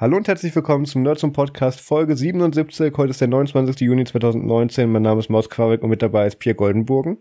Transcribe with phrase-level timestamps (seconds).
[0.00, 2.96] Hallo und herzlich willkommen zum Nerds und Podcast Folge 77.
[2.96, 3.82] Heute ist der 29.
[3.82, 4.90] Juni 2019.
[4.90, 7.18] Mein Name ist Maus Quabeck und mit dabei ist Pierre Goldenburgen.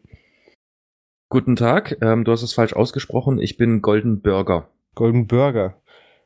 [1.27, 3.37] Guten Tag, ähm, du hast es falsch ausgesprochen.
[3.37, 4.69] Ich bin Golden Burger.
[4.95, 5.75] Golden Burger.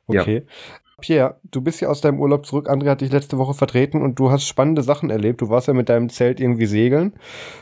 [0.06, 0.46] Okay.
[0.46, 0.54] Ja.
[1.02, 2.70] Pierre, du bist ja aus deinem Urlaub zurück.
[2.70, 5.42] André hat dich letzte Woche vertreten und du hast spannende Sachen erlebt.
[5.42, 7.14] Du warst ja mit deinem Zelt irgendwie segeln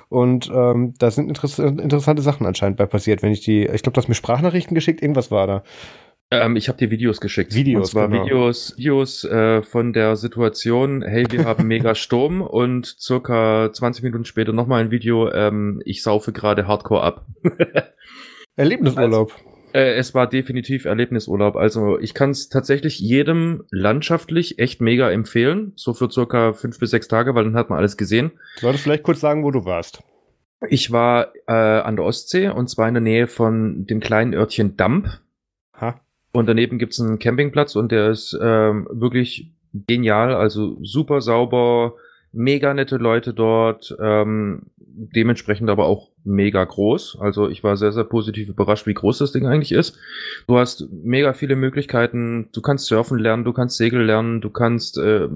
[0.09, 3.23] und ähm, da sind interess interessante Sachen anscheinend bei passiert.
[3.23, 5.01] Wenn ich die, ich glaube, du hast mir Sprachnachrichten geschickt.
[5.01, 5.63] Irgendwas war da.
[6.31, 7.53] Ähm, ich habe dir Videos geschickt.
[7.53, 8.23] Videos, genau.
[8.23, 14.23] Videos, Videos äh, von der Situation, hey, wir haben mega Sturm und circa 20 Minuten
[14.23, 17.25] später nochmal ein Video, ähm, ich saufe gerade Hardcore ab.
[18.55, 19.33] Erlebnisurlaub.
[19.33, 21.55] Also, äh, es war definitiv Erlebnisurlaub.
[21.55, 25.73] Also ich kann es tatsächlich jedem landschaftlich echt mega empfehlen.
[25.75, 28.31] So für circa fünf bis sechs Tage, weil dann hat man alles gesehen.
[28.55, 30.03] Du solltest vielleicht kurz sagen, wo du warst.
[30.69, 34.77] Ich war äh, an der Ostsee und zwar in der Nähe von dem kleinen Örtchen
[34.77, 35.07] Damp.
[35.79, 35.99] Ha.
[36.33, 41.95] Und daneben gibt's einen Campingplatz und der ist ähm, wirklich genial, also super sauber,
[42.31, 47.17] mega nette Leute dort, ähm, dementsprechend aber auch mega groß.
[47.19, 49.97] Also ich war sehr, sehr positiv überrascht, wie groß das Ding eigentlich ist.
[50.47, 54.97] Du hast mega viele Möglichkeiten, du kannst surfen lernen, du kannst Segel lernen, du kannst
[54.97, 55.27] äh,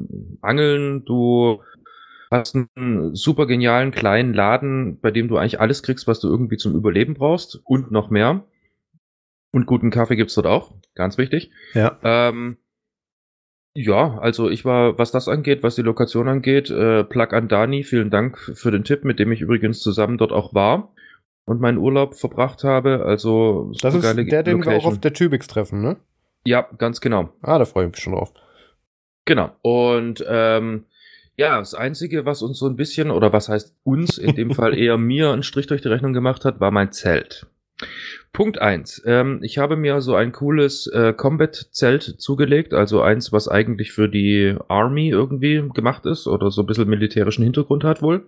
[0.41, 1.61] angeln, du
[2.31, 6.57] hast einen super genialen kleinen Laden, bei dem du eigentlich alles kriegst, was du irgendwie
[6.57, 8.43] zum Überleben brauchst und noch mehr.
[9.51, 11.51] Und guten Kaffee gibt's dort auch, ganz wichtig.
[11.73, 11.99] Ja.
[12.03, 12.57] Ähm,
[13.73, 17.83] ja, also ich war, was das angeht, was die Lokation angeht, äh, Plug an Dani,
[17.83, 20.93] vielen Dank für den Tipp, mit dem ich übrigens zusammen dort auch war
[21.45, 23.03] und meinen Urlaub verbracht habe.
[23.05, 24.65] Also das ist der, den Location.
[24.65, 25.97] wir auch auf der Tübix treffen, ne?
[26.45, 27.29] Ja, ganz genau.
[27.41, 28.33] Ah, da freue ich mich schon drauf.
[29.25, 29.51] Genau.
[29.61, 30.85] Und ähm,
[31.35, 34.73] ja, das Einzige, was uns so ein bisschen, oder was heißt uns, in dem Fall
[34.77, 37.47] eher mir einen Strich durch die Rechnung gemacht hat, war mein Zelt.
[38.31, 43.47] Punkt eins: ähm, Ich habe mir so ein cooles äh, Combat-Zelt zugelegt, also eins, was
[43.47, 48.27] eigentlich für die Army irgendwie gemacht ist oder so ein bisschen militärischen Hintergrund hat wohl.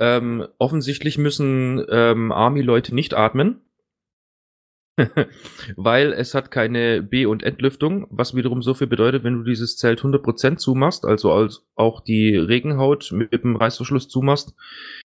[0.00, 3.60] Ähm, offensichtlich müssen ähm, Army-Leute nicht atmen,
[5.76, 9.76] weil es hat keine B- und Entlüftung, was wiederum so viel bedeutet, wenn du dieses
[9.76, 14.54] Zelt 100% zumachst, also als auch die Regenhaut mit dem Reißverschluss zumachst,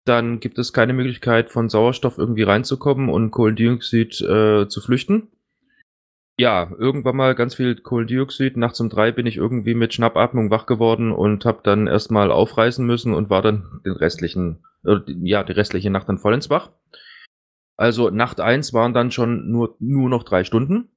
[0.05, 5.29] dann gibt es keine Möglichkeit von Sauerstoff irgendwie reinzukommen und Kohlendioxid äh, zu flüchten.
[6.39, 8.57] Ja, irgendwann mal ganz viel Kohlendioxid.
[8.57, 12.85] Nachts um drei bin ich irgendwie mit Schnappatmung wach geworden und habe dann erstmal aufreißen
[12.85, 16.71] müssen und war dann den restlichen, äh, ja, die restliche Nacht dann voll ins Wach.
[17.77, 20.89] Also Nacht eins waren dann schon nur, nur noch drei Stunden.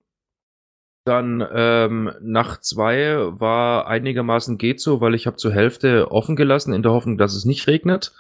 [1.06, 6.74] Dann ähm, Nacht zwei war einigermaßen geht so, weil ich habe zur Hälfte offen gelassen,
[6.74, 8.14] in der Hoffnung, dass es nicht regnet.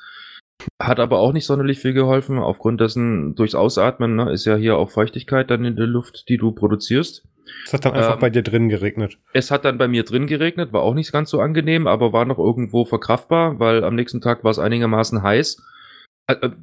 [0.81, 4.77] Hat aber auch nicht sonderlich viel geholfen, aufgrund dessen durchs Ausatmen ne, ist ja hier
[4.77, 7.27] auch Feuchtigkeit dann in der Luft, die du produzierst.
[7.65, 9.17] Es hat dann einfach ähm, bei dir drin geregnet.
[9.33, 12.25] Es hat dann bei mir drin geregnet, war auch nicht ganz so angenehm, aber war
[12.25, 15.63] noch irgendwo verkraftbar, weil am nächsten Tag war es einigermaßen heiß.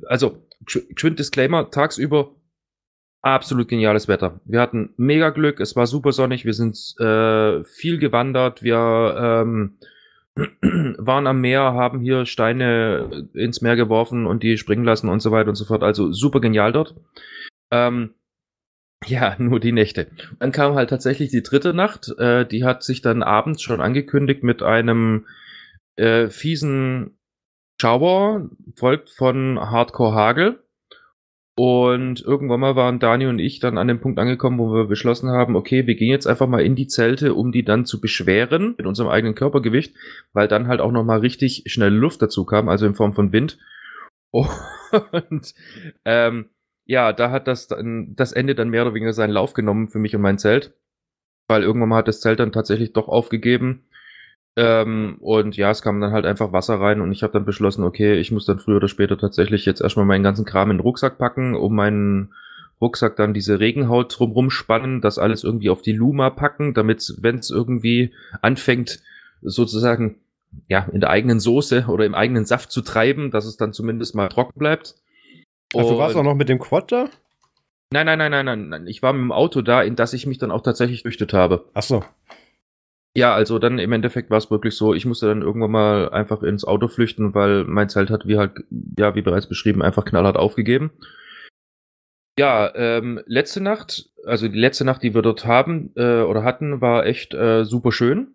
[0.07, 2.35] Also, geschwind Disclaimer, tagsüber
[3.23, 4.41] absolut geniales Wetter.
[4.45, 9.79] Wir hatten mega Glück, es war super sonnig, wir sind äh, viel gewandert, wir ähm,
[10.37, 15.31] waren am Meer, haben hier Steine ins Meer geworfen und die springen lassen und so
[15.31, 15.83] weiter und so fort.
[15.83, 16.95] Also super genial dort.
[17.71, 18.15] Ähm,
[19.07, 20.09] ja, nur die Nächte.
[20.39, 22.09] Dann kam halt tatsächlich die dritte Nacht.
[22.19, 25.27] Äh, die hat sich dann abends schon angekündigt mit einem
[25.97, 27.19] äh, fiesen
[27.81, 30.62] Schauer, folgt von Hardcore Hagel.
[31.55, 35.29] Und irgendwann mal waren Dani und ich dann an dem Punkt angekommen, wo wir beschlossen
[35.29, 38.75] haben, okay, wir gehen jetzt einfach mal in die Zelte, um die dann zu beschweren
[38.79, 39.95] mit unserem eigenen Körpergewicht,
[40.33, 43.59] weil dann halt auch nochmal richtig schnell Luft dazu kam, also in Form von Wind.
[44.31, 45.55] Und
[46.07, 46.49] ähm,
[46.87, 49.99] ja, da hat das dann, das Ende dann mehr oder weniger seinen Lauf genommen für
[49.99, 50.75] mich und mein Zelt.
[51.49, 53.85] Weil irgendwann mal hat das Zelt dann tatsächlich doch aufgegeben
[54.57, 57.85] ähm, und ja, es kam dann halt einfach Wasser rein und ich habe dann beschlossen,
[57.85, 60.83] okay, ich muss dann früher oder später tatsächlich jetzt erstmal meinen ganzen Kram in den
[60.83, 62.35] Rucksack packen, um meinen
[62.81, 67.39] Rucksack dann diese Regenhaut drumrum spannen, das alles irgendwie auf die Luma packen, damit, wenn
[67.39, 68.13] es irgendwie
[68.43, 69.01] anfängt,
[69.41, 70.17] sozusagen
[70.69, 74.15] ja, in der eigenen Soße oder im eigenen Saft zu treiben, dass es dann zumindest
[74.15, 74.97] mal trocken bleibt.
[75.75, 77.09] Also warst du auch noch mit dem Quad da?
[77.91, 78.87] Nein, nein, nein, nein, nein, nein.
[78.87, 81.67] Ich war mit dem Auto da, in das ich mich dann auch tatsächlich flüchtet habe.
[81.75, 82.05] Ach so.
[83.15, 86.43] Ja, also dann im Endeffekt war es wirklich so, ich musste dann irgendwann mal einfach
[86.43, 88.65] ins Auto flüchten, weil mein Zelt hat, wie halt,
[88.99, 90.93] ja, wie bereits beschrieben, einfach knallhart aufgegeben.
[92.39, 96.81] Ja, ähm, letzte Nacht, also die letzte Nacht, die wir dort haben äh, oder hatten,
[96.81, 98.35] war echt äh, super schön.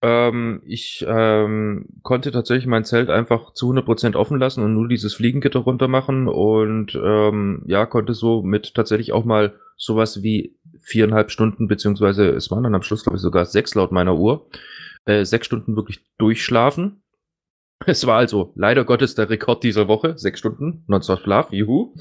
[0.00, 5.14] Ähm, ich ähm, konnte tatsächlich mein Zelt einfach zu 100% offen lassen und nur dieses
[5.14, 11.30] Fliegengitter runter machen und ähm, ja, konnte so mit tatsächlich auch mal sowas wie viereinhalb
[11.30, 14.48] Stunden, beziehungsweise es waren dann am Schluss, glaube ich, sogar sechs laut meiner Uhr,
[15.04, 17.02] äh, sechs Stunden wirklich durchschlafen.
[17.86, 21.94] Es war also leider Gottes der Rekord dieser Woche, sechs Stunden, nonstop Schlaf, juhu.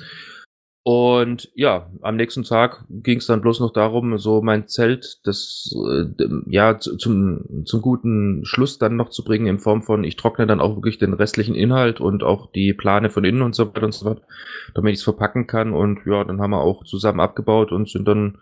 [0.90, 5.70] Und ja, am nächsten Tag ging es dann bloß noch darum, so mein Zelt, das
[5.86, 6.06] äh,
[6.46, 10.62] ja zum, zum guten Schluss dann noch zu bringen, in Form von, ich trockne dann
[10.62, 13.94] auch wirklich den restlichen Inhalt und auch die Plane von innen und so weiter und
[13.94, 14.22] so fort,
[14.76, 15.74] damit ich es verpacken kann.
[15.74, 18.38] Und ja, dann haben wir auch zusammen abgebaut und sind dann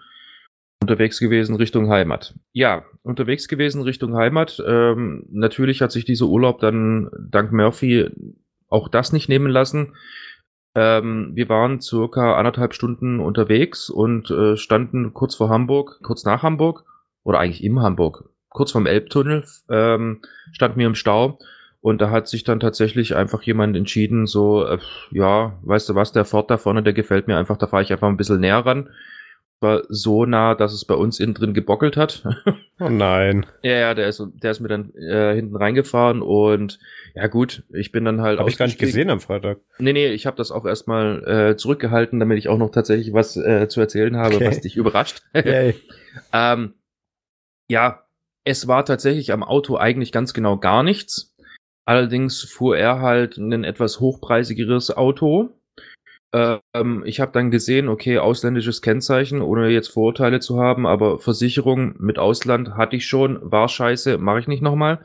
[0.85, 2.35] unterwegs gewesen Richtung Heimat.
[2.53, 4.63] Ja, unterwegs gewesen Richtung Heimat.
[4.65, 8.09] Ähm, natürlich hat sich dieser Urlaub dann dank Murphy
[8.69, 9.93] auch das nicht nehmen lassen
[10.75, 16.43] ähm, wir waren circa anderthalb Stunden unterwegs und äh, standen kurz vor Hamburg, kurz nach
[16.43, 16.83] Hamburg
[17.23, 20.21] oder eigentlich im Hamburg, kurz vorm Elbtunnel, ähm,
[20.51, 21.39] standen wir im Stau
[21.79, 24.79] und da hat sich dann tatsächlich einfach jemand entschieden, so, äh,
[25.11, 27.93] ja, weißt du was, der Ford da vorne, der gefällt mir einfach, da fahre ich
[27.93, 28.89] einfach ein bisschen näher ran
[29.61, 32.23] war so nah, dass es bei uns innen drin gebockelt hat.
[32.77, 33.45] Oh nein.
[33.63, 36.77] ja, ja, der ist, der ist mir dann äh, hinten reingefahren und
[37.13, 38.37] ja gut, ich bin dann halt.
[38.37, 39.59] Habe ich gar nicht gesehen am Freitag.
[39.79, 43.37] Nee, nee, ich habe das auch erstmal äh, zurückgehalten, damit ich auch noch tatsächlich was
[43.37, 44.47] äh, zu erzählen habe, okay.
[44.47, 45.21] was dich überrascht.
[46.33, 46.73] ähm,
[47.69, 48.05] ja,
[48.43, 51.33] es war tatsächlich am Auto eigentlich ganz genau gar nichts.
[51.85, 55.51] Allerdings fuhr er halt ein etwas hochpreisigeres Auto
[56.73, 61.95] ähm, ich habe dann gesehen, okay, ausländisches Kennzeichen, ohne jetzt Vorurteile zu haben, aber Versicherung
[61.99, 64.99] mit Ausland hatte ich schon, war scheiße, mache ich nicht nochmal.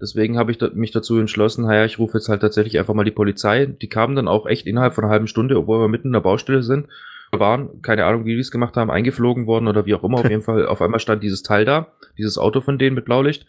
[0.00, 3.10] Deswegen habe ich mich dazu entschlossen, naja, ich rufe jetzt halt tatsächlich einfach mal die
[3.10, 3.66] Polizei.
[3.66, 6.20] Die kamen dann auch echt innerhalb von einer halben Stunde, obwohl wir mitten in der
[6.20, 6.86] Baustelle sind.
[7.32, 10.18] Waren, keine Ahnung, wie die es gemacht haben, eingeflogen worden oder wie auch immer.
[10.18, 13.46] Auf jeden Fall, auf einmal stand dieses Teil da, dieses Auto von denen mit Blaulicht.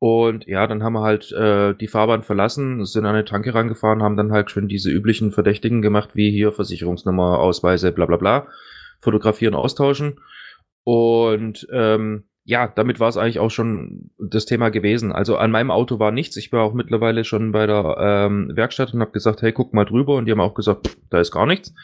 [0.00, 4.02] Und ja, dann haben wir halt äh, die Fahrbahn verlassen, sind an eine Tanke rangefahren,
[4.02, 8.46] haben dann halt schon diese üblichen Verdächtigen gemacht, wie hier Versicherungsnummer, Ausweise, bla bla bla,
[9.02, 10.18] fotografieren, austauschen.
[10.84, 15.12] Und ähm, ja, damit war es eigentlich auch schon das Thema gewesen.
[15.12, 16.38] Also an meinem Auto war nichts.
[16.38, 19.84] Ich war auch mittlerweile schon bei der ähm, Werkstatt und habe gesagt, hey, guck mal
[19.84, 20.14] drüber.
[20.14, 21.74] Und die haben auch gesagt, da ist gar nichts.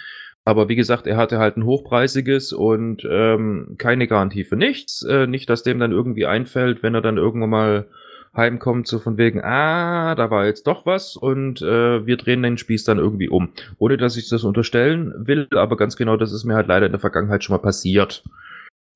[0.47, 5.03] Aber wie gesagt, er hatte halt ein hochpreisiges und ähm, keine Garantie für nichts.
[5.03, 7.89] Äh, nicht, dass dem dann irgendwie einfällt, wenn er dann irgendwann mal
[8.37, 12.59] heimkommt, so von wegen, ah, da war jetzt doch was und äh, wir drehen den
[12.59, 13.51] Spieß dann irgendwie um.
[13.79, 16.93] Ohne dass ich das unterstellen will, aber ganz genau, das ist mir halt leider in
[16.93, 18.25] der Vergangenheit schon mal passiert.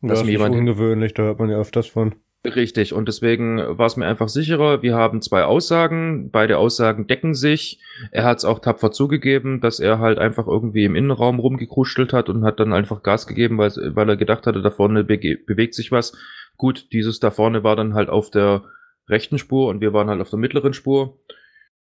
[0.03, 2.15] Das ist ungewöhnlich, da hört man ja öfters von.
[2.43, 4.81] Richtig, und deswegen war es mir einfach sicherer.
[4.81, 7.81] Wir haben zwei Aussagen, beide Aussagen decken sich.
[8.13, 12.31] Er hat es auch tapfer zugegeben, dass er halt einfach irgendwie im Innenraum rumgekruschelt hat
[12.31, 15.93] und hat dann einfach Gas gegeben, weil, weil er gedacht hatte, da vorne bewegt sich
[15.93, 16.17] was.
[16.57, 18.63] Gut, dieses da vorne war dann halt auf der
[19.11, 21.19] rechten Spur und wir waren halt auf der mittleren Spur.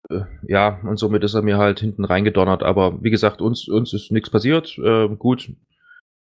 [0.09, 2.63] Äh, ja, und somit ist er mir halt hinten reingedonnert.
[2.63, 4.79] Aber wie gesagt, uns, uns ist nichts passiert.
[4.79, 5.51] Äh, gut.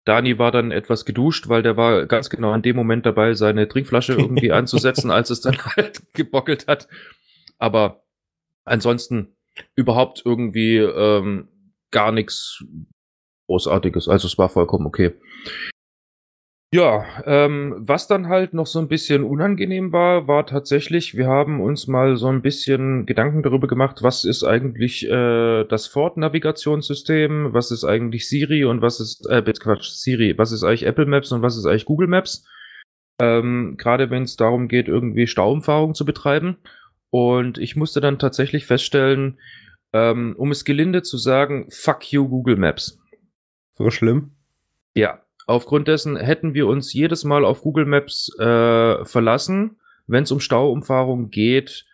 [0.05, 3.69] Dani war dann etwas geduscht, weil der war ganz genau in dem Moment dabei, seine
[3.69, 6.89] Trinkflasche irgendwie anzusetzen, als es dann halt gebockelt hat.
[7.59, 8.03] Aber
[8.65, 9.37] ansonsten
[9.77, 11.49] überhaupt irgendwie ähm,
[11.91, 12.65] gar nichts
[13.47, 14.09] Großartiges.
[14.09, 15.13] Also es war vollkommen okay.
[16.75, 21.61] Ja, ähm, was dann halt noch so ein bisschen unangenehm war, war tatsächlich, wir haben
[21.61, 27.73] uns mal so ein bisschen Gedanken darüber gemacht, was ist eigentlich äh, das Ford-Navigationssystem, was
[27.73, 31.43] ist eigentlich Siri und was ist, äh, Quatsch, Siri, was ist eigentlich Apple Maps und
[31.43, 32.47] was ist eigentlich Google Maps?
[33.21, 36.57] Ähm, Gerade wenn es darum geht, irgendwie Stauumfahrung zu betreiben.
[37.11, 39.39] Und ich musste dann tatsächlich feststellen,
[39.93, 42.99] ähm, um es gelinde zu sagen, fuck you Google Maps.
[43.75, 44.31] So schlimm?
[44.95, 49.77] Ja, Aufgrund dessen hätten wir uns jedes Mal auf Google Maps äh, verlassen.
[50.07, 51.85] Wenn es um Stauumfahrung geht,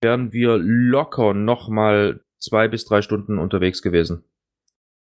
[0.00, 4.24] wären wir locker nochmal zwei bis drei Stunden unterwegs gewesen.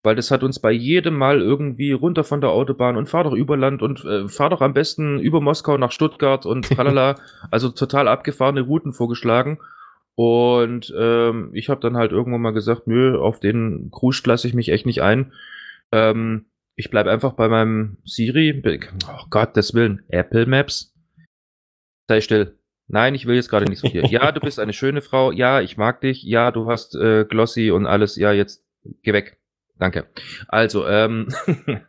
[0.02, 3.32] Weil das hat uns bei jedem Mal irgendwie runter von der Autobahn und fahr doch
[3.32, 7.16] über Land und äh, fahr doch am besten über Moskau nach Stuttgart und tralala.
[7.50, 9.58] also total abgefahrene Routen vorgeschlagen.
[10.14, 14.54] Und ähm, ich habe dann halt irgendwann mal gesagt, nö, auf den Cruise lasse ich
[14.54, 15.32] mich echt nicht ein.
[15.92, 18.62] Ähm, ich bleibe einfach bei meinem Siri.
[19.08, 20.02] Oh Gott, des Willen.
[20.08, 20.94] Apple Maps.
[22.08, 22.58] Sei still.
[22.86, 24.06] Nein, ich will jetzt gerade nicht so viel.
[24.06, 25.32] Ja, du bist eine schöne Frau.
[25.32, 26.22] Ja, ich mag dich.
[26.22, 28.16] Ja, du hast äh, Glossy und alles.
[28.16, 28.64] Ja, jetzt
[29.02, 29.38] geh weg.
[29.78, 30.06] Danke.
[30.48, 31.28] Also, ähm,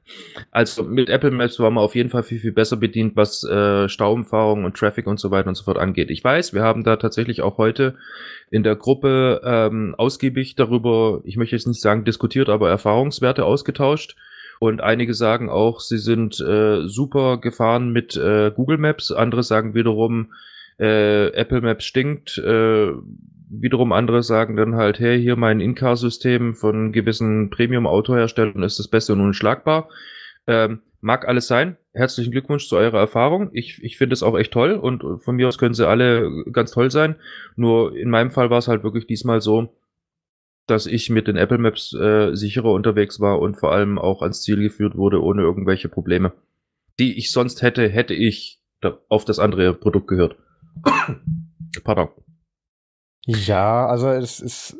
[0.51, 3.88] also mit Apple Maps waren wir auf jeden Fall viel, viel besser bedient, was äh,
[3.88, 6.12] Stauumfahrung und Traffic und so weiter und so fort angeht.
[6.12, 7.96] Ich weiß, wir haben da tatsächlich auch heute
[8.51, 14.17] in der Gruppe ähm, ausgiebig darüber, ich möchte jetzt nicht sagen diskutiert, aber Erfahrungswerte ausgetauscht.
[14.60, 19.12] Und einige sagen auch, sie sind äh, super gefahren mit äh, Google Maps.
[19.12, 20.34] Andere sagen wiederum,
[20.80, 22.38] äh, Apple Maps stinkt.
[22.40, 22.92] Äh,
[23.50, 29.14] wiederum andere sagen dann halt, hey, hier mein In-Car-System von gewissen Premium-Autoherstellern ist das Beste
[29.14, 29.90] und unschlagbar.
[30.48, 31.78] Ähm, mag alles sein.
[31.94, 33.50] Herzlichen Glückwunsch zu eurer Erfahrung.
[33.54, 36.72] Ich, ich finde es auch echt toll und von mir aus können sie alle ganz
[36.72, 37.16] toll sein.
[37.56, 39.74] Nur in meinem Fall war es halt wirklich diesmal so,
[40.68, 44.42] dass ich mit den Apple Maps äh, sicherer unterwegs war und vor allem auch ans
[44.42, 46.34] Ziel geführt wurde ohne irgendwelche Probleme,
[47.00, 48.62] die ich sonst hätte, hätte ich
[49.10, 50.36] auf das andere Produkt gehört.
[51.84, 52.10] Pardon.
[53.26, 54.78] Ja, also es ist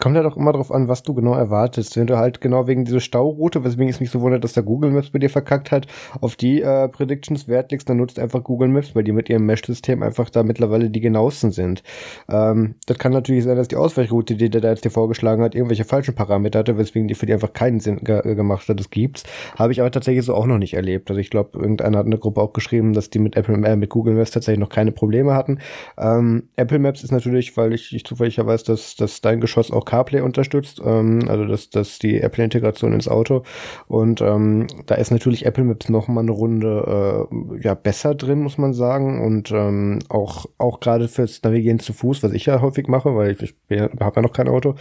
[0.00, 1.96] kommt ja doch immer darauf an, was du genau erwartest.
[1.96, 4.90] Wenn du halt genau wegen dieser Stauroute, weswegen es mich so wundert, dass der Google
[4.90, 5.86] Maps bei dir verkackt hat,
[6.20, 9.46] auf die äh, Predictions Wert legst, dann nutzt einfach Google Maps, weil die mit ihrem
[9.46, 11.82] Mesh-System einfach da mittlerweile die genauesten sind.
[12.28, 15.54] Ähm, das kann natürlich sein, dass die Ausweichroute, die der da jetzt dir vorgeschlagen hat,
[15.54, 18.78] irgendwelche falschen Parameter hatte, weswegen die für die einfach keinen Sinn ge gemacht hat.
[18.78, 19.24] Das gibt's.
[19.56, 21.10] Habe ich aber tatsächlich so auch noch nicht erlebt.
[21.10, 23.76] Also ich glaube, irgendeiner hat in der Gruppe auch geschrieben, dass die mit Apple äh,
[23.76, 25.58] mit Google Maps tatsächlich noch keine Probleme hatten.
[25.98, 29.84] Ähm, Apple Maps ist natürlich, weil ich, ich zufällig weiß, dass, dass dein Geschoss auch
[29.90, 33.42] CarPlay unterstützt, ähm, also das, das die Apple-Integration ins Auto.
[33.88, 38.40] Und ähm, da ist natürlich Apple Maps noch mal eine Runde äh, ja besser drin,
[38.40, 39.20] muss man sagen.
[39.20, 43.32] Und ähm, auch auch gerade fürs Navigieren zu Fuß, was ich ja häufig mache, weil
[43.32, 44.76] ich, ich habe ja noch kein Auto.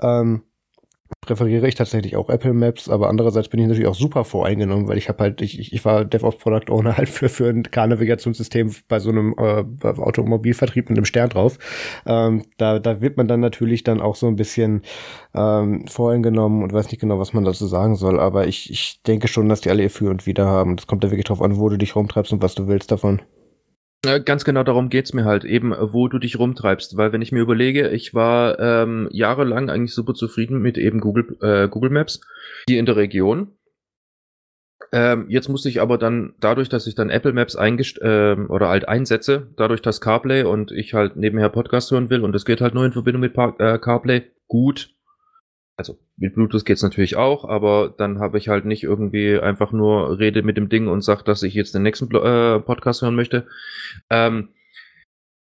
[0.00, 0.42] Ähm,
[1.20, 4.98] präferiere ich tatsächlich auch Apple Maps, aber andererseits bin ich natürlich auch super voreingenommen, weil
[4.98, 8.98] ich habe halt, ich, ich war DevOps Product Owner halt für, für ein Car-Navigationssystem bei
[8.98, 11.58] so einem äh, Automobilvertrieb mit einem Stern drauf.
[12.06, 14.82] Ähm, da, da wird man dann natürlich dann auch so ein bisschen
[15.34, 19.28] ähm, voreingenommen und weiß nicht genau, was man dazu sagen soll, aber ich, ich denke
[19.28, 20.76] schon, dass die alle ihr Für und Wider haben.
[20.76, 23.22] Das kommt da wirklich drauf an, wo du dich rumtreibst und was du willst davon.
[24.04, 27.38] Ganz genau darum geht's mir halt, eben wo du dich rumtreibst, weil wenn ich mir
[27.38, 32.20] überlege, ich war ähm, jahrelang eigentlich super zufrieden mit eben Google, äh, Google Maps
[32.68, 33.56] hier in der Region.
[34.90, 38.68] Ähm, jetzt musste ich aber dann, dadurch, dass ich dann Apple Maps eingest äh, oder
[38.68, 42.60] halt einsetze, dadurch, dass CarPlay und ich halt nebenher Podcast hören will und das geht
[42.60, 44.96] halt nur in Verbindung mit Par äh, CarPlay, gut,
[45.76, 50.20] also mit Bluetooth geht's natürlich auch, aber dann habe ich halt nicht irgendwie einfach nur
[50.20, 53.48] rede mit dem Ding und sage, dass ich jetzt den nächsten äh, Podcast hören möchte.
[54.08, 54.50] Ähm,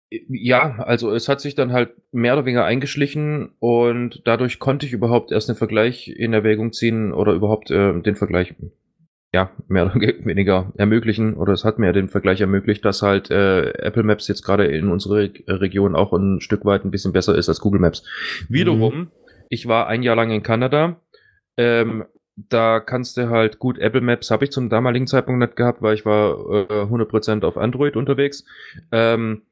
[0.10, 4.94] ja, also es hat sich dann halt mehr oder weniger eingeschlichen und dadurch konnte ich
[4.94, 8.56] überhaupt erst den Vergleich in Erwägung ziehen oder überhaupt äh, den Vergleich
[9.34, 13.72] ja mehr oder weniger ermöglichen oder es hat mir den Vergleich ermöglicht, dass halt äh,
[13.74, 17.50] Apple Maps jetzt gerade in unserer Region auch ein Stück weit ein bisschen besser ist
[17.50, 18.06] als Google Maps.
[18.48, 19.08] Wiederum mhm
[19.52, 21.02] ich war ein Jahr lang in Kanada.
[21.58, 22.06] Ähm,
[22.38, 25.94] da kannst du halt gut Apple Maps habe ich zum damaligen Zeitpunkt nicht gehabt, weil
[25.94, 26.40] ich war
[26.70, 28.46] äh, 100% auf Android unterwegs.
[28.94, 29.44] Ähm,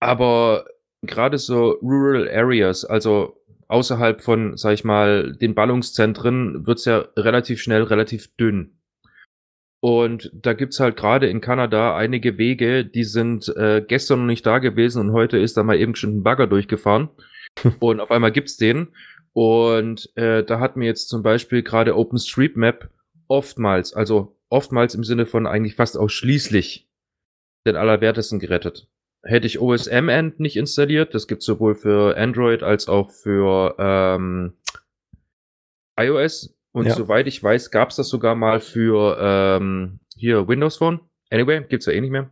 [0.00, 0.64] aber
[1.02, 3.36] gerade so Rural Areas, also
[3.68, 8.78] außerhalb von, sag ich mal, den Ballungszentren, wird's ja relativ schnell relativ dünn.
[9.80, 14.46] Und da gibt's halt gerade in Kanada einige Wege, die sind äh, gestern noch nicht
[14.46, 17.10] da gewesen und heute ist da mal eben schon ein Bagger durchgefahren
[17.80, 18.88] und auf einmal gibt's den.
[19.32, 22.90] Und äh, da hat mir jetzt zum Beispiel gerade OpenStreetMap
[23.28, 26.88] oftmals, also oftmals im Sinne von eigentlich fast ausschließlich
[27.66, 28.88] den Allerwertesten gerettet.
[29.22, 34.54] Hätte ich OSM-End nicht installiert, das gibt's sowohl für Android als auch für ähm,
[35.98, 36.56] iOS.
[36.72, 36.94] Und ja.
[36.94, 41.00] soweit ich weiß, gab's das sogar mal für ähm, hier Windows Phone.
[41.30, 42.30] Anyway, gibt's ja eh nicht mehr.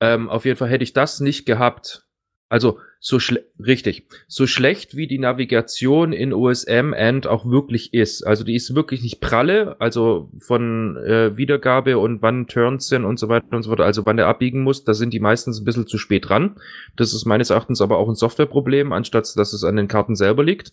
[0.00, 2.06] Ähm, auf jeden Fall hätte ich das nicht gehabt,
[2.52, 3.18] also so
[3.58, 8.24] richtig, so schlecht wie die Navigation in OSM End auch wirklich ist.
[8.24, 13.18] Also die ist wirklich nicht pralle, also von äh, Wiedergabe und wann Turns sind und
[13.18, 15.64] so weiter und so fort, also wann der abbiegen muss, da sind die meistens ein
[15.64, 16.56] bisschen zu spät dran.
[16.94, 20.44] Das ist meines Erachtens aber auch ein Softwareproblem, anstatt dass es an den Karten selber
[20.44, 20.72] liegt.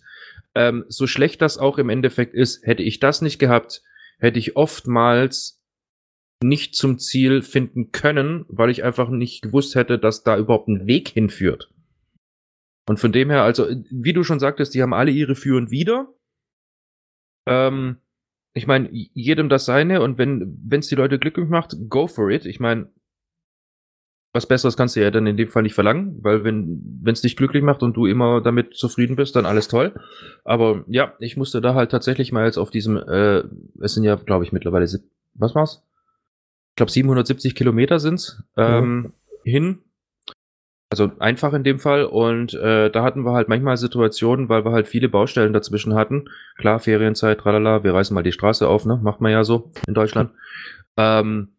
[0.55, 3.83] Ähm, so schlecht das auch im Endeffekt ist, hätte ich das nicht gehabt,
[4.19, 5.58] hätte ich oftmals
[6.41, 10.88] nicht zum Ziel finden können, weil ich einfach nicht gewusst hätte, dass da überhaupt ein
[10.88, 11.69] Weg hinführt.
[12.88, 15.69] Und von dem her, also, wie du schon sagtest, die haben alle ihre Für und
[15.69, 16.13] Wider.
[17.48, 17.98] Ähm,
[18.53, 22.46] ich meine, jedem das seine und wenn es die Leute glücklich macht, go for it.
[22.46, 22.89] Ich meine,
[24.34, 27.36] was Besseres kannst du ja dann in dem Fall nicht verlangen, weil wenn es dich
[27.36, 29.93] glücklich macht und du immer damit zufrieden bist, dann alles toll.
[30.43, 33.43] Aber ja, ich musste da halt tatsächlich mal jetzt auf diesem, äh,
[33.81, 34.88] es sind ja, glaube ich, mittlerweile,
[35.34, 35.84] was war's?
[36.79, 39.51] Glaube 770 Kilometer sind's ähm, ja.
[39.51, 39.79] hin.
[40.89, 42.05] Also einfach in dem Fall.
[42.05, 46.29] Und äh, da hatten wir halt manchmal Situationen, weil wir halt viele Baustellen dazwischen hatten.
[46.57, 48.98] Klar, Ferienzeit, tralala, wir reißen mal die Straße auf, ne?
[49.03, 50.31] Macht man ja so in Deutschland.
[50.98, 51.50] ähm,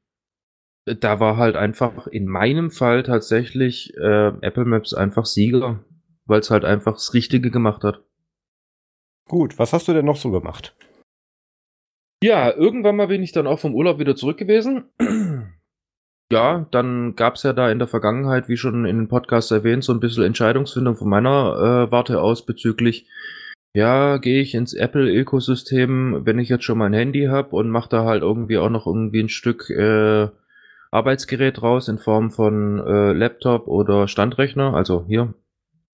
[0.87, 5.85] da war halt einfach in meinem Fall tatsächlich äh, Apple Maps einfach Sieger,
[6.25, 8.03] weil es halt einfach das Richtige gemacht hat.
[9.29, 10.75] Gut, was hast du denn noch so gemacht?
[12.23, 14.85] Ja, irgendwann mal bin ich dann auch vom Urlaub wieder zurück gewesen.
[16.33, 19.85] ja, dann gab es ja da in der Vergangenheit, wie schon in den Podcasts erwähnt,
[19.85, 23.07] so ein bisschen Entscheidungsfindung von meiner äh, Warte aus bezüglich,
[23.73, 28.05] ja, gehe ich ins Apple-Ökosystem, wenn ich jetzt schon mein Handy habe und mache da
[28.05, 30.29] halt irgendwie auch noch irgendwie ein Stück äh,
[30.91, 35.35] Arbeitsgerät raus in Form von äh, Laptop oder Standrechner, also hier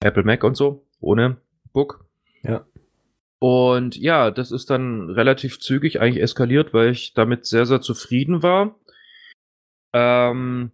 [0.01, 1.37] Apple Mac und so, ohne
[1.73, 2.06] Book.
[3.39, 8.43] Und ja, das ist dann relativ zügig eigentlich eskaliert, weil ich damit sehr, sehr zufrieden
[8.43, 8.77] war.
[9.93, 10.73] Ähm,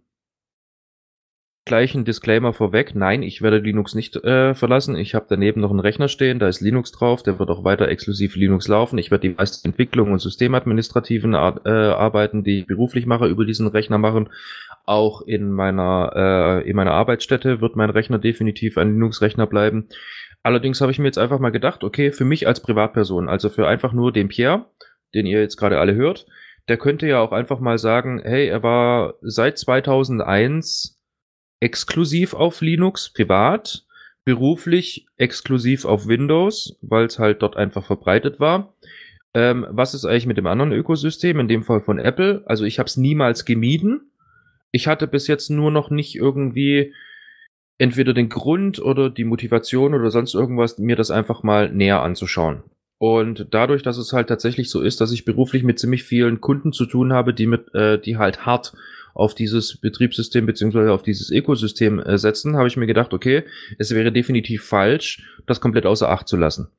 [1.65, 2.95] gleich ein Disclaimer vorweg.
[2.95, 4.95] Nein, ich werde Linux nicht äh, verlassen.
[4.95, 7.87] Ich habe daneben noch einen Rechner stehen, da ist Linux drauf, der wird auch weiter
[7.87, 8.97] exklusiv Linux laufen.
[8.97, 13.45] Ich werde die meisten Entwicklungen und systemadministrativen Ar äh, Arbeiten, die ich beruflich mache, über
[13.45, 14.29] diesen Rechner machen.
[14.85, 16.11] Auch in meiner,
[16.63, 19.87] äh, in meiner Arbeitsstätte wird mein Rechner definitiv ein Linux-Rechner bleiben.
[20.43, 23.67] Allerdings habe ich mir jetzt einfach mal gedacht, okay, für mich als Privatperson, also für
[23.67, 24.65] einfach nur den Pierre,
[25.13, 26.25] den ihr jetzt gerade alle hört,
[26.67, 30.99] der könnte ja auch einfach mal sagen, hey, er war seit 2001
[31.59, 33.85] exklusiv auf Linux, privat,
[34.25, 38.75] beruflich exklusiv auf Windows, weil es halt dort einfach verbreitet war.
[39.33, 42.43] Ähm, was ist eigentlich mit dem anderen Ökosystem, in dem Fall von Apple?
[42.45, 44.11] Also ich habe es niemals gemieden.
[44.71, 46.93] Ich hatte bis jetzt nur noch nicht irgendwie
[47.77, 52.63] entweder den Grund oder die Motivation oder sonst irgendwas, mir das einfach mal näher anzuschauen.
[52.97, 56.71] Und dadurch, dass es halt tatsächlich so ist, dass ich beruflich mit ziemlich vielen Kunden
[56.71, 58.73] zu tun habe, die mit, äh, die halt hart
[59.13, 63.43] auf dieses Betriebssystem beziehungsweise auf dieses Ökosystem äh, setzen, habe ich mir gedacht, okay,
[63.77, 66.69] es wäre definitiv falsch, das komplett außer Acht zu lassen.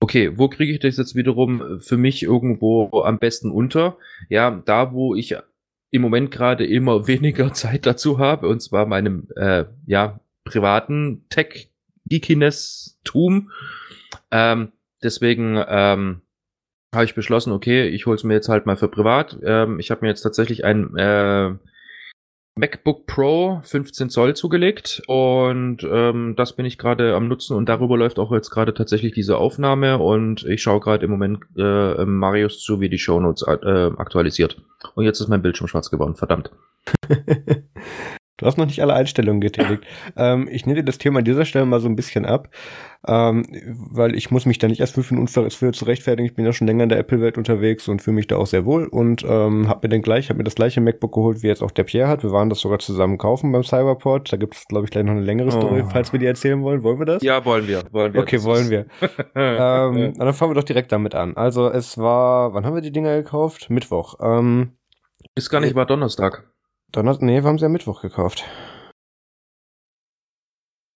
[0.00, 3.98] Okay, wo kriege ich das jetzt wiederum für mich irgendwo am besten unter?
[4.28, 5.36] Ja, da, wo ich
[5.90, 13.50] im Moment gerade immer weniger Zeit dazu habe, und zwar meinem äh, ja, privaten Tech-Geekiness-Tum.
[14.30, 14.72] Ähm,
[15.02, 16.22] deswegen ähm,
[16.94, 19.38] habe ich beschlossen, okay, ich hole es mir jetzt halt mal für privat.
[19.42, 21.54] Ähm, ich habe mir jetzt tatsächlich ein äh,
[22.54, 27.96] MacBook Pro 15 Zoll zugelegt und ähm, das bin ich gerade am Nutzen und darüber
[27.96, 32.62] läuft auch jetzt gerade tatsächlich diese Aufnahme und ich schaue gerade im Moment äh, Marius
[32.62, 34.60] zu, wie die Shownotes äh, aktualisiert.
[34.94, 36.50] Und jetzt ist mein Bildschirm schwarz geworden, verdammt.
[38.42, 39.84] Du hast noch nicht alle Einstellungen getätigt.
[40.16, 42.48] ähm, ich nehme dir das Thema an dieser Stelle mal so ein bisschen ab,
[43.06, 43.44] ähm,
[43.92, 46.26] weil ich muss mich da nicht erst für einen Unfall für zu rechtfertigen.
[46.26, 48.64] Ich bin ja schon länger in der Apple-Welt unterwegs und fühle mich da auch sehr
[48.64, 51.62] wohl und ähm, habe mir dann gleich, habe mir das gleiche MacBook geholt, wie jetzt
[51.62, 52.24] auch der Pierre hat.
[52.24, 54.32] Wir waren das sogar zusammen kaufen beim Cyberport.
[54.32, 55.88] Da gibt es, glaube ich, gleich noch eine längere Story, oh.
[55.88, 56.82] falls wir die erzählen wollen.
[56.82, 57.22] Wollen wir das?
[57.22, 57.84] Ja, wollen wir.
[57.92, 58.22] Wollen wir.
[58.22, 58.86] Okay, wollen wir.
[59.36, 61.36] ähm, dann fangen wir doch direkt damit an.
[61.36, 63.70] Also es war, wann haben wir die Dinger gekauft?
[63.70, 64.16] Mittwoch.
[64.20, 64.72] Ähm,
[65.36, 66.51] ist gar nicht, war Donnerstag.
[66.92, 68.44] Donnerstag, nee, wir haben sie am Mittwoch gekauft.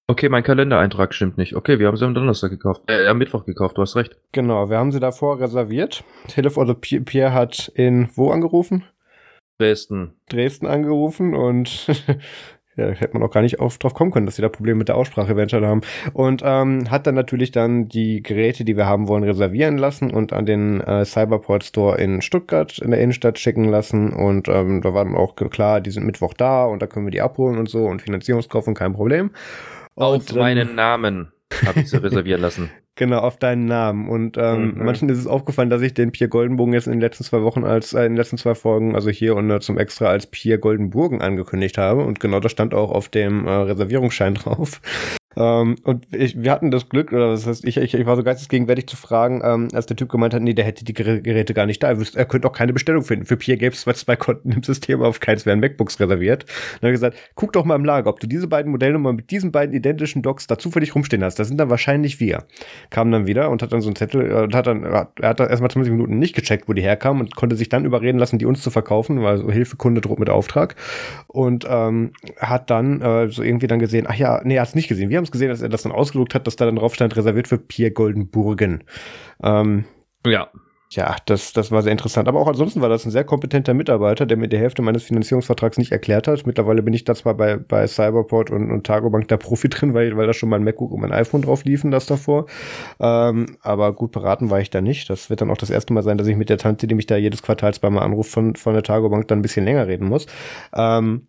[0.08, 1.56] Okay, mein Kalendereintrag stimmt nicht.
[1.56, 2.82] Okay, wir haben sie am Donnerstag gekauft.
[2.86, 4.16] Äh, am Mittwoch gekauft, du hast recht.
[4.32, 6.04] Genau, wir haben sie davor reserviert.
[6.28, 8.84] Telefon, also Pierre hat in wo angerufen?
[9.58, 10.12] Dresden.
[10.28, 11.86] Dresden angerufen und
[12.76, 14.88] ja, hätte man auch gar nicht auf, drauf kommen können, dass sie da Probleme mit
[14.88, 15.80] der Aussprache eventuell haben.
[16.12, 20.32] Und ähm, hat dann natürlich dann die Geräte, die wir haben wollen, reservieren lassen und
[20.32, 24.12] an den äh, Cyberport Store in Stuttgart in der Innenstadt schicken lassen.
[24.12, 27.12] Und ähm, da war dann auch klar, die sind Mittwoch da und da können wir
[27.12, 29.30] die abholen und so und Finanzierungskaufen kein Problem.
[29.94, 31.32] Und Auf meinen Namen
[31.64, 32.70] habe ich sie reservieren lassen.
[32.98, 34.08] Genau, auf deinen Namen.
[34.08, 34.84] Und ähm, mhm.
[34.84, 37.62] manchen ist es aufgefallen, dass ich den Pierre Goldenbogen jetzt in den letzten zwei Wochen
[37.62, 40.58] als, äh, in den letzten zwei Folgen, also hier und äh, zum Extra als Pierre
[40.58, 42.02] Goldenburgen angekündigt habe.
[42.04, 44.80] Und genau das stand auch auf dem äh, Reservierungsschein drauf.
[45.36, 48.22] Ähm, und ich, wir hatten das Glück, oder was heißt, ich, ich, ich war so
[48.22, 51.66] geistesgegenwärtig zu fragen, ähm, als der Typ gemeint hat, nee, der hätte die Geräte gar
[51.66, 51.88] nicht da.
[51.88, 53.26] Er, wüsste, er könnte auch keine Bestellung finden.
[53.26, 56.44] Für Pierre gäbe es zwei Konten im System, auf keins werden MacBooks reserviert.
[56.44, 59.30] Und er hat gesagt, guck doch mal im Lager, ob du diese beiden Modellnummern mit
[59.30, 61.38] diesen beiden identischen Docs da zufällig rumstehen hast.
[61.38, 62.44] Das sind dann wahrscheinlich wir.
[62.90, 65.40] Kam dann wieder und hat dann so einen Zettel, äh, und hat dann, er hat
[65.40, 68.38] dann erstmal 20 Minuten nicht gecheckt, wo die herkamen und konnte sich dann überreden lassen,
[68.38, 70.76] die uns zu verkaufen, weil so Hilfekunde droht mit Auftrag.
[71.26, 74.74] Und ähm, hat dann äh, so irgendwie dann gesehen, ach ja, nee, er hat es
[74.74, 75.10] nicht gesehen.
[75.10, 76.94] Wir haben es gesehen, dass er das dann aus ausgedruckt hat, dass da dann drauf
[76.94, 78.84] stand, reserviert für Pierre Goldenburgen.
[79.42, 79.84] Ähm,
[80.26, 80.48] ja.
[80.92, 82.28] Ja, das, das war sehr interessant.
[82.28, 85.78] Aber auch ansonsten war das ein sehr kompetenter Mitarbeiter, der mir die Hälfte meines Finanzierungsvertrags
[85.78, 86.46] nicht erklärt hat.
[86.46, 90.16] Mittlerweile bin ich da zwar bei, bei Cyberport und, und Targobank der Profi drin, weil,
[90.16, 92.46] weil da schon mein MacBook und mein iPhone drauf liefen, das davor.
[93.00, 95.10] Ähm, aber gut beraten war ich da nicht.
[95.10, 97.06] Das wird dann auch das erste Mal sein, dass ich mit der Tante, die mich
[97.06, 100.26] da jedes Quartal zweimal anruft, von, von der Targobank dann ein bisschen länger reden muss.
[100.72, 101.26] Ähm,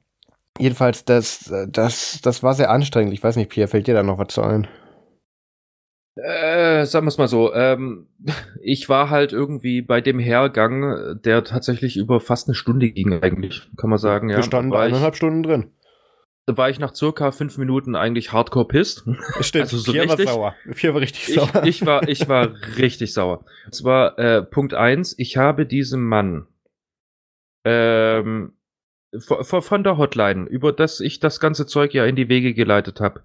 [0.60, 3.14] Jedenfalls, das, das, das war sehr anstrengend.
[3.14, 4.68] Ich weiß nicht, Pierre, fällt dir da noch was zu ein?
[6.16, 7.54] Äh, sagen wir es mal so.
[7.54, 8.08] Ähm,
[8.62, 13.70] ich war halt irgendwie bei dem Hergang, der tatsächlich über fast eine Stunde ging, eigentlich,
[13.78, 14.30] kann man sagen.
[14.30, 14.38] Ja.
[14.38, 15.72] Wir standen da eineinhalb ich, Stunden drin.
[16.48, 19.04] Da war ich nach circa fünf Minuten eigentlich hardcore pissed.
[19.42, 20.56] Stimmt, also so Pierre richtig, war sauer.
[20.74, 21.50] Pierre war richtig sauer.
[21.64, 23.46] Ich, ich, war, ich war richtig sauer.
[23.66, 26.48] Und zwar äh, Punkt eins: ich habe diesem Mann
[27.66, 28.54] ähm,
[29.20, 33.22] von der Hotline, über das ich das ganze Zeug ja in die Wege geleitet habe,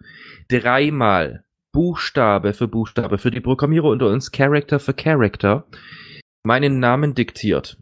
[0.48, 5.66] dreimal Buchstabe für Buchstabe für die Programmierer unter uns, Character für Character,
[6.44, 7.78] meinen Namen diktiert.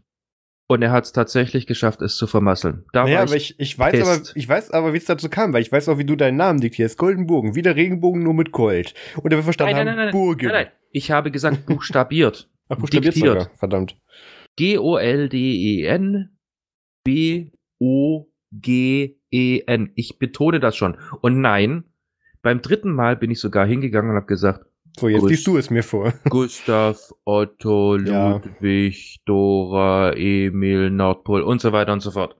[0.67, 2.85] Und er hat es tatsächlich geschafft, es zu vermasseln.
[2.93, 5.61] Da naja, aber ich, ich weiß aber, ich weiß aber, wie es dazu kam, weil
[5.61, 6.97] ich weiß auch, wie du deinen Namen diktierst.
[6.97, 8.93] Goldenbogen, wie der Regenbogen, nur mit Gold.
[9.21, 10.47] Und er verstanden nein, nein, nein, haben, Burgen.
[10.47, 12.49] Nein, nein, ich habe gesagt, buchstabiert.
[12.69, 13.41] Ach, buchstabiert diktiert.
[13.41, 13.57] Sogar.
[13.57, 13.97] verdammt.
[14.55, 16.29] G-O-L-D-E-N
[18.51, 19.91] B-O-G-E-N.
[19.95, 20.97] Ich betone das schon.
[21.21, 21.85] Und nein,
[22.41, 24.65] beim dritten Mal bin ich sogar hingegangen und habe gesagt,
[24.99, 26.13] so, jetzt Gust liest du es mir vor.
[26.29, 29.21] Gustav, Otto, Ludwig, ja.
[29.25, 32.35] Dora, Emil, Nordpol und so weiter und so fort.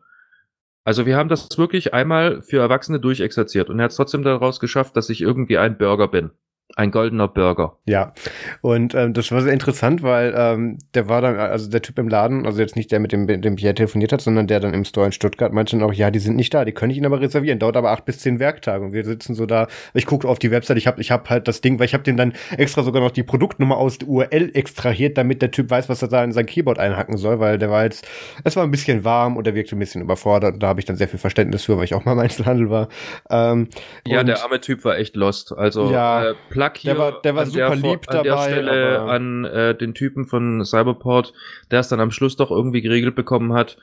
[0.84, 4.60] Also wir haben das wirklich einmal für Erwachsene durchexerziert und er hat es trotzdem daraus
[4.60, 6.32] geschafft, dass ich irgendwie ein Burger bin.
[6.76, 7.78] Ein goldener Burger.
[7.86, 8.14] Ja,
[8.62, 12.08] und ähm, das war sehr interessant, weil ähm, der war dann, also der Typ im
[12.08, 14.86] Laden, also jetzt nicht der, mit dem, dem Pierre telefoniert hat, sondern der dann im
[14.86, 17.06] Store in Stuttgart meinte dann auch, ja, die sind nicht da, die können ich Ihnen
[17.06, 18.86] aber reservieren, dauert aber acht bis zehn Werktage.
[18.86, 21.48] Und wir sitzen so da, ich gucke auf die Website, ich habe ich hab halt
[21.48, 24.52] das Ding, weil ich habe dem dann extra sogar noch die Produktnummer aus der URL
[24.54, 27.70] extrahiert, damit der Typ weiß, was er da in sein Keyboard einhacken soll, weil der
[27.70, 28.08] war jetzt,
[28.44, 30.54] es war ein bisschen warm und er wirkte ein bisschen überfordert.
[30.54, 32.70] Und da habe ich dann sehr viel Verständnis für, weil ich auch mal im Einzelhandel
[32.70, 32.88] war.
[33.30, 33.68] Ähm,
[34.06, 36.93] ja, der arme Typ war echt lost, also ja, äh, Plug hier.
[36.93, 38.24] Der war, der war super der, lieb an dabei.
[38.24, 41.34] Der Stelle an äh, den Typen von Cyberport,
[41.71, 43.78] der es dann am Schluss doch irgendwie geregelt bekommen hat.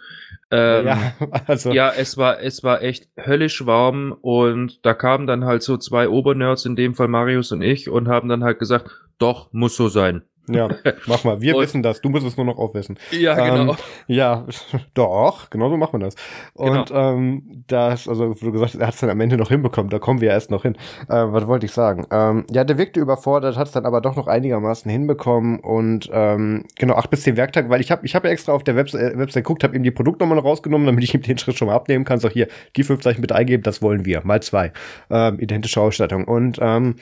[0.50, 1.12] Ähm, ja,
[1.46, 1.72] also.
[1.72, 6.08] ja, es war, es war echt höllisch warm und da kamen dann halt so zwei
[6.08, 9.88] Obernerds, in dem Fall Marius und ich, und haben dann halt gesagt, doch, muss so
[9.88, 10.22] sein.
[10.54, 10.68] Ja,
[11.06, 11.40] mach mal.
[11.40, 12.00] Wir und, wissen das.
[12.00, 12.98] Du musst es nur noch aufwissen.
[13.10, 13.72] Ja, genau.
[13.72, 14.46] Ähm, ja,
[14.94, 16.14] doch, genau so machen wir das.
[16.54, 17.14] Und genau.
[17.14, 19.90] ähm, das, also wie du gesagt hast, er hat es dann am Ende noch hinbekommen.
[19.90, 20.76] Da kommen wir erst noch hin.
[21.08, 22.06] Äh, was wollte ich sagen?
[22.10, 25.60] Ähm, ja, der wirkte überfordert, hat es dann aber doch noch einigermaßen hinbekommen.
[25.60, 28.64] Und ähm, genau, acht bis zehn Werktage, weil ich habe ich hab ja extra auf
[28.64, 31.58] der Website, äh, Website geguckt, habe ihm die Produktnummer rausgenommen, damit ich ihm den Schritt
[31.58, 32.18] schon mal abnehmen kann.
[32.18, 34.22] So, hier, die fünf Zeichen bitte eingeben, das wollen wir.
[34.24, 34.72] Mal zwei.
[35.10, 36.24] Ähm, identische Ausstattung.
[36.24, 36.96] Und ähm,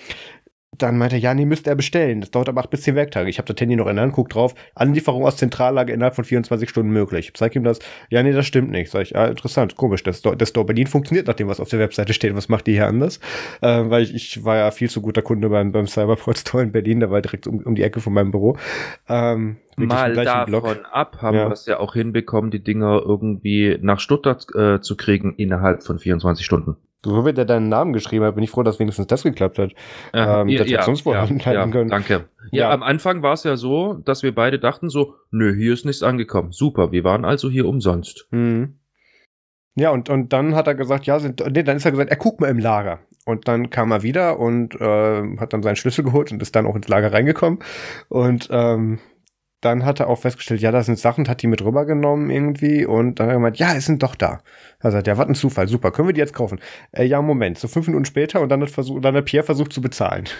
[0.78, 2.20] dann meinte er, ja, nee, müsste er bestellen.
[2.20, 3.28] Das dauert aber acht bis zehn Werktage.
[3.28, 4.54] Ich habe das Handy noch in der Hand, guck drauf.
[4.74, 7.32] Anlieferung aus Zentrallage innerhalb von 24 Stunden möglich.
[7.34, 7.78] Zeig ihm das.
[8.10, 8.90] Ja, nee, das stimmt nicht.
[8.90, 10.02] Sag ich, ah, interessant, komisch.
[10.02, 12.34] Das, das Store Berlin funktioniert nach dem, was auf der Webseite steht.
[12.34, 13.20] Was macht die hier anders?
[13.60, 16.72] Äh, weil ich, ich war ja viel zu guter Kunde beim, beim Cyberport Store in
[16.72, 17.00] Berlin.
[17.00, 18.56] Der war direkt um, um die Ecke von meinem Büro.
[19.08, 20.78] Ähm, Mal davon Block.
[20.90, 21.48] ab haben ja.
[21.48, 25.98] wir es ja auch hinbekommen, die Dinger irgendwie nach Stuttgart äh, zu kriegen innerhalb von
[25.98, 26.76] 24 Stunden.
[27.06, 29.72] So wie der deinen Namen geschrieben hat, bin ich froh, dass wenigstens das geklappt hat.
[30.12, 31.88] Äh, ähm, ja, ja, sonst ja, ja, können.
[31.88, 32.28] Danke.
[32.50, 35.72] Ja, ja, am Anfang war es ja so, dass wir beide dachten so, nö, hier
[35.72, 36.52] ist nichts angekommen.
[36.52, 38.26] Super, wir waren also hier umsonst.
[38.30, 38.78] Mhm.
[39.76, 42.16] Ja, und, und dann hat er gesagt, ja, sind, nee, dann ist er gesagt, er
[42.16, 43.00] guckt mal im Lager.
[43.26, 46.66] Und dann kam er wieder und äh, hat dann seinen Schlüssel geholt und ist dann
[46.66, 47.58] auch ins Lager reingekommen.
[48.08, 49.00] Und ähm,
[49.66, 53.18] dann hat er auch festgestellt, ja, da sind Sachen, hat die mit rübergenommen irgendwie und
[53.18, 54.42] dann hat er gemeint, ja, es sind doch da.
[54.78, 56.60] Also ja, was ein Zufall, super, können wir die jetzt kaufen?
[56.92, 59.72] Äh, ja, Moment, so fünf Minuten später und dann hat, versucht, dann hat Pierre versucht
[59.72, 60.24] zu bezahlen.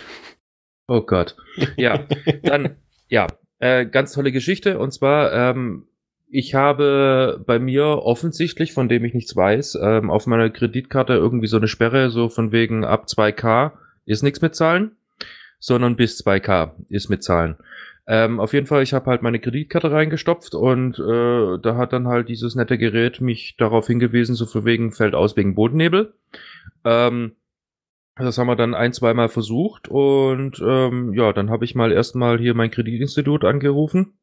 [0.88, 1.34] Oh Gott.
[1.76, 2.04] Ja,
[2.44, 2.76] dann,
[3.08, 3.26] ja,
[3.58, 5.88] äh, ganz tolle Geschichte und zwar, ähm,
[6.28, 11.48] ich habe bei mir offensichtlich, von dem ich nichts weiß, ähm, auf meiner Kreditkarte irgendwie
[11.48, 13.72] so eine Sperre, so von wegen ab 2K
[14.04, 14.92] ist nichts mit Zahlen,
[15.58, 17.56] sondern bis 2K ist mit Zahlen.
[18.08, 22.06] Ähm, auf jeden Fall, ich habe halt meine Kreditkarte reingestopft und äh, da hat dann
[22.06, 26.14] halt dieses nette Gerät mich darauf hingewiesen, so für wegen fällt aus wegen Bodennebel.
[26.84, 27.32] Ähm,
[28.14, 32.38] das haben wir dann ein, zweimal versucht und ähm, ja, dann habe ich mal erstmal
[32.38, 34.14] hier mein Kreditinstitut angerufen,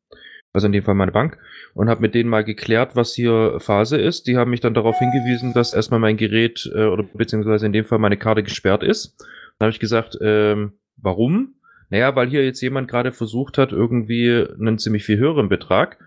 [0.54, 1.38] also in dem Fall meine Bank,
[1.74, 4.28] und habe mit denen mal geklärt, was hier Phase ist.
[4.28, 7.86] Die haben mich dann darauf hingewiesen, dass erstmal mein Gerät äh, oder beziehungsweise in dem
[7.86, 9.19] Fall meine Karte gesperrt ist.
[9.60, 11.56] Dann habe ich gesagt, ähm, warum?
[11.89, 16.00] Naja, weil hier jetzt jemand gerade versucht hat, irgendwie einen ziemlich viel höheren Betrag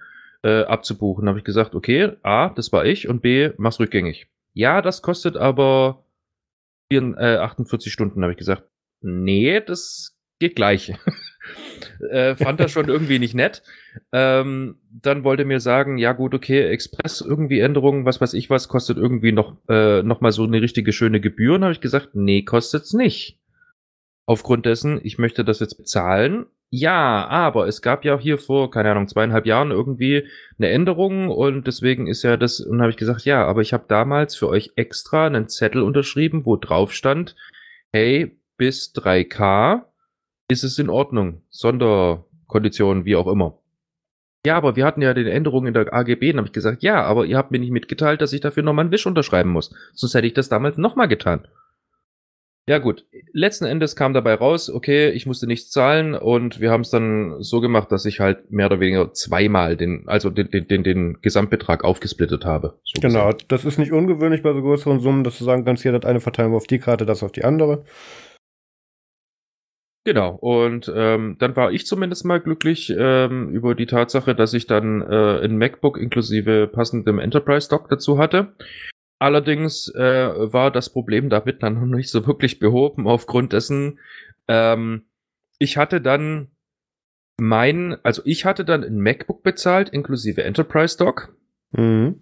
[0.42, 1.28] äh, abzubuchen.
[1.28, 4.28] Habe ich gesagt, okay, A, das war ich und B, mach's rückgängig.
[4.52, 6.04] Ja, das kostet aber
[6.90, 8.64] 4, äh, 48 Stunden, habe ich gesagt.
[9.00, 10.94] Nee, das geht gleich.
[12.10, 13.62] äh, fand das schon irgendwie nicht nett.
[14.12, 18.68] Ähm, dann wollte mir sagen, ja gut, okay, Express irgendwie Änderungen, was weiß ich was,
[18.68, 21.54] kostet irgendwie noch, äh, noch mal so eine richtige schöne Gebühr.
[21.54, 23.38] Und habe ich gesagt, nee, kostet's nicht
[24.26, 26.46] aufgrund dessen, ich möchte das jetzt bezahlen.
[26.68, 30.26] Ja, aber es gab ja hier vor, keine Ahnung, zweieinhalb Jahren irgendwie
[30.58, 33.84] eine Änderung und deswegen ist ja das, und habe ich gesagt, ja, aber ich habe
[33.86, 37.36] damals für euch extra einen Zettel unterschrieben, wo drauf stand,
[37.92, 39.82] hey, bis 3K
[40.48, 41.42] ist es in Ordnung.
[41.50, 43.58] Sonderkonditionen, wie auch immer.
[44.44, 47.02] Ja, aber wir hatten ja die Änderungen in der AGB, dann habe ich gesagt, ja,
[47.02, 49.74] aber ihr habt mir nicht mitgeteilt, dass ich dafür nochmal einen Wisch unterschreiben muss.
[49.92, 51.46] Sonst hätte ich das damals nochmal getan.
[52.68, 53.06] Ja, gut.
[53.32, 57.40] Letzten Endes kam dabei raus, okay, ich musste nichts zahlen und wir haben es dann
[57.40, 61.18] so gemacht, dass ich halt mehr oder weniger zweimal den, also den, den, den, den
[61.22, 62.80] Gesamtbetrag aufgesplittet habe.
[62.82, 63.52] So genau, gesagt.
[63.52, 66.18] das ist nicht ungewöhnlich bei so größeren Summen, dass du sagen kannst, hier das eine
[66.18, 67.84] verteilen wir auf die Karte, das auf die andere.
[70.04, 74.66] Genau, und ähm, dann war ich zumindest mal glücklich ähm, über die Tatsache, dass ich
[74.66, 78.54] dann äh, ein MacBook inklusive passendem Enterprise-Dock dazu hatte.
[79.18, 83.98] Allerdings äh, war das Problem damit dann noch nicht so wirklich behoben, aufgrund dessen,
[84.46, 85.06] ähm,
[85.58, 86.50] ich hatte dann
[87.38, 91.34] mein, also ich hatte dann ein MacBook bezahlt, inklusive Enterprise Dock,
[91.72, 92.20] mhm.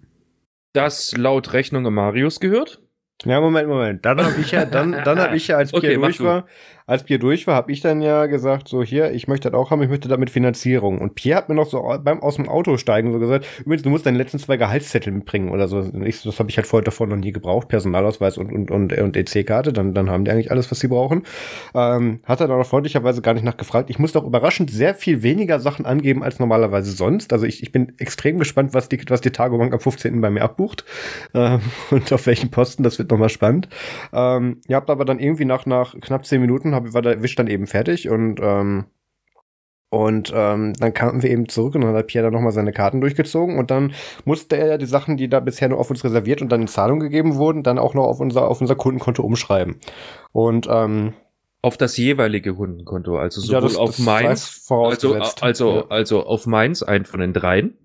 [0.73, 2.84] das laut Rechnung Marius gehört.
[3.25, 4.05] Ja, Moment, Moment.
[4.05, 6.45] Dann habe ich ja, dann, dann habe ich ja, als okay, Pierre durch war,
[6.87, 9.71] als Pierre durch war, habe ich dann ja gesagt, so hier, ich möchte das auch
[9.71, 10.99] haben, ich möchte damit Finanzierung.
[10.99, 13.91] Und Pierre hat mir noch so beim aus dem Auto steigen so gesagt, übrigens, du
[13.91, 15.81] musst deine letzten zwei Gehaltszettel mitbringen oder so.
[16.05, 19.17] Ich, das habe ich halt vorher davor noch nie gebraucht, Personalausweis und und und, und
[19.17, 19.73] EC-Karte.
[19.73, 21.23] Dann dann haben die eigentlich alles, was sie brauchen.
[21.75, 23.89] Ähm, hat er dann auch freundlicherweise gar nicht nachgefragt.
[23.89, 27.33] Ich musste auch überraschend sehr viel weniger Sachen angeben als normalerweise sonst.
[27.33, 30.21] Also ich, ich bin extrem gespannt, was die was die Tagebank am 15.
[30.21, 30.85] bei mir abbucht
[31.33, 31.61] ähm,
[31.91, 32.83] und auf welchen Posten.
[32.83, 33.69] Das wird nochmal spannend.
[34.13, 37.35] Ähm, ihr habt aber dann irgendwie nach nach knapp zehn Minuten hab, war der Wisch
[37.35, 38.87] dann eben fertig und ähm,
[39.95, 43.01] und ähm, dann kamen wir eben zurück und dann hat Pierre dann nochmal seine Karten
[43.01, 43.93] durchgezogen und dann
[44.25, 46.67] musste er ja die Sachen, die da bisher nur auf uns reserviert und dann in
[46.67, 49.77] Zahlung gegeben wurden, dann auch noch auf unser, auf unser Kundenkonto umschreiben.
[50.33, 51.13] Und ähm,
[51.63, 55.85] auf das jeweilige Kundenkonto, also sowohl ja, das, auf das meins, also, also, ja.
[55.91, 57.79] also auf meins, ein von den dreien,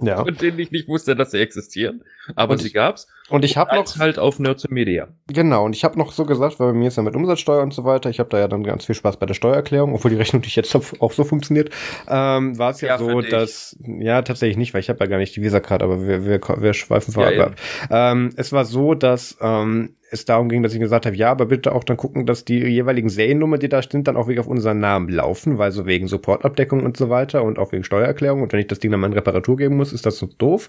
[0.00, 0.16] ja.
[0.24, 2.04] Von denen ich nicht wusste, dass sie existieren.
[2.34, 3.06] Aber und sie gab's.
[3.30, 5.08] Und ich habe noch halt auf Nerds Media.
[5.28, 7.72] Genau, und ich habe noch so gesagt, weil bei mir ist ja mit Umsatzsteuer und
[7.72, 10.16] so weiter, ich habe da ja dann ganz viel Spaß bei der Steuererklärung, obwohl die
[10.16, 11.70] Rechnung nicht jetzt auch so funktioniert,
[12.08, 15.18] ähm, war es ja, ja, so, dass, ja, tatsächlich nicht, weil ich habe ja gar
[15.18, 17.54] nicht die Visa-Card, aber wir, wir, wir schweifen vorab ja, ab.
[17.90, 21.46] Ähm, es war so, dass ähm, es darum ging, dass ich gesagt habe, ja, aber
[21.46, 24.48] bitte auch dann gucken, dass die jeweiligen Seriennummer, die da sind, dann auch wirklich auf
[24.48, 28.52] unseren Namen laufen, weil so wegen Supportabdeckung und so weiter und auch wegen Steuererklärung und
[28.52, 30.68] wenn ich das Ding dann mal in Reparatur geben muss, ist das so doof.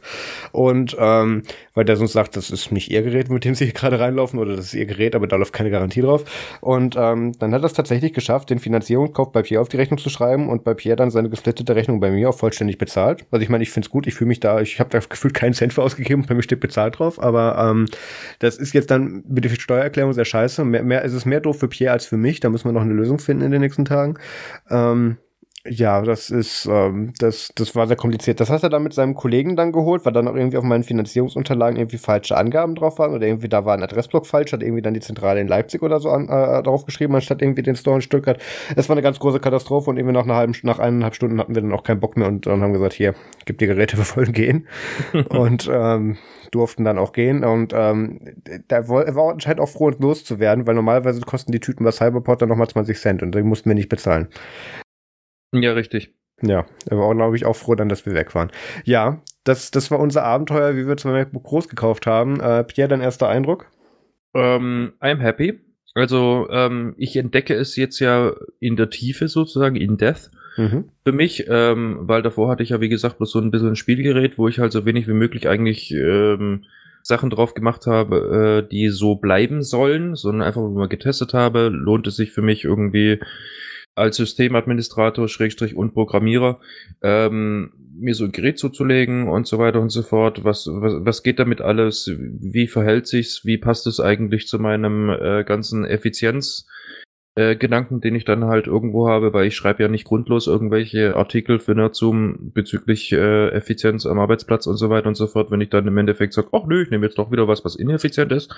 [0.52, 1.44] Und ähm,
[1.74, 4.40] weil der sonst sagt, das ist nicht ihr Gerät, mit dem sie hier gerade reinlaufen
[4.40, 6.24] oder das ist ihr Gerät, aber da läuft keine Garantie drauf.
[6.62, 9.98] Und ähm, dann hat er es tatsächlich geschafft, den Finanzierungskauf bei Pierre auf die Rechnung
[9.98, 13.26] zu schreiben und bei Pierre dann seine gesplittete Rechnung bei mir auch vollständig bezahlt.
[13.32, 15.34] Also ich meine, ich finde es gut, ich fühle mich da, ich habe da gefühlt
[15.34, 17.86] keinen Cent für ausgegeben, bei mir steht bezahlt drauf, aber ähm,
[18.40, 20.64] das ist jetzt dann mit der Steuererklärung sehr scheiße.
[20.66, 22.82] Mehr, mehr, es ist mehr doof für Pierre als für mich, da müssen wir noch
[22.82, 24.18] eine Lösung finden in den nächsten Tagen.
[24.70, 25.18] Ähm,
[25.68, 28.40] ja, das ist, ähm, das, das war sehr kompliziert.
[28.40, 30.84] Das hat er dann mit seinem Kollegen dann geholt, weil dann auch irgendwie auf meinen
[30.84, 34.82] Finanzierungsunterlagen irgendwie falsche Angaben drauf waren oder irgendwie da war ein Adressblock falsch, hat irgendwie
[34.82, 37.98] dann die Zentrale in Leipzig oder so an, äh, drauf geschrieben, anstatt irgendwie den Store
[37.98, 38.42] in Stuttgart.
[38.76, 41.54] Es war eine ganz große Katastrophe und irgendwie nach einer halben, nach eineinhalb Stunden hatten
[41.54, 43.14] wir dann auch keinen Bock mehr und dann haben gesagt, hier,
[43.46, 44.68] gib die Geräte, wir wollen gehen.
[45.30, 46.18] und ähm,
[46.50, 48.20] durften dann auch gehen und ähm,
[48.68, 52.68] da war anscheinend auch froh, loszuwerden, weil normalerweise kosten die Tüten bei Cyberport dann nochmal
[52.68, 54.28] 20 Cent und die mussten wir nicht bezahlen.
[55.52, 56.14] Ja, richtig.
[56.42, 58.52] Ja, er war, glaube ich, auch froh dann, dass wir weg waren.
[58.84, 62.40] Ja, das, das war unser Abenteuer, wie wir zum MacBook groß gekauft haben.
[62.40, 63.68] Äh, Pierre, dein erster Eindruck?
[64.34, 65.60] Ähm, I'm happy.
[65.94, 70.32] Also, ähm, ich entdecke es jetzt ja in der Tiefe sozusagen, in Death.
[70.58, 70.90] Mhm.
[71.04, 73.76] Für mich, ähm, weil davor hatte ich ja, wie gesagt, bloß so ein bisschen ein
[73.76, 76.66] Spielgerät, wo ich halt so wenig wie möglich eigentlich ähm,
[77.04, 81.70] Sachen drauf gemacht habe, äh, die so bleiben sollen, sondern einfach nur mal getestet habe,
[81.70, 83.20] lohnt es sich für mich irgendwie
[84.02, 86.60] als Systemadministrator, Schrägstrich und Programmierer,
[87.04, 90.44] ähm, mir so ein Gerät zuzulegen und so weiter und so fort.
[90.44, 92.12] Was, was, was geht damit alles?
[92.18, 93.46] Wie verhält sich's?
[93.46, 96.68] Wie passt es eigentlich zu meinem äh, ganzen Effizienz?
[97.36, 101.16] Äh, Gedanken, den ich dann halt irgendwo habe, weil ich schreibe ja nicht grundlos irgendwelche
[101.16, 105.62] Artikel für Nerdzoom bezüglich äh, Effizienz am Arbeitsplatz und so weiter und so fort, wenn
[105.62, 108.32] ich dann im Endeffekt sage, ach nö, ich nehme jetzt doch wieder was, was ineffizient
[108.32, 108.54] ist.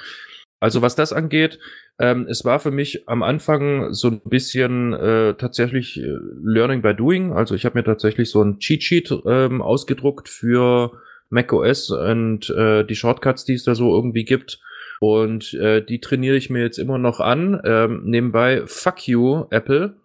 [0.63, 1.60] Also was das angeht,
[1.99, 6.95] ähm, es war für mich am Anfang so ein bisschen äh, tatsächlich äh, Learning by
[6.95, 7.34] Doing.
[7.34, 10.93] Also ich habe mir tatsächlich so ein Cheat Sheet ähm, ausgedruckt für
[11.28, 14.62] macOS und äh, die Shortcuts, die es da so irgendwie gibt.
[15.02, 17.62] Und äh, die trainiere ich mir jetzt immer noch an.
[17.65, 19.97] Ähm, nebenbei, fuck you, Apple.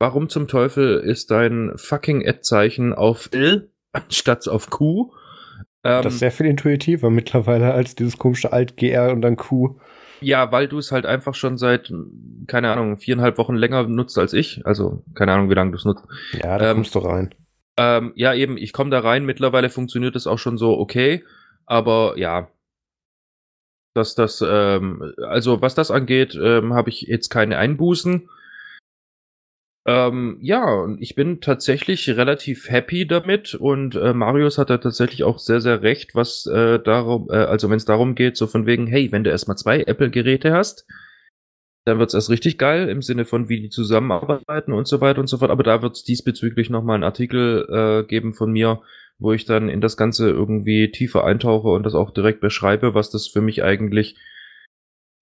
[0.00, 5.12] Warum zum Teufel ist dein fucking Ad-Zeichen auf L anstatt auf Q?
[5.86, 9.76] Ähm, das ist sehr viel intuitiver mittlerweile als dieses komische Alt-GR und dann Q.
[10.20, 11.92] Ja, weil du es halt einfach schon seit,
[12.46, 14.62] keine Ahnung, viereinhalb Wochen länger nutzt als ich.
[14.64, 16.04] Also, keine Ahnung, wie lange du es nutzt.
[16.32, 17.34] Ja, da ähm, kommst du rein.
[17.76, 19.26] Ähm, ja, eben, ich komme da rein.
[19.26, 21.22] Mittlerweile funktioniert es auch schon so okay.
[21.66, 22.48] Aber ja,
[23.94, 28.28] dass das, ähm, also was das angeht, ähm, habe ich jetzt keine Einbußen.
[29.86, 35.22] Ähm, ja, und ich bin tatsächlich relativ happy damit und äh, Marius hat da tatsächlich
[35.22, 38.66] auch sehr, sehr recht, was äh, darum, äh, also wenn es darum geht, so von
[38.66, 40.86] wegen, hey, wenn du erstmal zwei Apple-Geräte hast,
[41.86, 45.20] dann wird es erst richtig geil im Sinne von, wie die zusammenarbeiten und so weiter
[45.20, 45.52] und so fort.
[45.52, 48.82] Aber da wird es diesbezüglich nochmal einen Artikel äh, geben von mir,
[49.20, 53.10] wo ich dann in das Ganze irgendwie tiefer eintauche und das auch direkt beschreibe, was
[53.10, 54.16] das für mich eigentlich,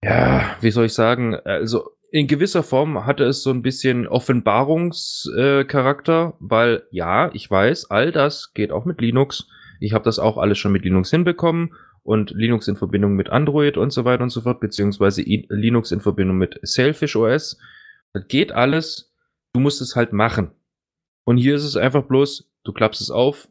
[0.03, 6.29] ja, wie soll ich sagen, also in gewisser Form hatte es so ein bisschen Offenbarungscharakter,
[6.29, 9.49] äh, weil ja, ich weiß, all das geht auch mit Linux.
[9.81, 11.73] Ich habe das auch alles schon mit Linux hinbekommen
[12.03, 15.99] und Linux in Verbindung mit Android und so weiter und so fort, beziehungsweise Linux in
[15.99, 17.57] Verbindung mit Selfish OS.
[18.13, 19.13] Das geht alles.
[19.51, 20.51] Du musst es halt machen.
[21.25, 23.49] Und hier ist es einfach bloß, du klappst es auf,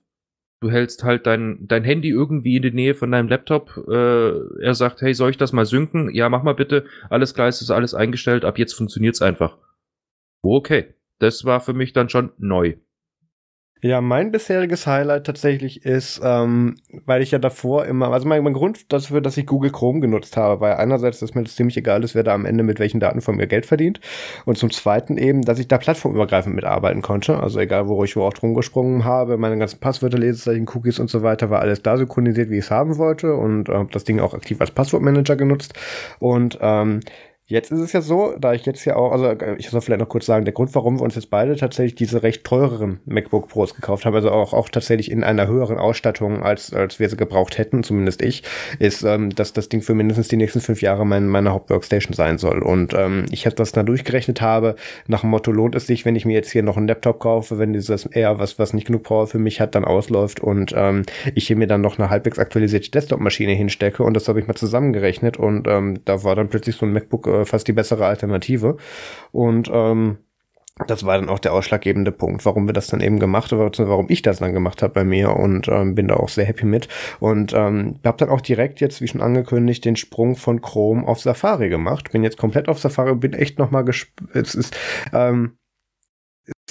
[0.64, 3.76] du hältst halt dein, dein Handy irgendwie in die Nähe von deinem Laptop.
[3.86, 6.12] Äh, er sagt, hey, soll ich das mal synken?
[6.14, 6.86] Ja, mach mal bitte.
[7.10, 8.46] Alles klar, es ist alles eingestellt.
[8.46, 9.58] Ab jetzt funktioniert's einfach.
[10.42, 10.94] Okay.
[11.18, 12.76] Das war für mich dann schon neu.
[13.84, 18.54] Ja, mein bisheriges Highlight tatsächlich ist, ähm, weil ich ja davor immer, also mein, mein
[18.54, 22.02] Grund dafür, dass ich Google Chrome genutzt habe, weil einerseits, dass mir das ziemlich egal
[22.02, 24.00] ist, wer da am Ende mit welchen Daten von mir Geld verdient.
[24.46, 28.22] Und zum Zweiten eben, dass ich da plattformübergreifend mitarbeiten konnte, also egal, wo ich wo
[28.22, 31.98] auch drum gesprungen habe, meine ganzen Passwörter, Lesezeichen, Cookies und so weiter, war alles da
[31.98, 33.34] synchronisiert, wie ich es haben wollte.
[33.34, 35.74] Und äh, das Ding auch aktiv als Passwortmanager genutzt.
[36.20, 37.00] Und ähm,
[37.46, 40.08] Jetzt ist es ja so, da ich jetzt ja auch, also ich soll vielleicht noch
[40.08, 43.74] kurz sagen, der Grund, warum wir uns jetzt beide tatsächlich diese recht teureren MacBook Pros
[43.74, 47.58] gekauft haben, also auch, auch tatsächlich in einer höheren Ausstattung, als, als wir sie gebraucht
[47.58, 48.44] hätten, zumindest ich,
[48.78, 52.38] ist, ähm, dass das Ding für mindestens die nächsten fünf Jahre mein, meine Hauptworkstation sein
[52.38, 52.62] soll.
[52.62, 54.76] Und ähm, ich habe das dann durchgerechnet habe,
[55.06, 57.58] nach dem Motto, lohnt es sich, wenn ich mir jetzt hier noch einen Laptop kaufe,
[57.58, 61.02] wenn dieses eher was, was nicht genug Power für mich hat, dann ausläuft und ähm,
[61.34, 64.54] ich hier mir dann noch eine halbwegs aktualisierte Desktop-Maschine hinstecke und das habe ich mal
[64.54, 68.76] zusammengerechnet und ähm, da war dann plötzlich so ein MacBook äh, fast die bessere Alternative.
[69.32, 70.18] Und ähm,
[70.88, 74.06] das war dann auch der ausschlaggebende Punkt, warum wir das dann eben gemacht haben, warum
[74.08, 76.88] ich das dann gemacht habe bei mir und ähm, bin da auch sehr happy mit.
[77.20, 81.20] Und ähm, habe dann auch direkt jetzt, wie schon angekündigt, den Sprung von Chrome auf
[81.20, 82.10] Safari gemacht.
[82.10, 84.30] Bin jetzt komplett auf Safari, bin echt nochmal gespannt.
[84.34, 84.76] Es ist,
[85.12, 85.52] ähm,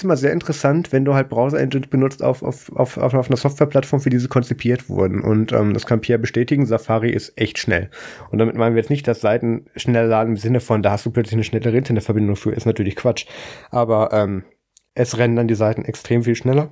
[0.04, 4.02] ist immer sehr interessant, wenn du halt Browser-Engines benutzt auf, auf, auf, auf einer Softwareplattform,
[4.02, 5.22] für die sie konzipiert wurden.
[5.22, 7.90] Und ähm, das kann Pierre bestätigen, Safari ist echt schnell.
[8.30, 11.06] Und damit meinen wir jetzt nicht, dass Seiten schneller laden im Sinne von, da hast
[11.06, 13.26] du plötzlich eine schnellere Internetverbindung für, ist natürlich Quatsch.
[13.72, 14.44] Aber ähm,
[14.94, 16.72] es rennen dann die Seiten extrem viel schneller.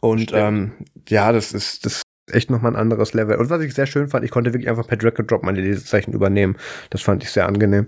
[0.00, 0.72] Und ähm,
[1.08, 3.36] ja, das ist, das echt nochmal ein anderes Level.
[3.36, 5.60] Und was ich sehr schön fand, ich konnte wirklich einfach per Drag and Drop meine
[5.60, 6.56] Lesezeichen übernehmen.
[6.90, 7.86] Das fand ich sehr angenehm.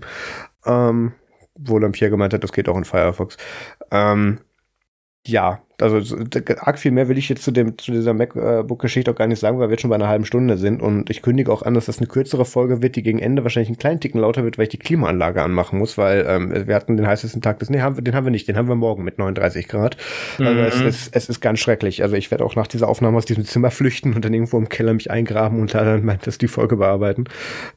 [0.65, 1.11] Ähm,
[1.59, 3.35] wo dann Pierre gemeint hat, das geht auch in Firefox.
[3.91, 4.39] Ähm,
[5.27, 6.01] ja, also
[6.59, 9.59] arg viel mehr will ich jetzt zu dem zu dieser MacBook-Geschichte auch gar nicht sagen,
[9.59, 11.85] weil wir jetzt schon bei einer halben Stunde sind und ich kündige auch an, dass
[11.85, 14.63] das eine kürzere Folge wird, die gegen Ende wahrscheinlich einen kleinen Ticken lauter wird, weil
[14.63, 17.95] ich die Klimaanlage anmachen muss, weil ähm, wir hatten den heißesten Tag des, nee, haben
[17.95, 19.97] wir, den haben wir nicht, den haben wir morgen mit 39 Grad.
[20.39, 20.59] Also mhm.
[20.59, 22.01] es, es, es ist ganz schrecklich.
[22.01, 24.69] Also ich werde auch nach dieser Aufnahme aus diesem Zimmer flüchten und dann irgendwo im
[24.69, 27.25] Keller mich eingraben und dann meint das die Folge bearbeiten.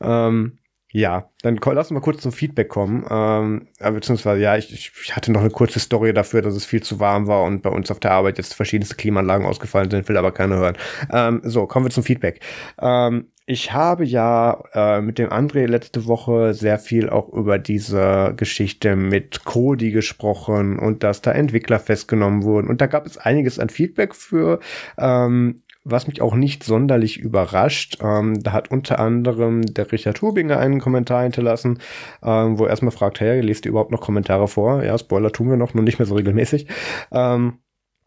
[0.01, 0.59] Ähm,
[0.92, 3.07] ja, dann lass uns mal kurz zum Feedback kommen.
[3.09, 6.98] Ähm, beziehungsweise, ja, ich, ich hatte noch eine kurze Story dafür, dass es viel zu
[6.98, 10.33] warm war und bei uns auf der Arbeit jetzt verschiedenste Klimaanlagen ausgefallen sind, will aber
[10.33, 10.76] keiner hören.
[11.12, 12.40] Ähm, so, kommen wir zum Feedback.
[12.81, 18.33] Ähm, ich habe ja äh, mit dem André letzte Woche sehr viel auch über diese
[18.37, 22.68] Geschichte mit Kodi gesprochen und dass da Entwickler festgenommen wurden.
[22.68, 24.61] Und da gab es einiges an Feedback für.
[24.98, 27.99] Ähm, was mich auch nicht sonderlich überrascht.
[28.03, 31.79] Ähm, da hat unter anderem der Richard Hubinger einen Kommentar hinterlassen,
[32.23, 34.85] ähm, wo er erstmal fragt, hey, lest ihr überhaupt noch Kommentare vor?
[34.85, 36.66] Ja, Spoiler tun wir noch, nur nicht mehr so regelmäßig.
[37.12, 37.59] Ähm,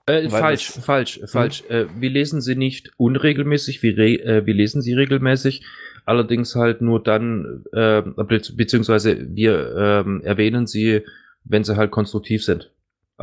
[0.05, 1.27] äh, falsch, falsch, hm?
[1.27, 1.63] falsch.
[1.69, 5.65] Äh, wir lesen sie nicht unregelmäßig, wir, re äh, wir lesen sie regelmäßig.
[6.05, 11.01] Allerdings halt nur dann, äh, beziehungsweise wir ähm, erwähnen sie,
[11.45, 12.72] wenn sie halt konstruktiv sind.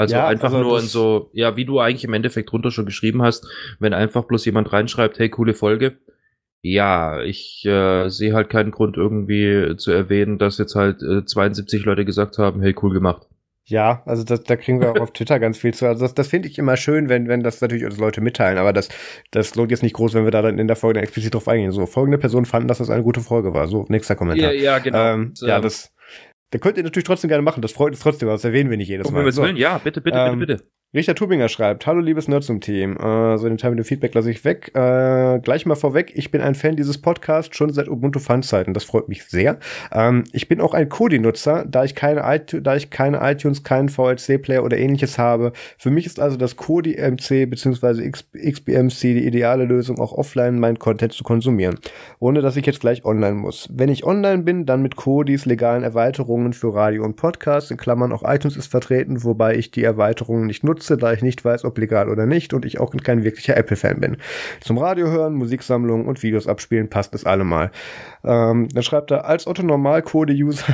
[0.00, 2.86] Also ja, einfach also nur in so, ja, wie du eigentlich im Endeffekt drunter schon
[2.86, 3.46] geschrieben hast,
[3.80, 5.98] wenn einfach bloß jemand reinschreibt, hey, coole Folge.
[6.62, 11.84] Ja, ich äh, sehe halt keinen Grund irgendwie zu erwähnen, dass jetzt halt äh, 72
[11.84, 13.26] Leute gesagt haben, hey, cool gemacht.
[13.66, 15.86] Ja, also das, da kriegen wir auch auf Twitter ganz viel zu.
[15.86, 18.72] Also das, das finde ich immer schön, wenn, wenn das natürlich uns Leute mitteilen, aber
[18.72, 18.88] das,
[19.32, 21.46] das lohnt jetzt nicht groß, wenn wir da dann in der Folge dann explizit drauf
[21.46, 21.72] eingehen.
[21.72, 23.68] So, folgende Personen fanden, dass das eine gute Folge war.
[23.68, 24.50] So, nächster Kommentar.
[24.54, 25.12] Ja, ja genau.
[25.12, 25.92] Ähm, ja, ähm, das,
[26.50, 27.62] da könnt ihr natürlich trotzdem gerne machen.
[27.62, 29.30] Das freut uns trotzdem, aber das erwähnen wir nicht jedes Mal.
[29.32, 29.46] So.
[29.46, 30.70] Ja, bitte, bitte, ähm, bitte, bitte.
[30.92, 34.44] Richard Tubinger schreibt, hallo liebes Nerdsum-Team, äh, so den Teil mit dem Feedback lasse ich
[34.44, 34.72] weg.
[34.74, 38.82] Äh, gleich mal vorweg, ich bin ein Fan dieses Podcasts schon seit Ubuntu Fun-Zeiten, das
[38.82, 39.60] freut mich sehr.
[39.92, 42.22] Ähm, ich bin auch ein Kodi-Nutzer, da ich keine,
[42.60, 45.52] da ich keine iTunes, keinen VLC-Player oder ähnliches habe.
[45.78, 48.10] Für mich ist also das Kodi MC bzw.
[48.10, 51.78] XBMC die ideale Lösung, auch offline meinen Content zu konsumieren,
[52.18, 53.68] ohne dass ich jetzt gleich online muss.
[53.72, 58.10] Wenn ich online bin, dann mit Kodis legalen Erweiterungen für Radio und Podcast, in Klammern
[58.10, 61.64] auch iTunes ist vertreten, wobei ich die Erweiterungen nicht nutze nutze, da ich nicht weiß,
[61.64, 64.16] ob legal oder nicht und ich auch kein wirklicher Apple-Fan bin.
[64.60, 67.70] Zum Radio hören, Musiksammlungen und Videos abspielen passt es allemal.
[68.24, 70.64] Ähm, dann schreibt er, als Otto Normal-Code-User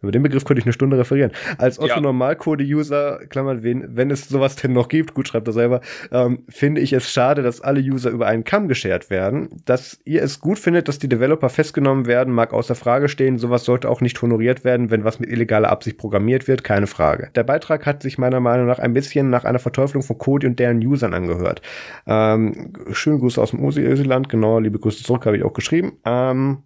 [0.00, 1.32] Über den Begriff könnte ich eine Stunde referieren.
[1.58, 2.00] Als Otto ja.
[2.00, 5.80] Normalcode-User, Klammern, wenn, wenn es sowas denn noch gibt, gut schreibt er selber,
[6.12, 9.48] ähm, finde ich es schade, dass alle User über einen Kamm geschert werden.
[9.64, 13.38] Dass ihr es gut findet, dass die Developer festgenommen werden, mag außer Frage stehen.
[13.38, 17.30] Sowas sollte auch nicht honoriert werden, wenn was mit illegaler Absicht programmiert wird, keine Frage.
[17.34, 20.60] Der Beitrag hat sich meiner Meinung nach ein bisschen nach einer Verteuflung von Code und
[20.60, 21.60] deren Usern angehört.
[22.06, 25.98] Ähm, schönen Gruß aus dem Usi-Land, genau, liebe Grüße zurück, habe ich auch geschrieben.
[26.04, 26.58] Ähm,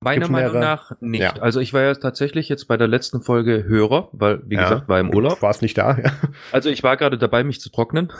[0.00, 1.22] Meiner Meinung nach nicht.
[1.22, 1.32] Ja.
[1.40, 4.62] Also ich war ja tatsächlich jetzt bei der letzten Folge Hörer, weil, wie ja.
[4.62, 5.42] gesagt, war im Urlaub.
[5.42, 6.12] War es nicht da, ja.
[6.52, 8.12] Also ich war gerade dabei, mich zu trocknen.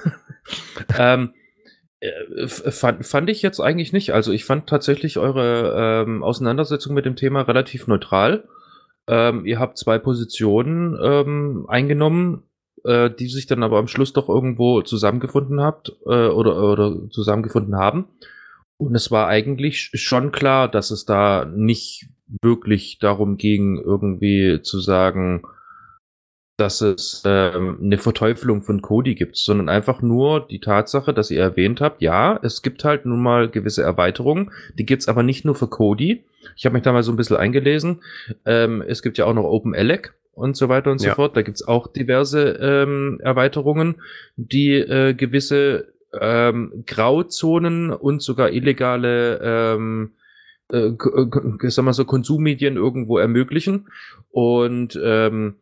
[0.99, 1.35] ähm,
[2.01, 4.13] äh, fand, fand ich jetzt eigentlich nicht.
[4.13, 8.45] Also ich fand tatsächlich eure ähm, Auseinandersetzung mit dem Thema relativ neutral.
[9.07, 12.43] Ähm, ihr habt zwei Positionen ähm, eingenommen,
[12.85, 17.77] äh, die sich dann aber am Schluss doch irgendwo zusammengefunden habt äh, oder, oder zusammengefunden
[17.77, 18.07] haben.
[18.79, 22.09] Und es war eigentlich schon klar, dass es da nicht
[22.43, 25.43] wirklich darum ging, irgendwie zu sagen,
[26.57, 31.41] dass es ähm, eine Verteufelung von Cody gibt, sondern einfach nur die Tatsache, dass ihr
[31.41, 35.55] erwähnt habt, ja, es gibt halt nun mal gewisse Erweiterungen, die gibt's aber nicht nur
[35.55, 36.25] für Cody.
[36.57, 38.03] Ich habe mich da mal so ein bisschen eingelesen.
[38.47, 41.15] Ähm, es gibt ja auch noch OpenELEC und so weiter und so ja.
[41.15, 41.37] fort.
[41.37, 43.97] Da gibt's auch diverse ähm, Erweiterungen,
[44.37, 50.13] die äh, gewisse ähm, Grauzonen und sogar illegale ähm,
[50.73, 53.89] äh, äh sagen wir so Konsummedien irgendwo ermöglichen.
[54.31, 55.57] Und ähm,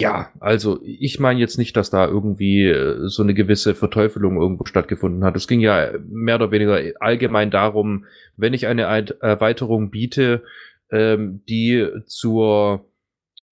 [0.00, 4.64] ja, also ich meine jetzt nicht, dass da irgendwie äh, so eine gewisse Verteufelung irgendwo
[4.64, 5.36] stattgefunden hat.
[5.36, 8.06] Es ging ja mehr oder weniger allgemein darum,
[8.36, 10.42] wenn ich eine Erweiterung biete,
[10.90, 12.86] ähm, die zur,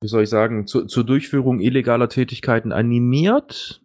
[0.01, 3.82] wie soll ich sagen, zu, zur Durchführung illegaler Tätigkeiten animiert,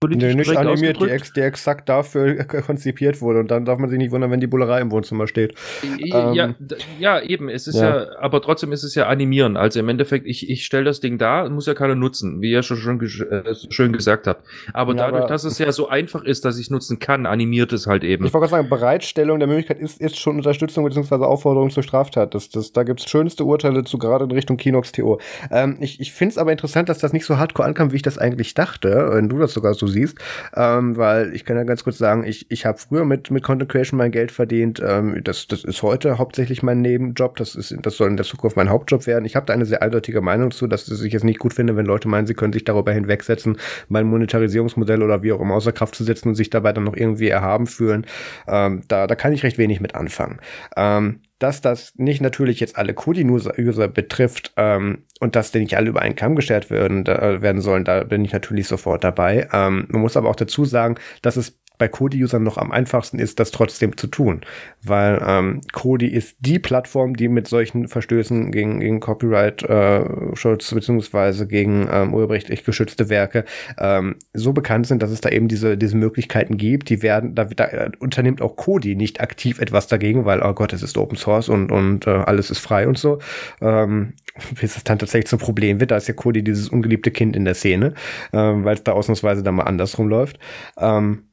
[0.00, 2.36] politisch nee, nicht animiert, die, ex, die exakt dafür
[2.66, 3.40] konzipiert wurde.
[3.40, 5.54] Und dann darf man sich nicht wundern, wenn die Bullerei im Wohnzimmer steht.
[5.98, 6.54] Ja, ähm,
[6.98, 7.50] ja eben.
[7.50, 8.04] Es ist ja.
[8.04, 8.18] ja.
[8.18, 9.58] aber trotzdem ist es ja animieren.
[9.58, 12.62] Also im Endeffekt, ich, ich stelle das Ding da, muss ja keiner nutzen, wie ihr
[12.62, 14.46] schon, schon äh, schön gesagt habt.
[14.72, 17.26] Aber ja, dadurch, aber dass es ja so einfach ist, dass ich es nutzen kann,
[17.26, 18.24] animiert es halt eben.
[18.24, 21.16] Ich wollte gerade sagen, Bereitstellung der Möglichkeit ist, ist schon Unterstützung bzw.
[21.16, 22.34] Aufforderung zur Straftat.
[22.34, 25.20] Das, das, da gibt's schönste Urteile zu, gerade in Richtung Kinox-TO.
[25.50, 28.02] Ähm, ich ich finde es aber interessant, dass das nicht so hardcore ankam, wie ich
[28.02, 30.18] das eigentlich dachte, wenn du das sogar so siehst,
[30.54, 33.70] ähm, weil ich kann ja ganz kurz sagen, ich, ich habe früher mit, mit Content
[33.70, 34.82] Creation mein Geld verdient.
[34.84, 37.36] Ähm, das, das ist heute hauptsächlich mein Nebenjob.
[37.36, 39.24] Das, ist, das soll in der Zukunft mein Hauptjob werden.
[39.24, 41.86] Ich habe da eine sehr eindeutige Meinung zu, dass ich es nicht gut finde, wenn
[41.86, 45.94] Leute meinen, sie können sich darüber hinwegsetzen, mein Monetarisierungsmodell oder wie auch immer außer Kraft
[45.94, 48.06] zu setzen und sich dabei dann noch irgendwie erhaben fühlen.
[48.48, 50.38] Ähm, da, da kann ich recht wenig mit anfangen.
[50.76, 55.88] Ähm, dass das nicht natürlich jetzt alle Kodi-User betrifft ähm, und dass die nicht alle
[55.88, 59.48] über einen Kamm geschert werden, da, werden sollen, da bin ich natürlich sofort dabei.
[59.52, 63.40] Ähm, man muss aber auch dazu sagen, dass es bei Kodi-Usern noch am einfachsten ist,
[63.40, 64.42] das trotzdem zu tun.
[64.82, 71.48] Weil ähm, Kodi ist die Plattform, die mit solchen Verstößen gegen, gegen Copyright-Schutz äh, beziehungsweise
[71.48, 73.46] gegen ähm, urheberrechtlich geschützte Werke
[73.78, 76.90] ähm, so bekannt sind, dass es da eben diese, diese Möglichkeiten gibt.
[76.90, 80.74] Die werden, da, da äh, unternimmt auch Kodi nicht aktiv etwas dagegen, weil, oh Gott,
[80.74, 83.18] es ist Open Source und, und äh, alles ist frei und so.
[83.62, 84.12] Ähm,
[84.60, 87.46] bis es dann tatsächlich zum Problem wird, da ist ja Kodi dieses ungeliebte Kind in
[87.46, 87.94] der Szene,
[88.32, 90.38] äh, weil es da ausnahmsweise dann mal andersrum läuft.
[90.78, 91.29] Ähm,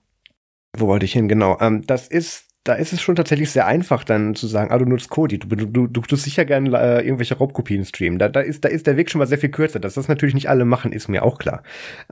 [0.80, 1.28] wo wollte ich hin?
[1.28, 1.58] Genau.
[1.60, 4.86] Ähm, das ist da ist es schon tatsächlich sehr einfach, dann zu sagen, ah, du
[4.86, 8.20] nutzt Kodi, du, du, du tust sicher gerne äh, irgendwelche Raubkopien streamen.
[8.20, 9.80] Da, da, ist, da ist der Weg schon mal sehr viel kürzer.
[9.80, 11.64] Dass das natürlich nicht alle machen, ist mir auch klar.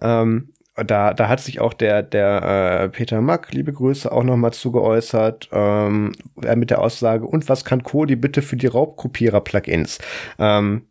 [0.02, 4.52] Ähm, da, da hat sich auch der, der äh, Peter Mack, liebe Grüße, auch nochmal
[4.52, 6.12] zu geäußert, ähm,
[6.56, 10.00] mit der Aussage, und was kann Kodi bitte für die Raubkopierer-Plugins?
[10.38, 10.88] Ähm,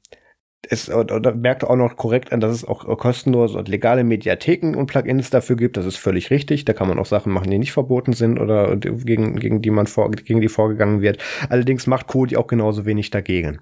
[0.71, 4.87] es oder merkt auch noch korrekt an, dass es auch kostenlose und legale Mediatheken und
[4.87, 5.77] Plugins dafür gibt.
[5.77, 6.65] Das ist völlig richtig.
[6.65, 9.87] Da kann man auch Sachen machen, die nicht verboten sind oder gegen, gegen die man
[9.87, 11.19] vor, gegen die vorgegangen wird.
[11.49, 13.61] Allerdings macht Kodi auch genauso wenig dagegen.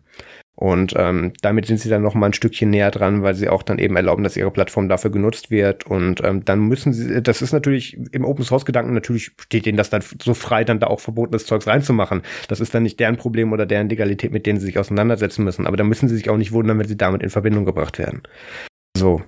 [0.55, 3.63] Und ähm, damit sind sie dann noch mal ein Stückchen näher dran, weil sie auch
[3.63, 5.87] dann eben erlauben, dass ihre Plattform dafür genutzt wird.
[5.87, 9.79] Und ähm, dann müssen sie, das ist natürlich im Open Source Gedanken natürlich steht ihnen
[9.79, 12.23] das dann so frei, dann da auch verbotenes Zeugs reinzumachen.
[12.49, 15.67] Das ist dann nicht deren Problem oder deren Legalität, mit denen sie sich auseinandersetzen müssen.
[15.67, 18.23] Aber da müssen sie sich auch nicht wundern, wenn sie damit in Verbindung gebracht werden.
[18.95, 19.23] So,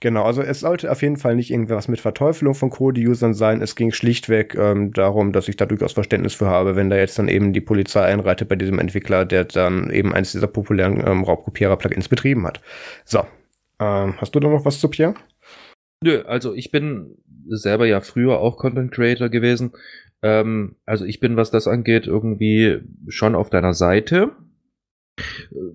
[0.00, 3.60] Genau, also es sollte auf jeden Fall nicht irgendwas mit Verteufelung von Code-Usern sein.
[3.60, 7.18] Es ging schlichtweg ähm, darum, dass ich da durchaus Verständnis für habe, wenn da jetzt
[7.18, 11.24] dann eben die Polizei einreitet bei diesem Entwickler, der dann eben eines dieser populären ähm,
[11.24, 12.60] Raubkopierer-Plugins betrieben hat.
[13.04, 13.24] So,
[13.80, 15.14] ähm, hast du da noch was zu Pierre?
[16.00, 17.16] Nö, also ich bin
[17.48, 19.72] selber ja früher auch Content Creator gewesen.
[20.22, 24.30] Ähm, also ich bin, was das angeht, irgendwie schon auf deiner Seite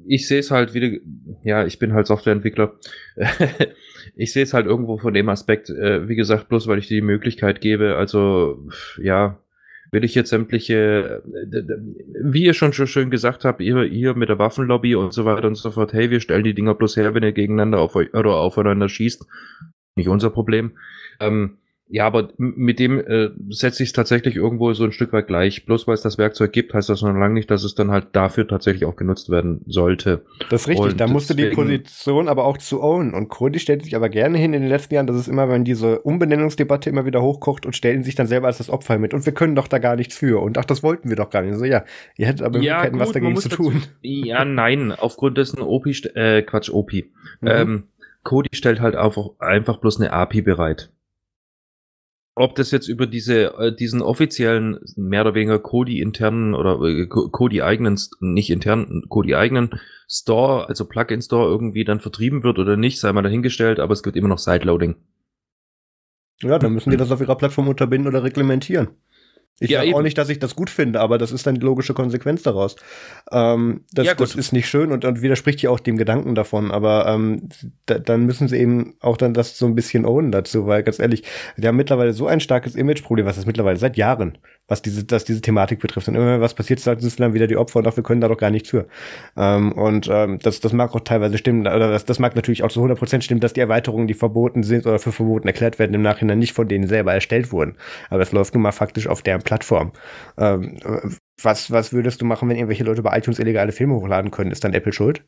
[0.08, 0.98] ich sehe es halt wieder,
[1.44, 2.74] ja, ich bin halt Softwareentwickler.
[4.16, 6.96] ich sehe es halt irgendwo von dem Aspekt, äh, wie gesagt, bloß weil ich dir
[6.96, 8.68] die Möglichkeit gebe, also
[9.02, 9.40] ja,
[9.92, 11.22] will ich jetzt sämtliche,
[12.24, 15.56] wie ihr schon schön gesagt habt, ihr, ihr mit der Waffenlobby und so weiter und
[15.56, 18.32] so fort, hey, wir stellen die Dinger bloß her, wenn ihr gegeneinander auf euch oder
[18.32, 19.26] aufeinander schießt.
[19.96, 20.72] Nicht unser Problem.
[21.20, 21.58] Ähm,
[21.90, 25.66] ja, aber mit dem äh, setze ich es tatsächlich irgendwo so ein Stück weit gleich.
[25.66, 28.08] Bloß weil es das Werkzeug gibt, heißt das noch lange nicht, dass es dann halt
[28.14, 30.26] dafür tatsächlich auch genutzt werden sollte.
[30.50, 33.14] Das ist richtig, und da musst du die Position aber auch zu own.
[33.14, 35.66] Und Cody stellt sich aber gerne hin in den letzten Jahren, das ist immer, wenn
[35.66, 39.14] diese Umbenennungsdebatte immer wieder hochkocht und stellen sich dann selber als das Opfer mit.
[39.14, 40.42] Und wir können doch da gar nichts für.
[40.42, 41.58] Und ach, das wollten wir doch gar nicht.
[41.58, 41.84] So, ja,
[42.18, 43.74] ihr hättet aber ja, gut, was dagegen zu tun.
[43.74, 46.94] Dazu, ja, nein, aufgrund dessen OP, äh, Quatsch, OP.
[46.94, 47.04] Mhm.
[47.44, 47.84] Ähm,
[48.24, 50.90] Cody stellt halt einfach, einfach bloß eine API bereit
[52.36, 58.00] ob das jetzt über diese, äh, diesen offiziellen, mehr oder weniger Kodi-internen oder äh, Kodi-eigenen,
[58.20, 59.80] nicht internen, Kodi-eigenen
[60.10, 64.18] Store, also Plugin-Store irgendwie dann vertrieben wird oder nicht, sei mal dahingestellt, aber es gibt
[64.18, 64.96] immer noch Sideloading.
[66.42, 68.90] Ja, dann müssen die das auf ihrer Plattform unterbinden oder reglementieren.
[69.60, 71.62] Ich ja, sage auch nicht, dass ich das gut finde, aber das ist dann die
[71.62, 72.76] logische Konsequenz daraus.
[73.32, 76.72] Ähm, das, ja, das ist nicht schön und, und widerspricht ja auch dem Gedanken davon,
[76.72, 77.50] aber ähm,
[77.86, 81.00] da, dann müssen sie eben auch dann das so ein bisschen ownen dazu, weil ganz
[81.00, 81.24] ehrlich,
[81.56, 85.26] wir haben mittlerweile so ein starkes Imageproblem, was ist mittlerweile seit Jahren was diese, was
[85.26, 86.08] diese Thematik betrifft.
[86.08, 88.28] Und immer was passiert, sagen sie dann wieder die Opfer und auch wir können da
[88.28, 88.88] doch gar nichts für.
[89.36, 92.70] Ähm, und ähm, das, das mag auch teilweise stimmen, oder das, das mag natürlich auch
[92.70, 96.02] zu 100% stimmen, dass die Erweiterungen, die verboten sind oder für verboten erklärt werden, im
[96.02, 97.76] Nachhinein nicht von denen selber erstellt wurden.
[98.10, 99.92] Aber es läuft nun mal faktisch auf deren Plattform.
[100.38, 100.78] Ähm,
[101.42, 104.52] was, was würdest du machen, wenn irgendwelche Leute bei iTunes illegale Filme hochladen können?
[104.52, 105.24] Ist dann Apple schuld?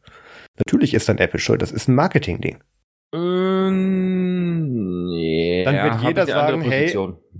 [0.57, 1.61] Natürlich ist dann Apple schuld.
[1.61, 2.59] Das ist ein Marketing-Ding.
[3.13, 6.95] Ähm, yeah, dann wird jeder sagen, hey,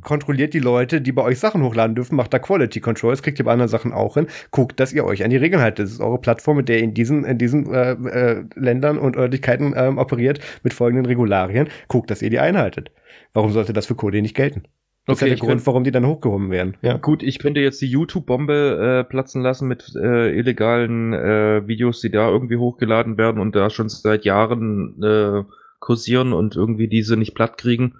[0.06, 3.40] kontrolliert die Leute, die bei euch Sachen hochladen dürfen, macht da Quality Control, das kriegt
[3.40, 4.28] ihr bei anderen Sachen auch hin.
[4.52, 5.86] Guckt, dass ihr euch an die Regeln haltet.
[5.86, 9.18] Das ist eure Plattform, mit der ihr in diesen, in diesen äh, äh, Ländern und
[9.18, 11.68] Örtlichkeiten ähm, operiert, mit folgenden Regularien.
[11.90, 12.92] Guckt, dass ihr die einhaltet.
[13.34, 14.64] Warum sollte das für Code nicht gelten?
[15.08, 16.78] Das okay, ist ja der Grund, warum die dann hochgehoben werden.
[16.82, 16.98] Ja.
[16.98, 22.10] Gut, ich könnte jetzt die YouTube-Bombe äh, platzen lassen mit äh, illegalen äh, Videos, die
[22.10, 25.44] da irgendwie hochgeladen werden und da schon seit Jahren äh,
[25.80, 27.96] kursieren und irgendwie diese nicht platt kriegen.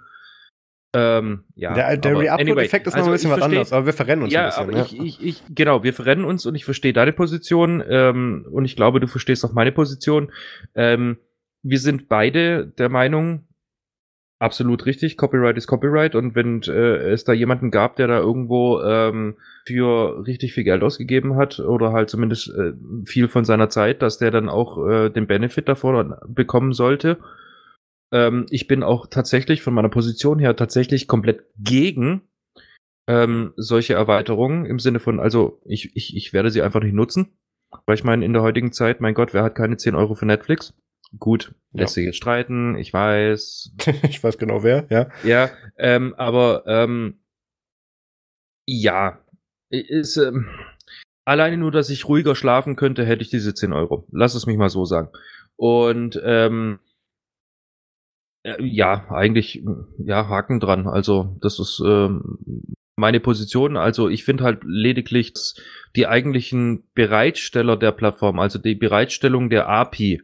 [0.98, 3.92] Ähm, ja, der der Re-Upload-Effekt anyway, ist noch also ein bisschen was anderes, aber wir
[3.92, 4.62] verrennen uns ja, ein bisschen.
[4.62, 4.84] Aber ja.
[4.84, 8.76] ich, ich, ich, genau, wir verrennen uns und ich verstehe deine Position ähm, und ich
[8.76, 10.32] glaube, du verstehst auch meine Position.
[10.74, 11.18] Ähm,
[11.62, 13.46] wir sind beide der Meinung,
[14.38, 18.80] absolut richtig, Copyright ist Copyright und wenn äh, es da jemanden gab, der da irgendwo
[18.80, 19.36] ähm,
[19.66, 22.72] für richtig viel Geld ausgegeben hat oder halt zumindest äh,
[23.04, 27.18] viel von seiner Zeit, dass der dann auch äh, den Benefit davon bekommen sollte
[28.12, 32.22] ähm, ich bin auch tatsächlich von meiner Position her tatsächlich komplett gegen
[33.08, 37.36] ähm, solche Erweiterungen im Sinne von, also ich, ich, ich werde sie einfach nicht nutzen.
[37.84, 40.26] Weil ich meine, in der heutigen Zeit, mein Gott, wer hat keine 10 Euro für
[40.26, 40.74] Netflix?
[41.18, 43.74] Gut, lässt sich jetzt streiten, ich weiß.
[44.08, 45.08] ich weiß genau wer, ja.
[45.24, 47.20] Ja, ähm, aber ähm,
[48.66, 49.20] ja,
[49.70, 50.48] ist, ähm,
[51.24, 54.06] alleine nur, dass ich ruhiger schlafen könnte, hätte ich diese 10 Euro.
[54.10, 55.10] Lass es mich mal so sagen.
[55.56, 56.85] Und ähm, äh,
[58.60, 59.64] ja, eigentlich,
[59.98, 60.86] ja, Haken dran.
[60.86, 62.38] Also, das ist ähm,
[62.96, 63.76] meine Position.
[63.76, 65.32] Also, ich finde halt lediglich
[65.96, 70.22] die eigentlichen Bereitsteller der Plattform, also die Bereitstellung der API,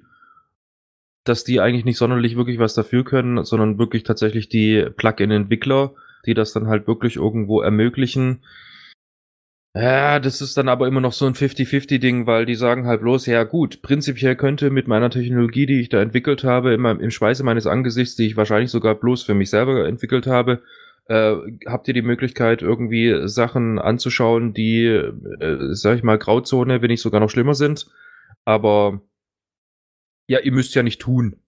[1.25, 5.95] dass die eigentlich nicht sonderlich wirklich was dafür können, sondern wirklich tatsächlich die Plugin-Entwickler,
[6.27, 8.43] die das dann halt wirklich irgendwo ermöglichen,
[9.75, 13.27] ja, das ist dann aber immer noch so ein 50-50-Ding, weil die sagen halt bloß,
[13.27, 17.43] ja gut, prinzipiell könnte mit meiner Technologie, die ich da entwickelt habe, immer im Schweiße
[17.43, 20.63] meines Angesichts, die ich wahrscheinlich sogar bloß für mich selber entwickelt habe,
[21.07, 21.35] äh,
[21.67, 27.03] habt ihr die Möglichkeit, irgendwie Sachen anzuschauen, die, äh, sag ich mal, Grauzone, wenn nicht
[27.03, 27.87] sogar noch schlimmer sind.
[28.45, 29.01] Aber
[30.29, 31.42] ja, ihr müsst ja nicht tun.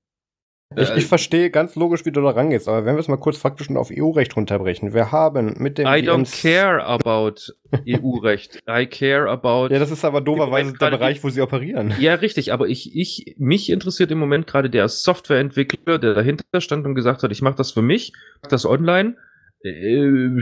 [0.77, 3.37] Ich, ich verstehe ganz logisch, wie du da rangehst, aber wenn wir es mal kurz
[3.37, 4.95] faktisch auf EU-Recht runterbrechen.
[4.95, 5.87] Wir haben mit dem.
[5.87, 7.53] I don't care about
[7.89, 8.63] EU-Recht.
[8.69, 9.73] I care about.
[9.73, 11.95] Ja, das ist aber doverweise der Bereich, wo sie operieren.
[11.99, 16.87] Ja, richtig, aber ich, ich, mich interessiert im Moment gerade der Softwareentwickler, der dahinter stand
[16.87, 18.13] und gesagt hat, ich mache das für mich,
[18.43, 19.17] mach das online.
[19.63, 20.41] Äh,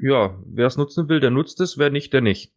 [0.00, 2.52] ja, wer es nutzen will, der nutzt es, wer nicht, der nicht.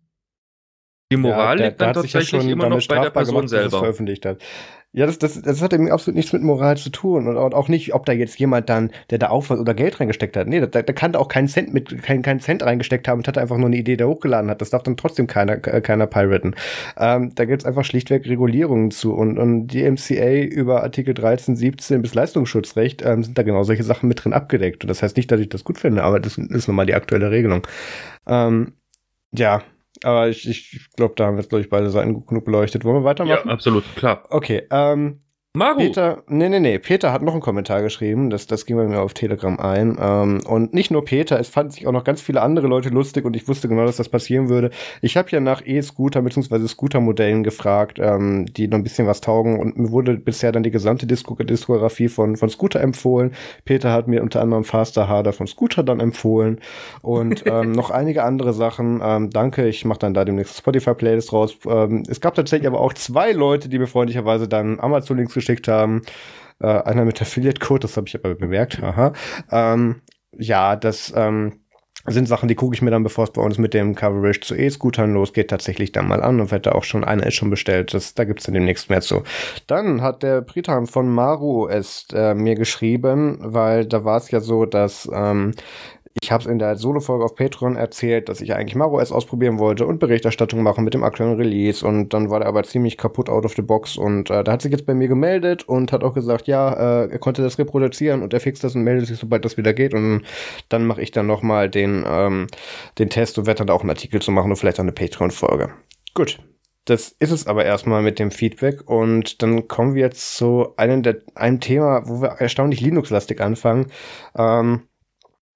[1.11, 3.79] Die Moral ja, liegt dann tatsächlich ja immer noch bei der Person gemacht, selber.
[3.79, 4.41] Veröffentlicht hat.
[4.95, 7.95] Ja, das, das, das hat eben absolut nichts mit Moral zu tun und auch nicht,
[7.95, 10.47] ob da jetzt jemand dann, der da Aufwand oder Geld reingesteckt hat.
[10.47, 13.27] Nee, da, da kann da auch keinen Cent mit, keinen, keinen Cent reingesteckt haben und
[13.27, 14.61] hat einfach nur eine Idee, der hochgeladen hat.
[14.61, 16.55] Das darf dann trotzdem keiner, keiner piraten.
[16.95, 22.03] Ähm, da gibt's einfach schlichtweg Regulierungen zu und, und die MCA über Artikel 13, 17
[22.03, 24.83] bis Leistungsschutzrecht ähm, sind da genau solche Sachen mit drin abgedeckt.
[24.83, 26.93] Und das heißt nicht, dass ich das gut finde, aber das ist nun mal die
[26.93, 27.65] aktuelle Regelung.
[28.27, 28.73] Ähm,
[29.31, 29.63] ja,
[30.05, 32.83] aber ich, ich glaube, da haben wir jetzt, glaube ich, beide Seiten gut genug beleuchtet.
[32.83, 33.47] Wollen wir weitermachen?
[33.47, 34.23] Ja, absolut, klar.
[34.29, 35.19] Okay, ähm,
[35.55, 35.77] Maru.
[35.77, 39.01] Peter, nee, nee, nee, Peter hat noch einen Kommentar geschrieben, das, das ging bei mir
[39.01, 39.99] auf Telegram ein.
[40.01, 43.23] Ähm, und nicht nur Peter, es fanden sich auch noch ganz viele andere Leute lustig
[43.23, 44.71] und ich wusste genau, dass das passieren würde.
[45.01, 46.65] Ich habe ja nach E-Scooter bzw.
[46.65, 50.71] Scooter-Modellen gefragt, ähm, die noch ein bisschen was taugen und mir wurde bisher dann die
[50.71, 53.33] gesamte Disko Diskografie von, von Scooter empfohlen.
[53.63, 56.61] Peter hat mir unter anderem Faster Harder von Scooter dann empfohlen
[57.03, 59.01] und ähm, noch einige andere Sachen.
[59.03, 61.55] Ähm, danke, ich mache dann da demnächst Spotify-Playlist raus.
[61.67, 66.01] Ähm, es gab tatsächlich aber auch zwei Leute, die mir freundlicherweise dann Amazon-Links geschickt haben.
[66.59, 68.81] Äh, einer mit Affiliate-Code, das habe ich aber bemerkt.
[68.81, 69.13] Aha.
[69.51, 71.59] Ähm, ja, das ähm,
[72.05, 74.55] sind Sachen, die gucke ich mir dann, bevor es bei uns mit dem Coverage zu
[74.55, 78.13] E-Scootern losgeht, tatsächlich dann mal an und werde auch schon, einer ist schon bestellt, das,
[78.13, 79.23] da gibt's dann demnächst mehr zu.
[79.67, 84.41] Dann hat der Pritam von Maru es äh, mir geschrieben, weil da war es ja
[84.41, 85.53] so, dass ähm,
[86.21, 89.87] ich habe es in der Solo-Folge auf Patreon erzählt, dass ich eigentlich MaroS ausprobieren wollte
[89.87, 91.85] und Berichterstattung machen mit dem aktuellen Release.
[91.85, 93.97] Und dann war der aber ziemlich kaputt out of the box.
[93.97, 96.71] Und äh, da hat sich jetzt bei mir gemeldet und hat auch gesagt, ja,
[97.03, 99.73] äh, er konnte das reproduzieren und er fixt das und meldet sich, sobald das wieder
[99.73, 99.93] geht.
[99.93, 100.21] Und
[100.69, 102.47] dann mache ich dann nochmal den, ähm,
[102.99, 105.71] den Test und werde dann auch einen Artikel zu machen und vielleicht auch eine Patreon-Folge.
[106.13, 106.37] Gut,
[106.85, 111.01] das ist es aber erstmal mit dem Feedback und dann kommen wir jetzt zu einem,
[111.01, 113.87] der, einem Thema, wo wir erstaunlich Linux-lastig anfangen.
[114.37, 114.83] Ähm,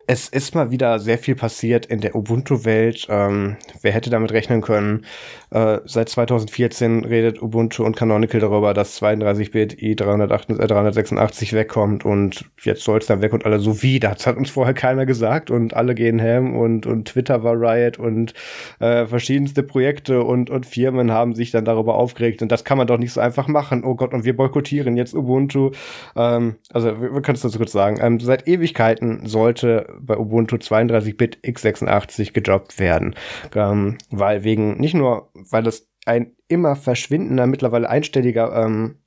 [0.10, 3.08] es ist mal wieder sehr viel passiert in der Ubuntu-Welt.
[3.10, 5.06] Ähm, wer hätte damit rechnen können?
[5.52, 13.00] Äh, seit 2014 redet Ubuntu und Canonical darüber, dass 32-Bit i386 wegkommt und jetzt soll
[13.00, 14.00] es dann weg und alle so wie.
[14.00, 18.00] Das hat uns vorher keiner gesagt und alle gehen ham und, und Twitter war Riot
[18.00, 18.34] und
[18.80, 22.88] äh, verschiedenste Projekte und, und Firmen haben sich dann darüber aufgeregt und das kann man
[22.88, 23.84] doch nicht so einfach machen.
[23.84, 25.72] Oh Gott, und wir boykottieren jetzt Ubuntu.
[26.16, 27.98] Ähm, also wir, wir können es dazu kurz sagen.
[28.02, 33.16] Ähm, seit Ewigkeiten sollte bei Ubuntu 32-Bit x86 gedroppt werden.
[33.56, 39.00] Ähm, weil wegen, nicht nur, weil das ein immer verschwindender, mittlerweile einstelliger ähm,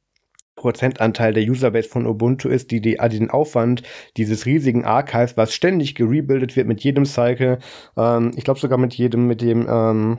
[0.56, 3.82] Prozentanteil der Userbase von Ubuntu ist, die, die, den Aufwand
[4.18, 7.58] dieses riesigen Archives, was ständig gerebuildet wird mit jedem Cycle,
[7.96, 10.18] ähm, ich glaube sogar mit jedem, mit dem ähm,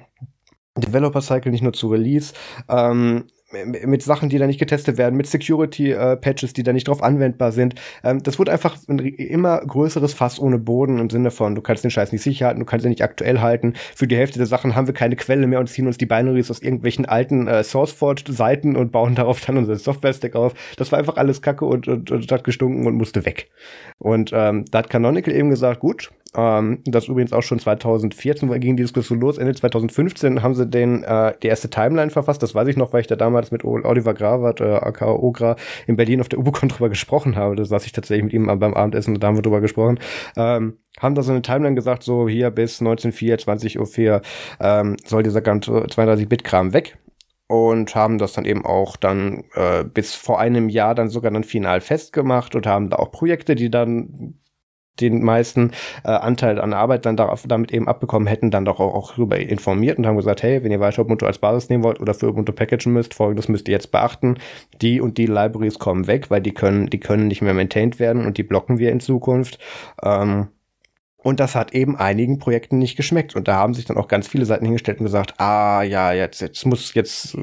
[0.76, 2.34] Developer Cycle, nicht nur zu Release,
[2.70, 7.04] ähm, mit Sachen, die da nicht getestet werden, mit Security-Patches, äh, die da nicht drauf
[7.04, 7.76] anwendbar sind.
[8.04, 11.84] Ähm, das wurde einfach ein immer größeres Fass ohne Boden im Sinne von, du kannst
[11.84, 13.74] den Scheiß nicht sicher halten, du kannst ihn nicht aktuell halten.
[13.96, 16.52] Für die Hälfte der Sachen haben wir keine Quelle mehr und ziehen uns die Binaries
[16.52, 20.54] aus irgendwelchen alten äh, SourceForge-Seiten und bauen darauf dann unser Software-Stack auf.
[20.78, 23.50] Das war einfach alles kacke und, und, und hat gestunken und musste weg.
[23.98, 28.78] Und ähm, da hat Canonical eben gesagt, gut, ähm, das übrigens auch schon 2014 ging
[28.78, 29.38] die Diskussion los.
[29.38, 32.42] Ende 2015 haben sie den, äh, die erste Timeline verfasst.
[32.42, 35.58] Das weiß ich noch, weil ich da damals mit Oliver Gravert, äh, aka Ogra,
[35.88, 37.56] in Berlin auf der UBOCon drüber gesprochen habe.
[37.56, 40.00] Da saß ich tatsächlich mit ihm beim Abendessen und da haben wir drüber gesprochen.
[40.38, 44.22] Ähm, haben da so eine Timeline gesagt, so hier bis 19.04, 20.04 Uhr
[44.62, 46.98] ähm, soll dieser ganze 32-Bit-Kram weg
[47.48, 51.44] und haben das dann eben auch dann äh, bis vor einem Jahr dann sogar dann
[51.44, 54.36] final festgemacht und haben da auch Projekte, die dann
[55.00, 55.72] den meisten
[56.04, 59.38] äh, Anteil an Arbeit dann darauf, damit eben abbekommen hätten, dann doch auch, auch darüber
[59.38, 62.30] informiert und haben gesagt, hey, wenn ihr weiter Ubuntu als Basis nehmen wollt oder für
[62.30, 64.38] Ubuntu packagen müsst, folgendes müsst ihr jetzt beachten.
[64.82, 68.26] Die und die Libraries kommen weg, weil die können, die können nicht mehr maintained werden
[68.26, 69.60] und die blocken wir in Zukunft.
[70.04, 70.48] Ähm,
[71.24, 73.36] und das hat eben einigen Projekten nicht geschmeckt.
[73.36, 76.42] Und da haben sich dann auch ganz viele Seiten hingestellt und gesagt, ah ja, jetzt,
[76.42, 77.38] jetzt muss, jetzt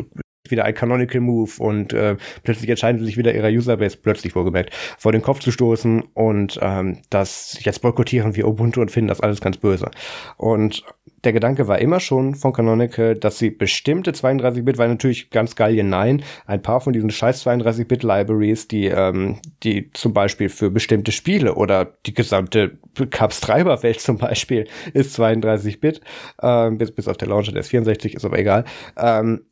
[0.51, 4.75] wieder ein Canonical Move und äh, plötzlich entscheiden sie sich wieder ihrer Userbase, plötzlich wohlgemerkt,
[4.99, 9.21] vor den Kopf zu stoßen und ähm, das jetzt boykottieren wir Ubuntu und finden das
[9.21, 9.91] alles ganz böse.
[10.37, 10.85] Und
[11.25, 15.83] der Gedanke war immer schon von Canonical, dass sie bestimmte 32-Bit, weil natürlich ganz geil
[15.83, 21.55] nein, ein paar von diesen scheiß 32-Bit-Libraries, die, ähm, die zum Beispiel für bestimmte Spiele
[21.55, 26.01] oder die gesamte Caps-Treiber-Welt zum Beispiel ist 32-Bit,
[26.43, 28.65] ähm, bis, bis auf der Launcher, der ist 64, ist aber egal,
[28.97, 29.43] ähm,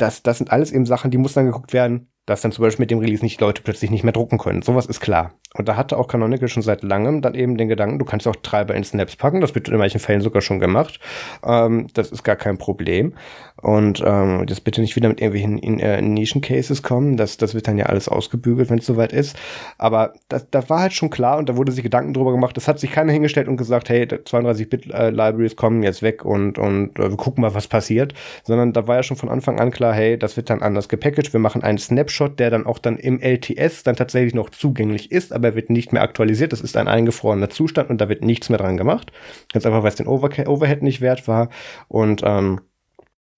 [0.00, 2.84] das, das sind alles eben Sachen, die muss dann geguckt werden, dass dann zum Beispiel
[2.84, 4.62] mit dem Release nicht Leute plötzlich nicht mehr drucken können.
[4.62, 5.34] Sowas ist klar.
[5.54, 8.36] Und da hatte auch Canonical schon seit langem dann eben den Gedanken, du kannst auch
[8.36, 9.40] Treiber in Snaps packen.
[9.40, 11.00] Das wird in manchen Fällen sogar schon gemacht.
[11.44, 13.14] Ähm, das ist gar kein Problem.
[13.62, 17.16] Und ähm, jetzt bitte nicht wieder mit irgendwelchen in, äh, Nischen-Cases kommen.
[17.16, 19.36] Das, das wird dann ja alles ausgebügelt, wenn es soweit ist.
[19.78, 22.56] Aber das, da war halt schon klar und da wurde sich Gedanken drüber gemacht.
[22.56, 27.10] Es hat sich keiner hingestellt und gesagt, hey, 32-Bit-Libraries kommen jetzt weg und, und äh,
[27.10, 28.14] wir gucken mal, was passiert.
[28.44, 31.32] Sondern da war ja schon von Anfang an klar, hey, das wird dann anders gepackaged.
[31.32, 35.32] Wir machen einen Snapshot, der dann auch dann im LTS dann tatsächlich noch zugänglich ist,
[35.32, 36.52] aber wird nicht mehr aktualisiert.
[36.52, 39.12] Das ist ein eingefrorener Zustand und da wird nichts mehr dran gemacht.
[39.52, 41.48] Ganz einfach, weil es den Over Overhead nicht wert war.
[41.88, 42.60] Und ähm,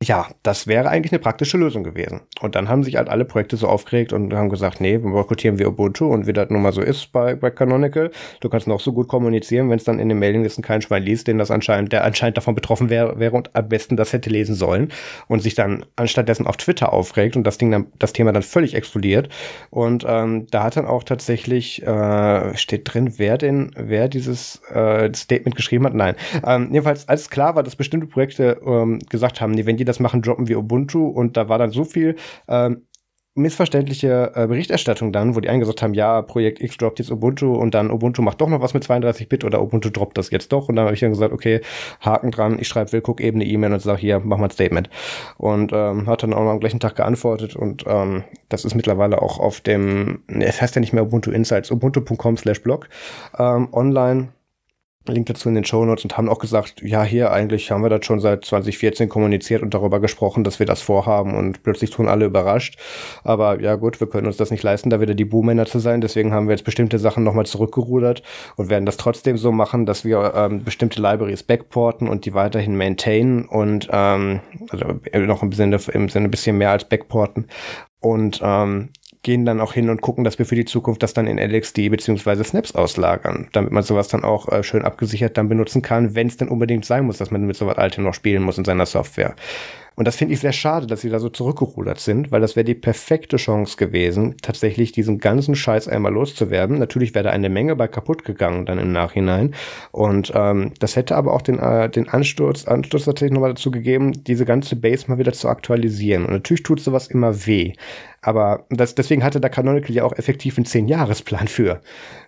[0.02, 2.22] Ja, das wäre eigentlich eine praktische Lösung gewesen.
[2.40, 5.68] Und dann haben sich halt alle Projekte so aufgeregt und haben gesagt, nee, boykottieren wir
[5.68, 8.10] Ubuntu und wie das nun mal so ist bei, bei Canonical.
[8.40, 11.28] Du kannst noch so gut kommunizieren, wenn es dann in den Mailinglisten kein Schwein liest,
[11.28, 14.56] den das anscheinend, der anscheinend davon betroffen wäre, wäre und am besten das hätte lesen
[14.56, 14.88] sollen
[15.28, 18.74] und sich dann anstattdessen auf Twitter aufregt und das Ding dann, das Thema dann völlig
[18.74, 19.28] explodiert.
[19.70, 25.14] Und ähm, da hat dann auch tatsächlich, äh, steht drin, wer denn, wer dieses äh,
[25.14, 25.94] Statement geschrieben hat?
[25.94, 26.16] Nein.
[26.44, 29.91] Ähm, jedenfalls, als klar war, dass bestimmte Projekte ähm, gesagt haben, nee, wenn die das
[30.00, 32.16] machen, droppen wir Ubuntu und da war dann so viel
[32.48, 32.86] ähm,
[33.34, 37.74] missverständliche äh, Berichterstattung dann, wo die eingesagt haben, ja, Projekt X droppt jetzt Ubuntu und
[37.74, 40.76] dann Ubuntu macht doch noch was mit 32-Bit oder Ubuntu droppt das jetzt doch und
[40.76, 41.62] dann habe ich dann gesagt, okay,
[42.00, 44.90] Haken dran, ich schreibe Willguck eben eine E-Mail und sage, hier, mach mal ein Statement.
[45.38, 49.22] Und ähm, hat dann auch noch am gleichen Tag geantwortet und ähm, das ist mittlerweile
[49.22, 52.88] auch auf dem, es heißt ja nicht mehr Ubuntu Insights, ubuntu.com slash blog
[53.38, 54.28] ähm, online
[55.08, 57.88] Link dazu in den Show Notes und haben auch gesagt, ja, hier eigentlich haben wir
[57.88, 62.08] das schon seit 2014 kommuniziert und darüber gesprochen, dass wir das vorhaben und plötzlich tun
[62.08, 62.78] alle überrascht.
[63.24, 66.00] Aber ja gut, wir können uns das nicht leisten, da wieder die Buhmänner zu sein.
[66.00, 68.22] Deswegen haben wir jetzt bestimmte Sachen nochmal zurückgerudert
[68.56, 72.76] und werden das trotzdem so machen, dass wir ähm, bestimmte Libraries backporten und die weiterhin
[72.76, 74.40] maintainen und ähm,
[74.70, 77.46] also noch im Sinne, im Sinne ein bisschen mehr als backporten
[78.02, 78.90] und ähm,
[79.22, 81.90] gehen dann auch hin und gucken, dass wir für die Zukunft das dann in LXD
[81.90, 86.26] beziehungsweise Snaps auslagern, damit man sowas dann auch äh, schön abgesichert dann benutzen kann, wenn
[86.26, 88.86] es denn unbedingt sein muss, dass man mit sowas Altem noch spielen muss in seiner
[88.86, 89.34] Software.
[89.94, 92.64] Und das finde ich sehr schade, dass sie da so zurückgerudert sind, weil das wäre
[92.64, 96.78] die perfekte Chance gewesen, tatsächlich diesen ganzen Scheiß einmal loszuwerden.
[96.78, 99.54] Natürlich wäre da eine Menge bei kaputt gegangen dann im Nachhinein.
[99.90, 104.24] Und ähm, das hätte aber auch den, äh, den Ansturz, Ansturz tatsächlich nochmal dazu gegeben,
[104.24, 106.24] diese ganze Base mal wieder zu aktualisieren.
[106.24, 107.74] Und natürlich tut sowas immer weh.
[108.24, 111.80] Aber das, deswegen hatte da Canonical ja auch effektiv einen Zehn-Jahres-Plan für.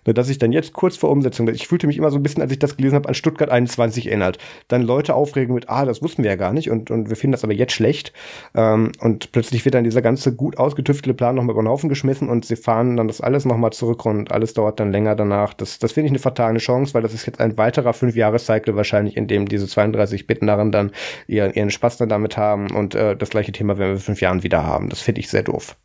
[0.05, 2.43] Nur dass ich dann jetzt kurz vor Umsetzung, ich fühlte mich immer so ein bisschen,
[2.43, 4.37] als ich das gelesen habe, an Stuttgart 21 erinnert.
[4.67, 7.31] Dann Leute aufregen mit, ah, das wussten wir ja gar nicht und, und wir finden
[7.31, 8.11] das aber jetzt schlecht.
[8.53, 12.27] Ähm, und plötzlich wird dann dieser ganze gut ausgetüftelte Plan nochmal über den Haufen geschmissen
[12.27, 15.53] und sie fahren dann das alles nochmal zurück und alles dauert dann länger danach.
[15.53, 19.15] Das, das finde ich eine fatale Chance, weil das ist jetzt ein weiterer Fünf-Jahres-Cycle wahrscheinlich,
[19.15, 20.91] in dem diese 32 Bit-Narren dann
[21.27, 24.43] ihren, ihren Spaß dann damit haben und äh, das gleiche Thema werden wir fünf Jahren
[24.43, 24.89] wieder haben.
[24.89, 25.77] Das finde ich sehr doof.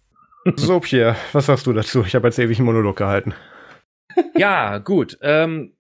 [0.57, 2.03] So, Pierre, was sagst du dazu?
[2.07, 3.35] Ich habe jetzt ewig einen Monolog gehalten.
[4.37, 5.19] Ja, gut.
[5.23, 5.75] Ähm,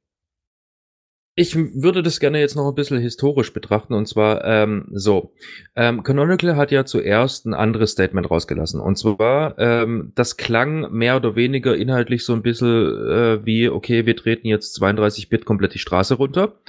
[1.36, 5.32] ich würde das gerne jetzt noch ein bisschen historisch betrachten und zwar ähm, so.
[5.74, 11.16] Ähm, Canonical hat ja zuerst ein anderes Statement rausgelassen und zwar, ähm, das klang mehr
[11.16, 15.72] oder weniger inhaltlich so ein bisschen äh, wie, okay, wir treten jetzt 32 Bit komplett
[15.72, 16.60] die Straße runter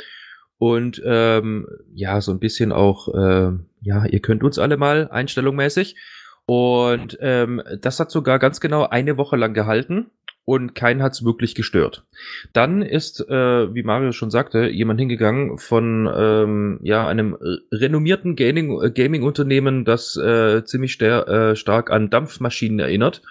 [0.58, 5.96] und ähm, ja, so ein bisschen auch, äh, ja, ihr könnt uns alle mal einstellungmäßig.
[6.46, 10.12] Und ähm, das hat sogar ganz genau eine Woche lang gehalten
[10.44, 12.06] und keinen hat es wirklich gestört.
[12.52, 17.38] Dann ist, äh, wie Mario schon sagte, jemand hingegangen von ähm, ja einem
[17.72, 23.22] renommierten Gaming, äh, Gaming-Unternehmen, das äh, ziemlich äh, stark an Dampfmaschinen erinnert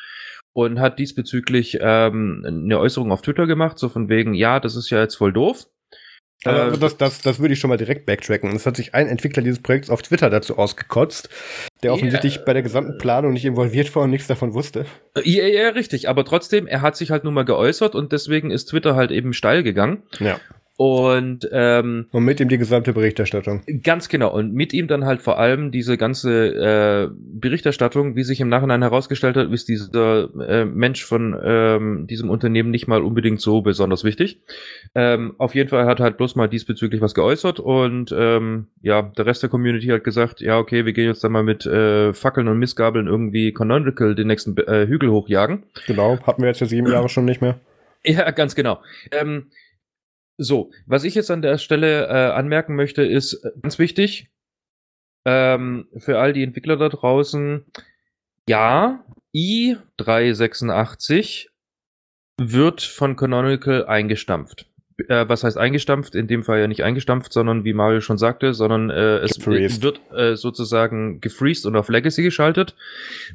[0.53, 4.91] und hat diesbezüglich ähm, eine Äußerung auf Twitter gemacht, so von wegen, ja, das ist
[4.91, 5.67] ja jetzt voll doof.
[6.45, 8.49] Also das, das, das würde ich schon mal direkt backtracken.
[8.49, 11.29] Und es hat sich ein Entwickler dieses Projekts auf Twitter dazu ausgekotzt,
[11.83, 12.45] der offensichtlich yeah.
[12.47, 14.87] bei der gesamten Planung nicht involviert war und nichts davon wusste.
[15.23, 16.09] Ja, ja, richtig.
[16.09, 19.35] Aber trotzdem, er hat sich halt nun mal geäußert und deswegen ist Twitter halt eben
[19.35, 20.03] steil gegangen.
[20.19, 20.41] Ja.
[20.81, 23.61] Und, ähm, und mit ihm die gesamte Berichterstattung.
[23.83, 24.33] Ganz genau.
[24.33, 28.81] Und mit ihm dann halt vor allem diese ganze äh, Berichterstattung, wie sich im Nachhinein
[28.81, 34.05] herausgestellt hat, ist dieser äh, Mensch von ähm, diesem Unternehmen nicht mal unbedingt so besonders
[34.05, 34.41] wichtig.
[34.95, 39.27] Ähm, auf jeden Fall hat halt bloß mal diesbezüglich was geäußert und ähm, ja, der
[39.27, 42.49] Rest der Community hat gesagt, ja, okay, wir gehen jetzt dann mal mit äh, Fackeln
[42.49, 45.65] und Missgabeln irgendwie Canonical den nächsten äh, Hügel hochjagen.
[45.87, 47.61] Genau, hatten wir jetzt ja sieben Jahre schon nicht mehr.
[48.03, 48.81] Ja, ganz genau.
[49.13, 49.51] Ähm,
[50.41, 54.31] so, was ich jetzt an der Stelle äh, anmerken möchte, ist äh, ganz wichtig
[55.27, 57.67] ähm, für all die Entwickler da draußen.
[58.49, 61.49] Ja, i386
[62.39, 64.70] wird von Canonical eingestampft
[65.09, 66.15] äh, was heißt eingestampft?
[66.15, 69.83] In dem Fall ja nicht eingestampft, sondern wie Mario schon sagte, sondern äh, es Gefreezed.
[69.83, 72.75] wird äh, sozusagen gefreezed und auf Legacy geschaltet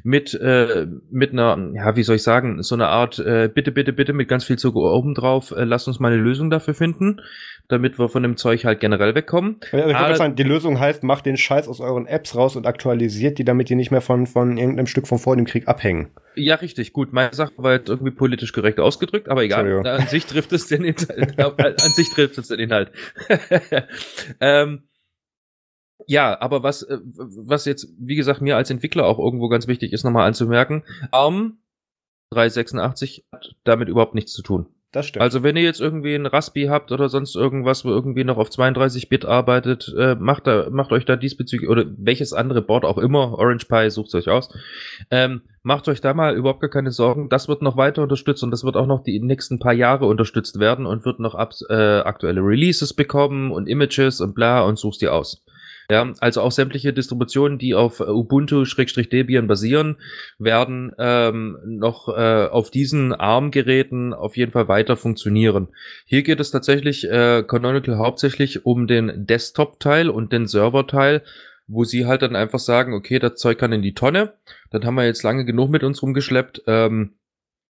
[0.02, 3.92] mit äh, mit einer, ja, wie soll ich sagen, so einer Art äh, bitte, bitte,
[3.92, 7.20] bitte mit ganz viel Zucker oben drauf, äh, lasst uns mal eine Lösung dafür finden,
[7.68, 9.56] damit wir von dem Zeug halt generell wegkommen.
[9.72, 12.66] Ja, ich würde sagen, die Lösung heißt, macht den Scheiß aus euren Apps raus und
[12.66, 16.10] aktualisiert die, damit die nicht mehr von, von irgendeinem Stück von vor dem Krieg abhängen.
[16.36, 17.12] Ja, richtig, gut.
[17.12, 19.86] Meine Sache war jetzt irgendwie politisch korrekt ausgedrückt, aber egal.
[19.86, 21.38] An sich trifft es den Inhalt.
[21.38, 22.92] an sich trifft es den Inhalt.
[24.40, 24.82] ähm,
[26.06, 29.92] ja, aber was, äh, was jetzt, wie gesagt, mir als Entwickler auch irgendwo ganz wichtig
[29.92, 31.58] ist, nochmal anzumerken, ARM
[32.30, 34.66] 386 hat damit überhaupt nichts zu tun.
[34.96, 35.22] Das stimmt.
[35.22, 38.48] Also wenn ihr jetzt irgendwie ein Raspi habt oder sonst irgendwas, wo irgendwie noch auf
[38.48, 43.38] 32-Bit arbeitet, äh, macht, da, macht euch da diesbezüglich, oder welches andere Board auch immer,
[43.38, 44.48] Orange Pi, sucht euch aus,
[45.10, 47.28] ähm, macht euch da mal überhaupt gar keine Sorgen.
[47.28, 50.58] Das wird noch weiter unterstützt und das wird auch noch die nächsten paar Jahre unterstützt
[50.58, 55.02] werden und wird noch ab, äh, aktuelle Releases bekommen und Images und bla und suchst
[55.02, 55.44] dir aus.
[55.88, 59.96] Ja, also auch sämtliche Distributionen, die auf Ubuntu-Debian basieren,
[60.38, 65.68] werden ähm, noch äh, auf diesen ARM-Geräten auf jeden Fall weiter funktionieren.
[66.04, 71.22] Hier geht es tatsächlich äh, Canonical hauptsächlich um den Desktop-Teil und den Server-Teil,
[71.68, 74.34] wo sie halt dann einfach sagen, okay, das Zeug kann in die Tonne.
[74.70, 76.62] Das haben wir jetzt lange genug mit uns rumgeschleppt.
[76.66, 77.14] Ähm,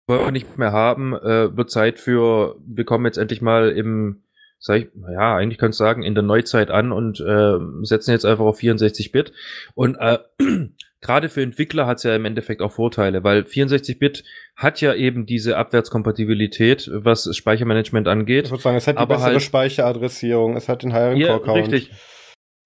[0.06, 4.22] wollen wir nicht mehr haben, äh, wird Zeit für, wir kommen jetzt endlich mal im
[4.66, 8.26] sag ich, ja, eigentlich kannst du sagen, in der Neuzeit an und äh, setzen jetzt
[8.26, 9.32] einfach auf 64-Bit.
[9.74, 10.18] Und äh,
[11.00, 14.24] gerade für Entwickler hat es ja im Endeffekt auch Vorteile, weil 64-Bit
[14.56, 18.46] hat ja eben diese Abwärtskompatibilität, was Speichermanagement angeht.
[18.46, 21.42] Ich würde sagen, es hat die bessere halt, Speicheradressierung, es hat den Hiring ja, Core
[21.42, 21.72] Count.
[21.72, 21.92] Richtig.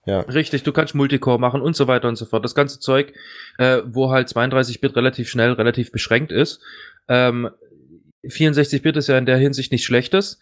[0.06, 0.20] Ja.
[0.20, 2.42] Richtig, du kannst Multicore machen und so weiter und so fort.
[2.42, 3.12] Das ganze Zeug,
[3.58, 6.62] äh, wo halt 32-Bit relativ schnell, relativ beschränkt ist.
[7.08, 7.50] Ähm,
[8.24, 10.40] 64-Bit ist ja in der Hinsicht nichts Schlechtes.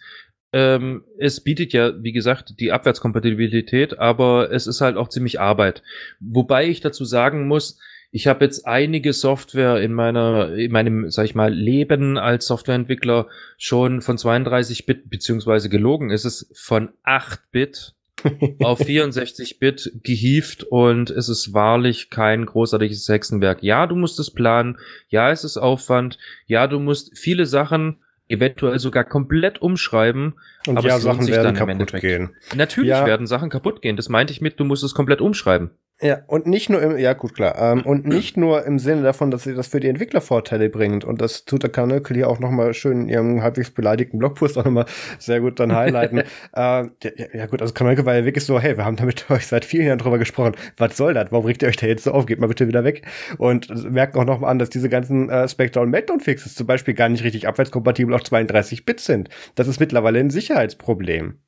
[0.53, 5.83] Ähm, es bietet ja, wie gesagt, die Abwärtskompatibilität, aber es ist halt auch ziemlich Arbeit.
[6.21, 7.79] Wobei ich dazu sagen muss,
[8.11, 13.29] ich habe jetzt einige Software in meiner, in meinem, sag ich mal, Leben als Softwareentwickler
[13.59, 17.95] schon von 32-Bit, beziehungsweise gelogen ist es von 8-Bit
[18.63, 23.63] auf 64-Bit gehievt und es ist wahrlich kein großartiges Hexenwerk.
[23.63, 24.79] Ja, du musst es planen.
[25.09, 26.19] Ja, es ist Aufwand.
[26.47, 30.35] Ja, du musst viele Sachen eventuell sogar komplett umschreiben.
[30.67, 32.31] Und aber ja, Sachen werden kaputt gehen.
[32.55, 33.07] Natürlich ja.
[33.07, 33.97] werden Sachen kaputt gehen.
[33.97, 35.71] Das meinte ich mit, du musst es komplett umschreiben.
[36.01, 39.33] Ja, und nicht nur im, ja gut, klar, ähm, und nicht nur im Sinne davon,
[39.33, 41.05] dass sie das für die Entwickler Vorteile bringt.
[41.05, 44.65] Und das tut der Kanökel hier auch nochmal schön in ihrem halbwegs beleidigten Blogpost auch
[44.65, 44.87] nochmal
[45.19, 46.19] sehr gut dann highlighten.
[46.57, 49.47] ähm, ja, ja, gut, also Kanökel war ja wirklich so, hey, wir haben damit euch
[49.49, 50.55] seit vielen Jahren drüber gesprochen.
[50.77, 51.33] Was soll das?
[51.33, 52.27] Warum regt ihr euch da jetzt so auf?
[52.27, 53.03] Geht mal bitte wieder weg.
[53.39, 57.09] Und merken auch nochmal an, dass diese ganzen äh, Spectre und Meltdown-Fixes zum Beispiel gar
[57.09, 59.31] nicht richtig abwärtskompatibel auf 32 Bit sind.
[59.57, 61.39] Das ist mittlerweile ein Sicherheitsproblem.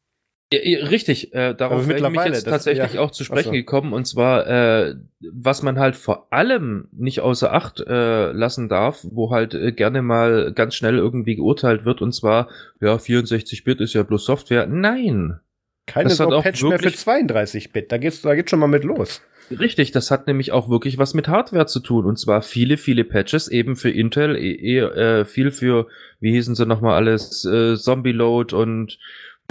[0.52, 3.52] Ja, richtig, äh, darauf bin ich jetzt tatsächlich ja, auch zu sprechen so.
[3.52, 4.96] gekommen und zwar, äh,
[5.32, 10.02] was man halt vor allem nicht außer Acht äh, lassen darf, wo halt äh, gerne
[10.02, 12.48] mal ganz schnell irgendwie geurteilt wird und zwar,
[12.80, 14.66] ja, 64-Bit ist ja bloß Software.
[14.66, 15.38] Nein!
[15.86, 19.22] Keine das so Patch mehr für 32-Bit, da geht's, da geht's schon mal mit los.
[19.50, 23.04] Richtig, das hat nämlich auch wirklich was mit Hardware zu tun und zwar viele, viele
[23.04, 25.88] Patches eben für Intel, eh, eh, äh, viel für,
[26.20, 28.98] wie hießen sie nochmal alles, äh, Zombie Load und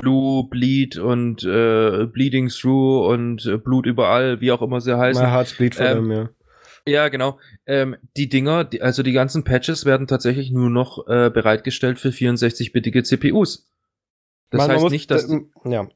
[0.02, 5.24] Blue, Bleed und äh, Bleeding Through und äh, Blut überall, wie auch immer sie heißen.
[5.24, 6.30] My Heart's Bleed vor ähm, ja.
[6.88, 7.40] Ja, genau.
[7.66, 12.10] Ähm, die Dinger, die, also die ganzen Patches werden tatsächlich nur noch äh, bereitgestellt für
[12.10, 13.70] 64-bittige CPUs.
[14.50, 15.30] Das Man, heißt nicht, dass.
[15.66, 15.88] Ja.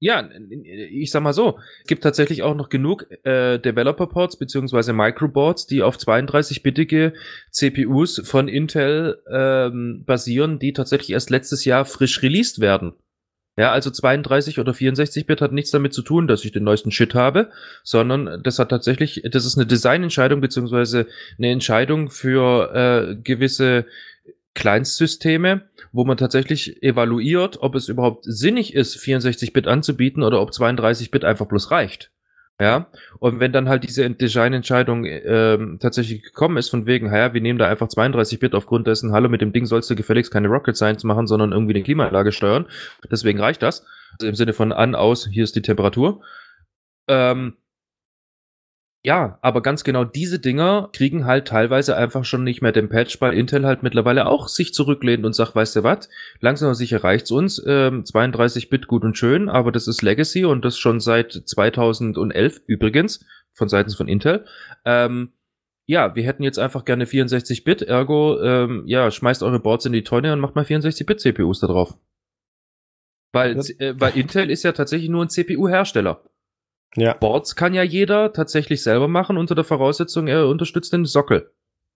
[0.00, 1.58] Ja, ich sag mal so,
[1.88, 7.14] gibt tatsächlich auch noch genug äh, Developer-Ports beziehungsweise Microboards, die auf 32-bittige
[7.50, 12.94] CPUs von Intel ähm, basieren, die tatsächlich erst letztes Jahr frisch released werden.
[13.58, 16.92] Ja, also 32 oder 64 Bit hat nichts damit zu tun, dass ich den neuesten
[16.92, 17.50] Shit habe,
[17.82, 23.86] sondern das hat tatsächlich, das ist eine Designentscheidung beziehungsweise eine Entscheidung für äh, gewisse
[24.54, 30.54] Kleinstsysteme, wo man tatsächlich evaluiert, ob es überhaupt sinnig ist, 64 Bit anzubieten oder ob
[30.54, 32.12] 32 Bit einfach bloß reicht.
[32.60, 32.88] Ja,
[33.20, 37.58] und wenn dann halt diese Designentscheidung ähm, tatsächlich gekommen ist, von wegen, ja, wir nehmen
[37.58, 40.76] da einfach 32 Bit aufgrund dessen, hallo, mit dem Ding sollst du gefälligst keine Rocket
[40.76, 42.66] Science machen, sondern irgendwie die Klimaanlage steuern.
[43.12, 43.86] Deswegen reicht das.
[44.14, 46.20] Also im Sinne von an, aus, hier ist die Temperatur.
[47.06, 47.54] Ähm,
[49.04, 53.20] ja, aber ganz genau diese Dinger kriegen halt teilweise einfach schon nicht mehr den Patch,
[53.20, 56.08] weil Intel halt mittlerweile auch sich zurücklehnt und sagt, weißt du was,
[56.40, 60.64] langsam aber sicher reicht's uns, ähm, 32-Bit gut und schön, aber das ist Legacy und
[60.64, 63.24] das schon seit 2011 übrigens,
[63.54, 64.44] von seitens von Intel.
[64.84, 65.32] Ähm,
[65.86, 70.04] ja, wir hätten jetzt einfach gerne 64-Bit, ergo, ähm, ja, schmeißt eure Boards in die
[70.04, 71.96] Tonne und macht mal 64-Bit-CPUs da drauf.
[73.32, 76.24] Weil, äh, weil Intel ist ja tatsächlich nur ein CPU-Hersteller.
[76.96, 77.14] Ja.
[77.14, 81.52] Boards kann ja jeder tatsächlich selber machen, unter der Voraussetzung, er unterstützt den Sockel.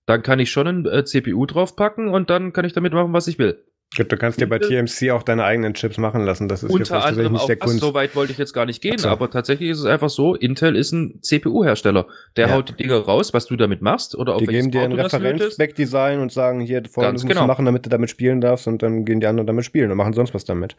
[0.06, 3.28] Dann kann ich schon ein äh, CPU draufpacken und dann kann ich damit machen, was
[3.28, 3.64] ich will.
[3.94, 6.48] Gut, du kannst dir bei TMC auch deine eigenen Chips machen lassen.
[6.48, 7.80] Das ist Unter jetzt anderem nicht der Kunst.
[7.80, 9.08] So weit wollte ich jetzt gar nicht gehen, so.
[9.08, 12.06] aber tatsächlich ist es einfach so, Intel ist ein CPU-Hersteller.
[12.36, 12.54] Der ja.
[12.54, 16.20] haut die Dinger raus, was du damit machst oder auf Die geben dir ein Referenz-Spec-Design
[16.20, 17.42] und sagen, hier, folgendes musst genau.
[17.42, 19.98] du machen, damit du damit spielen darfst und dann gehen die anderen damit spielen und
[19.98, 20.74] machen sonst was damit.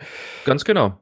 [0.45, 0.97] Ganz genau.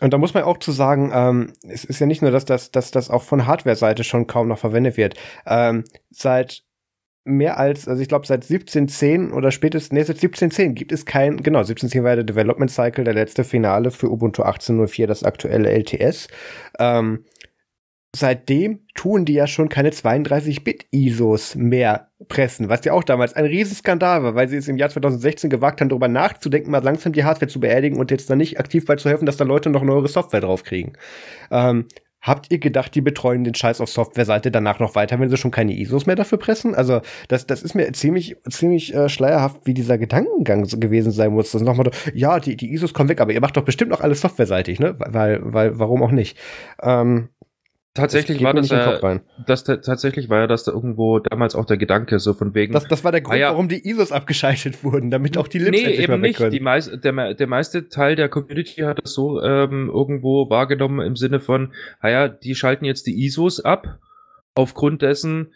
[0.00, 2.70] Und da muss man auch zu sagen, ähm, es ist ja nicht nur, dass das,
[2.70, 5.14] dass das auch von Hardware-Seite schon kaum noch verwendet wird.
[5.46, 6.64] Ähm, seit
[7.24, 11.38] mehr als, also ich glaube seit 1710 oder spätestens, nee, seit 1710 gibt es kein,
[11.38, 16.28] genau, 1710 war der Development Cycle, der letzte Finale für Ubuntu 18.04, das aktuelle LTS.
[16.78, 17.24] Ähm,
[18.16, 24.22] seitdem tun die ja schon keine 32-Bit-ISOs mehr pressen, was ja auch damals ein Riesenskandal
[24.22, 27.48] war, weil sie es im Jahr 2016 gewagt haben, darüber nachzudenken, mal langsam die Hardware
[27.48, 30.08] zu beerdigen und jetzt dann nicht aktiv bei zu helfen, dass da Leute noch neuere
[30.08, 30.96] Software draufkriegen.
[31.50, 31.86] Ähm,
[32.26, 35.52] Habt ihr gedacht, die betreuen den Scheiß auf Software-Seite danach noch weiter, wenn sie schon
[35.52, 36.74] keine ISOs mehr dafür pressen?
[36.74, 41.52] Also, das, das ist mir ziemlich, ziemlich äh, schleierhaft, wie dieser Gedankengang gewesen sein muss.
[41.52, 44.22] Das nochmal, ja, die, die ISOs kommen weg, aber ihr macht doch bestimmt noch alles
[44.22, 44.96] softwareseitig, ne?
[44.98, 46.36] Weil, weil, warum auch nicht?
[46.82, 47.28] Ähm,
[47.96, 52.18] Tatsächlich war das, ja, das tatsächlich war ja das da irgendwo damals auch der Gedanke,
[52.18, 52.74] so von wegen.
[52.74, 55.58] Das, das war der Grund, ah ja, warum die ISOs abgeschaltet wurden, damit auch die
[55.58, 56.40] Lips nee, eben nicht.
[56.52, 61.16] Die meist, der, der meiste Teil der Community hat das so ähm, irgendwo wahrgenommen im
[61.16, 61.72] Sinne von,
[62.02, 63.98] naja, die schalten jetzt die ISOs ab,
[64.54, 65.52] aufgrund dessen,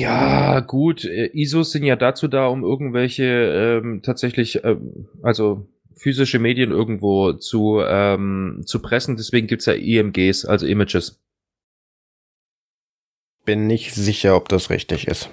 [0.00, 6.38] ja, gut, äh, ISOs sind ja dazu da, um irgendwelche ähm, tatsächlich, ähm, also physische
[6.38, 9.16] Medien irgendwo zu, ähm, zu pressen.
[9.16, 11.20] Deswegen gibt's ja IMGs, also Images.
[13.44, 15.30] Bin nicht sicher, ob das richtig ist.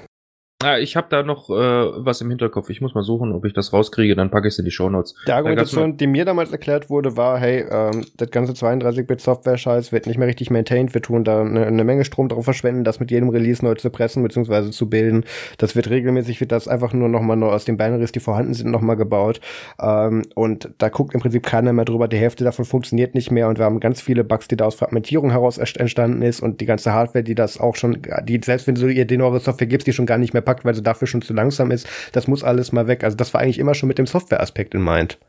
[0.62, 2.70] Ah, ich habe da noch äh, was im Hinterkopf.
[2.70, 5.16] Ich muss mal suchen, ob ich das rauskriege, dann packe ich es in die Shownotes.
[5.26, 10.18] Die Argumentation, die mir damals erklärt wurde, war, hey, ähm, das ganze 32-Bit-Software-Scheiß wird nicht
[10.18, 10.93] mehr richtig maintained.
[10.93, 13.89] Wir tun da eine, eine, Menge Strom darauf verschwenden, das mit jedem Release neu zu
[13.89, 14.72] pressen bzw.
[14.72, 15.24] zu bilden.
[15.60, 18.70] Das wird regelmäßig, wird das einfach nur nochmal neu aus den Binaries, die vorhanden sind,
[18.70, 19.39] nochmal gebaut.
[19.82, 22.10] Ähm, und da guckt im Prinzip keiner mehr drüber.
[22.10, 24.76] Die Hälfte davon funktioniert nicht mehr und wir haben ganz viele Bugs, die da aus
[24.76, 28.76] Fragmentierung heraus entstanden ist und die ganze Hardware, die das auch schon, die selbst wenn
[28.76, 31.08] du ihr den eure Software gibst, die schon gar nicht mehr packt, weil sie dafür
[31.08, 31.88] schon zu langsam ist.
[32.12, 33.04] Das muss alles mal weg.
[33.04, 35.20] Also das war eigentlich immer schon mit dem Software-Aspekt in Mind.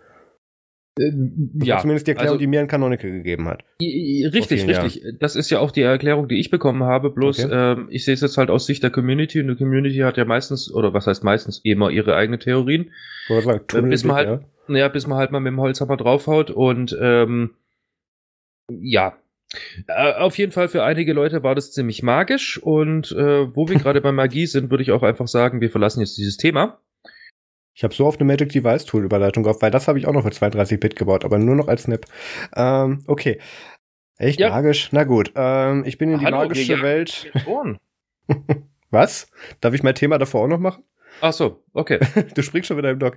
[0.99, 1.13] Äh,
[1.63, 3.63] ja, zumindest die Erklärung, also, die mir ein Canonical gegeben hat.
[3.81, 5.03] Richtig, richtig.
[5.03, 5.19] Jahren.
[5.21, 7.11] Das ist ja auch die Erklärung, die ich bekommen habe.
[7.11, 7.73] Bloß okay.
[7.73, 10.25] ähm, ich sehe es jetzt halt aus Sicht der Community und die Community hat ja
[10.25, 12.93] meistens, oder was heißt meistens, immer ihre eigenen Theorien.
[13.29, 14.77] Sagen, äh, bis man halt, ja.
[14.77, 14.89] ja.
[14.89, 17.51] bis man halt mal mit dem Holzhammer draufhaut und ähm,
[18.71, 19.17] ja,
[19.89, 24.01] auf jeden Fall für einige Leute war das ziemlich magisch und äh, wo wir gerade
[24.01, 26.81] bei Magie sind, würde ich auch einfach sagen, wir verlassen jetzt dieses Thema.
[27.75, 30.13] Ich habe so auf eine Magic Device Tool Überleitung gehofft, weil das habe ich auch
[30.13, 32.05] noch für 32 Bit gebaut, aber nur noch als Snap.
[32.55, 33.41] Ähm, okay.
[34.19, 34.51] Echt ja.
[34.51, 34.91] magisch?
[34.93, 35.33] Na gut.
[35.35, 37.33] Ähm, ich bin in die Hallo, magische Welt.
[38.91, 39.31] Was?
[39.61, 40.85] Darf ich mein Thema davor auch noch machen?
[41.23, 42.01] Ach so, okay.
[42.35, 43.17] du springst schon wieder im Doc.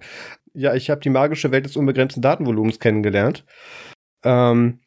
[0.53, 3.45] Ja, ich habe die magische Welt des unbegrenzten Datenvolumens kennengelernt.
[4.23, 4.79] Ähm,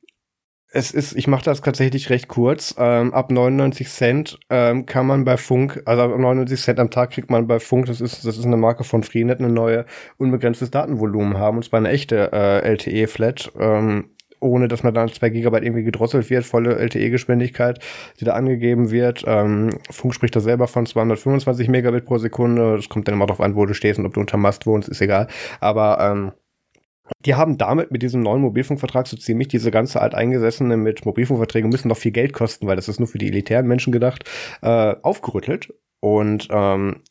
[0.77, 2.75] es ist, ich mache das tatsächlich recht kurz.
[2.79, 7.13] Ähm, ab 99 Cent ähm, kann man bei Funk, also ab 99 Cent am Tag
[7.13, 9.87] kriegt man bei Funk, das ist, das ist eine Marke von Freenet, eine neue
[10.19, 13.53] unbegrenztes Datenvolumen haben, und zwar eine echte äh, LTE-Flat.
[13.59, 17.79] Ähm, ohne dass man dann 2 Gigabyte irgendwie gedrosselt wird, volle LTE-Geschwindigkeit,
[18.21, 19.25] die da angegeben wird.
[19.27, 22.77] Ähm, Funk spricht da selber von 225 Megabit pro Sekunde.
[22.77, 24.91] Das kommt dann immer darauf an, wo du stehst und ob du unter Mast wohnst,
[24.91, 25.29] ist egal.
[25.61, 26.33] Aber ähm,
[27.25, 31.89] die haben damit mit diesem neuen Mobilfunkvertrag so ziemlich diese ganze alteingesessene mit Mobilfunkverträgen müssen
[31.89, 34.25] noch viel Geld kosten, weil das ist nur für die elitären Menschen gedacht,
[34.63, 35.73] äh, aufgerüttelt.
[36.01, 37.03] Und ähm,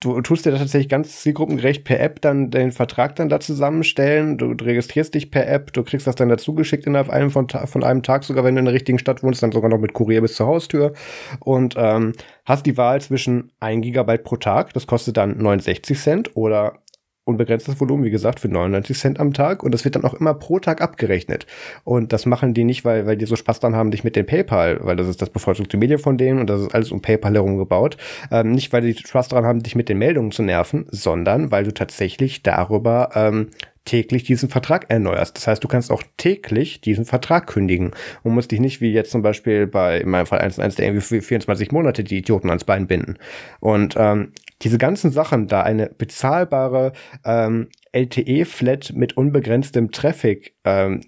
[0.00, 4.36] du tust dir da tatsächlich ganz zielgruppengerecht per App dann den Vertrag dann da zusammenstellen.
[4.36, 7.48] Du, du registrierst dich per App, du kriegst das dann dazu geschickt innerhalb einem von,
[7.48, 9.92] von einem Tag, sogar wenn du in der richtigen Stadt wohnst, dann sogar noch mit
[9.92, 10.92] Kurier bis zur Haustür.
[11.40, 12.12] Und ähm,
[12.44, 16.81] hast die Wahl zwischen 1 Gigabyte pro Tag, das kostet dann 69 Cent, oder
[17.24, 20.34] unbegrenztes Volumen, wie gesagt, für 99 Cent am Tag und das wird dann auch immer
[20.34, 21.46] pro Tag abgerechnet.
[21.84, 24.26] Und das machen die nicht, weil, weil die so Spaß dran haben, dich mit dem
[24.26, 27.34] PayPal, weil das ist das bevorzugte Medium von denen und das ist alles um PayPal
[27.34, 27.96] herum gebaut.
[28.30, 31.64] Ähm, nicht, weil die Spaß dran haben, dich mit den Meldungen zu nerven, sondern weil
[31.64, 33.50] du tatsächlich darüber ähm,
[33.84, 35.36] täglich diesen Vertrag erneuerst.
[35.36, 39.10] Das heißt, du kannst auch täglich diesen Vertrag kündigen und musst dich nicht wie jetzt
[39.10, 42.48] zum Beispiel bei, in meinem Fall 1, 1 der irgendwie für 24 Monate die Idioten
[42.48, 43.18] ans Bein binden.
[43.60, 46.92] Und ähm, diese ganzen Sachen, da eine bezahlbare
[47.24, 51.00] ähm, LTE-Flat mit unbegrenztem Traffic ähm,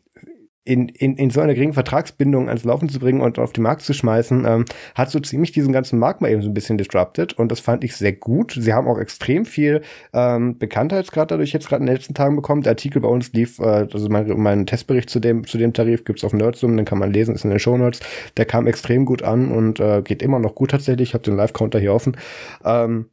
[0.65, 3.83] in, in, in so einer geringen Vertragsbindung ans Laufen zu bringen und auf den Markt
[3.83, 7.35] zu schmeißen, ähm, hat so ziemlich diesen ganzen Markt mal eben so ein bisschen disrupted
[7.35, 8.57] und das fand ich sehr gut.
[8.59, 9.83] Sie haben auch extrem viel
[10.15, 12.63] ähm, Bekanntheitsgrad dadurch jetzt gerade in den letzten Tagen bekommen.
[12.63, 16.05] Der Artikel bei uns lief, äh, also mein, mein Testbericht zu dem, zu dem Tarif
[16.05, 18.01] gibt's auf Nerdsum, den kann man lesen, ist in den Shownotes.
[18.39, 21.11] Der kam extrem gut an und äh, geht immer noch gut tatsächlich.
[21.11, 22.17] Ich habe den Live-Counter hier offen.
[22.65, 23.11] Ähm,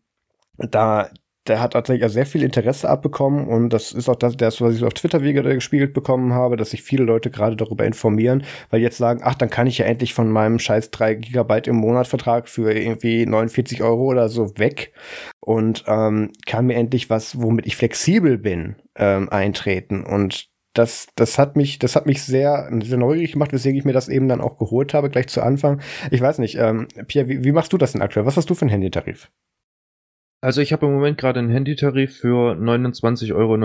[0.58, 1.10] da
[1.48, 4.84] der hat tatsächlich sehr viel Interesse abbekommen und das ist auch das, das was ich
[4.84, 8.98] auf Twitter wieder gespiegelt bekommen habe, dass sich viele Leute gerade darüber informieren, weil jetzt
[8.98, 12.48] sagen, ach, dann kann ich ja endlich von meinem scheiß 3 Gigabyte im Monat Vertrag
[12.48, 14.94] für irgendwie 49 Euro oder so weg
[15.40, 21.38] und ähm, kann mir endlich was, womit ich flexibel bin, ähm, eintreten und das, das
[21.38, 24.42] hat mich, das hat mich sehr, sehr neugierig gemacht, weswegen ich mir das eben dann
[24.42, 25.82] auch geholt habe, gleich zu Anfang.
[26.12, 28.26] Ich weiß nicht, ähm, Pierre, wie, wie machst du das denn aktuell?
[28.26, 29.30] Was hast du für einen Handytarif?
[30.44, 33.58] Also ich habe im Moment gerade einen Handytarif für 29,99 Euro,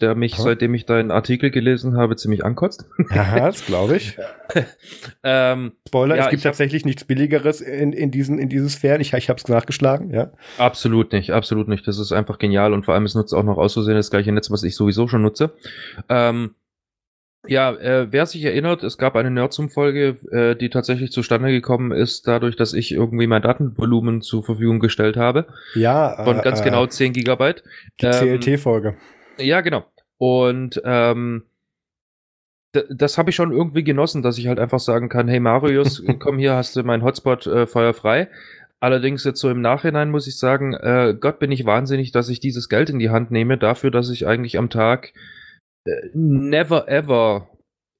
[0.00, 0.42] der mich, oh.
[0.42, 2.84] seitdem ich deinen Artikel gelesen habe, ziemlich ankotzt.
[3.14, 4.18] Ja, das glaube ich.
[5.22, 9.00] ähm, Spoiler, ja, es gibt tatsächlich nichts Billigeres in, in, diesen, in diesen Sphären.
[9.00, 10.30] Ich, ich habe es nachgeschlagen, ja.
[10.58, 11.88] Absolut nicht, absolut nicht.
[11.88, 14.50] Das ist einfach genial und vor allem es nutzt auch noch auszusehen das gleiche Netz,
[14.50, 15.52] was ich sowieso schon nutze.
[16.10, 16.54] Ähm,
[17.46, 22.26] ja, äh, wer sich erinnert, es gab eine Nerdsum-Folge, äh, die tatsächlich zustande gekommen ist,
[22.26, 25.46] dadurch, dass ich irgendwie mein Datenvolumen zur Verfügung gestellt habe.
[25.74, 26.22] Ja.
[26.24, 27.62] Von äh, ganz genau 10 Gigabyte.
[28.00, 28.96] Die ähm, CLT-Folge.
[29.38, 29.84] Ja, genau.
[30.18, 31.44] Und ähm,
[32.90, 36.38] das habe ich schon irgendwie genossen, dass ich halt einfach sagen kann, hey Marius, komm
[36.38, 38.28] hier, hast du meinen Hotspot äh, feuerfrei.
[38.80, 42.40] Allerdings jetzt so im Nachhinein muss ich sagen, äh, Gott bin ich wahnsinnig, dass ich
[42.40, 45.12] dieses Geld in die Hand nehme, dafür, dass ich eigentlich am Tag
[46.14, 47.48] never ever,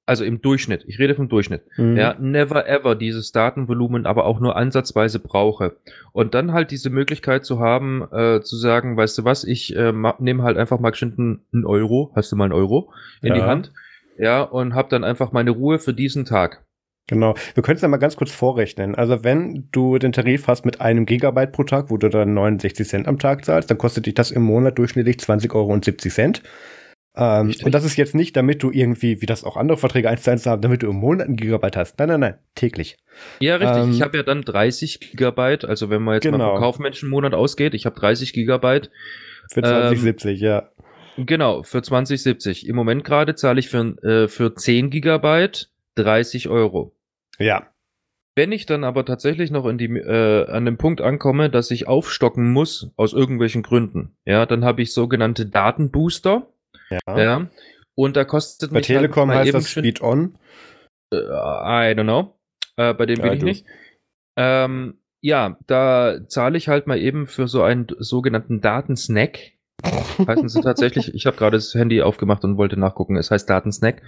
[0.05, 1.97] also im Durchschnitt, ich rede vom Durchschnitt, mhm.
[1.97, 5.77] ja, never ever dieses Datenvolumen aber auch nur ansatzweise brauche.
[6.13, 9.93] Und dann halt diese Möglichkeit zu haben, äh, zu sagen, weißt du was, ich äh,
[10.19, 13.35] nehme halt einfach mal geschwind einen Euro, hast du mal einen Euro in ja.
[13.35, 13.73] die Hand,
[14.17, 16.65] ja, und hab dann einfach meine Ruhe für diesen Tag.
[17.07, 17.35] Genau.
[17.53, 18.95] Wir können es ja mal ganz kurz vorrechnen.
[18.95, 22.87] Also wenn du den Tarif hast mit einem Gigabyte pro Tag, wo du dann 69
[22.87, 25.79] Cent am Tag zahlst, dann kostet dich das im Monat durchschnittlich 20,70 Euro.
[27.17, 30.23] Ähm, und das ist jetzt nicht, damit du irgendwie, wie das auch andere Verträge eins
[30.23, 31.97] zu eins haben, damit du im Monat ein Gigabyte hast.
[31.99, 32.97] Nein, nein, nein, täglich.
[33.39, 33.83] Ja, richtig.
[33.83, 36.37] Ähm, ich habe ja dann 30 Gigabyte, also wenn man jetzt genau.
[36.37, 38.91] mal vom Kaufmenschenmonat ausgeht, ich habe 30 Gigabyte.
[39.51, 40.69] Für 2070, ähm, ja.
[41.17, 42.67] Genau, für 2070.
[42.67, 46.93] Im Moment gerade zahle ich für, äh, für 10 Gigabyte 30 Euro.
[47.39, 47.67] Ja.
[48.35, 51.87] Wenn ich dann aber tatsächlich noch in die, äh, an dem Punkt ankomme, dass ich
[51.87, 56.47] aufstocken muss, aus irgendwelchen Gründen, ja, dann habe ich sogenannte Datenbooster.
[56.89, 57.19] Ja.
[57.19, 57.47] ja.
[57.95, 60.37] Und da kostet Bei halt Telekom halt heißt das Speed On.
[61.13, 62.37] Uh, I don't know.
[62.79, 63.45] Uh, bei dem ja, bin ich du.
[63.45, 63.65] nicht.
[64.37, 69.39] Ähm, ja, da zahle ich halt mal eben für so einen sogenannten Datensnack.
[69.83, 74.01] heißen sie tatsächlich, ich habe gerade das Handy aufgemacht und wollte nachgucken, es heißt Datensnack.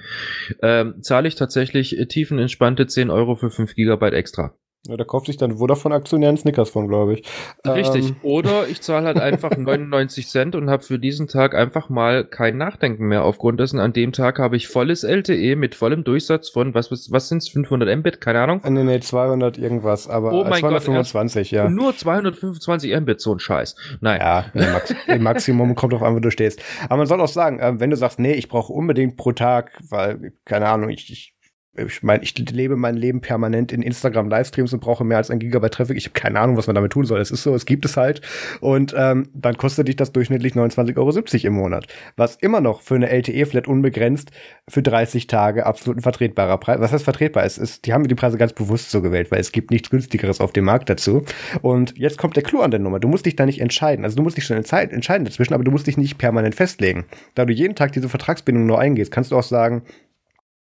[0.62, 4.54] Ähm, zahle ich tatsächlich tiefenentspannte 10 Euro für 5 Gigabyte extra.
[4.88, 7.24] Ja, da kauft sich dann Vodafone-Aktionär einen Snickers von, glaube ich.
[7.66, 8.10] Richtig.
[8.10, 8.16] Ähm.
[8.24, 12.58] Oder ich zahle halt einfach 99 Cent und habe für diesen Tag einfach mal kein
[12.58, 13.24] Nachdenken mehr.
[13.24, 17.12] Aufgrund dessen, an dem Tag habe ich volles LTE mit vollem Durchsatz von, was, was,
[17.12, 18.22] was sind es, 500 Mbit?
[18.22, 18.62] Keine Ahnung.
[18.68, 21.70] Nee, nee, 200 irgendwas, aber oh mein 225, Gott, ja.
[21.70, 23.76] Nur 225 Mbit, so ein Scheiß.
[24.02, 24.46] Naja.
[24.54, 26.62] Ja, Max im Maximum kommt auf an, wo du stehst.
[26.86, 29.72] Aber man soll auch sagen, äh, wenn du sagst, nee, ich brauche unbedingt pro Tag,
[29.90, 31.37] weil, keine Ahnung, ich, ich
[31.78, 35.74] ich meine, ich lebe mein Leben permanent in Instagram-Livestreams und brauche mehr als ein Gigabyte
[35.74, 35.98] Traffic.
[35.98, 37.20] Ich habe keine Ahnung, was man damit tun soll.
[37.20, 38.22] Es ist so, es gibt es halt.
[38.60, 41.88] Und ähm, dann kostet dich das durchschnittlich 29,70 Euro im Monat.
[42.16, 44.32] Was immer noch für eine LTE-Flat unbegrenzt
[44.70, 46.80] für 30 Tage absolut ein vertretbarer Preis.
[46.80, 47.44] Was heißt vertretbar?
[47.44, 50.42] Es ist, die haben die Preise ganz bewusst so gewählt, weil es gibt nichts günstigeres
[50.42, 51.24] auf dem Markt dazu.
[51.62, 53.00] Und jetzt kommt der Clou an der Nummer.
[53.00, 54.06] Du musst dich da nicht entscheiden.
[54.06, 57.06] Also du musst dich schon entscheiden dazwischen, aber du musst dich nicht permanent festlegen.
[57.36, 59.84] Da du jeden Tag diese Vertragsbindung nur eingehst, kannst du auch sagen,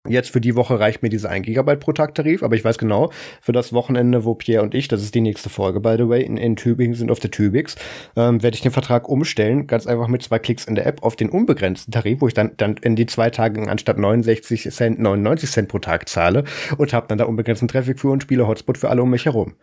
[0.08, 2.78] Jetzt für die Woche reicht mir dieser 1 Gigabyte pro Tag Tarif, aber ich weiß
[2.78, 6.08] genau, für das Wochenende, wo Pierre und ich, das ist die nächste Folge, by the
[6.08, 7.76] way, in, in Tübingen sind auf der Tübix,
[8.16, 11.16] ähm, werde ich den Vertrag umstellen, ganz einfach mit zwei Klicks in der App auf
[11.16, 15.50] den unbegrenzten Tarif, wo ich dann, dann in die zwei Tage anstatt 69 Cent 99
[15.50, 16.44] Cent pro Tag zahle
[16.78, 19.56] und habe dann da unbegrenzten Traffic für und spiele Hotspot für alle um mich herum.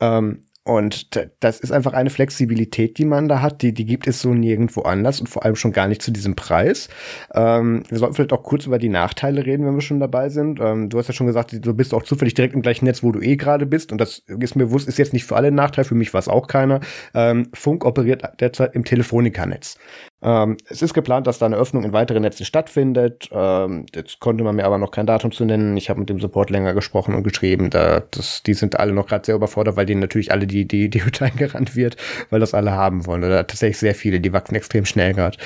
[0.00, 4.20] Ähm, und das ist einfach eine Flexibilität, die man da hat, die, die gibt es
[4.20, 6.88] so nirgendwo anders und vor allem schon gar nicht zu diesem Preis.
[7.34, 10.58] Ähm, wir sollten vielleicht auch kurz über die Nachteile reden, wenn wir schon dabei sind.
[10.58, 13.12] Ähm, du hast ja schon gesagt, du bist auch zufällig direkt im gleichen Netz, wo
[13.12, 13.92] du eh gerade bist.
[13.92, 16.18] Und das ist mir bewusst, ist jetzt nicht für alle ein Nachteil, für mich war
[16.18, 16.80] es auch keiner.
[17.14, 19.78] Ähm, Funk operiert derzeit im Telefonica-Netz.
[20.22, 23.28] Ähm, es ist geplant, dass da eine Öffnung in weitere Netze stattfindet.
[23.32, 25.76] Ähm, jetzt konnte man mir aber noch kein Datum zu nennen.
[25.76, 27.70] Ich habe mit dem Support länger gesprochen und geschrieben.
[27.70, 30.88] Da, das, die sind alle noch gerade sehr überfordert, weil denen natürlich alle die, die,
[30.88, 31.96] die Hütte eingerannt wird,
[32.30, 33.24] weil das alle haben wollen.
[33.24, 35.36] Oder tatsächlich sehr viele, die wachsen extrem schnell gerade.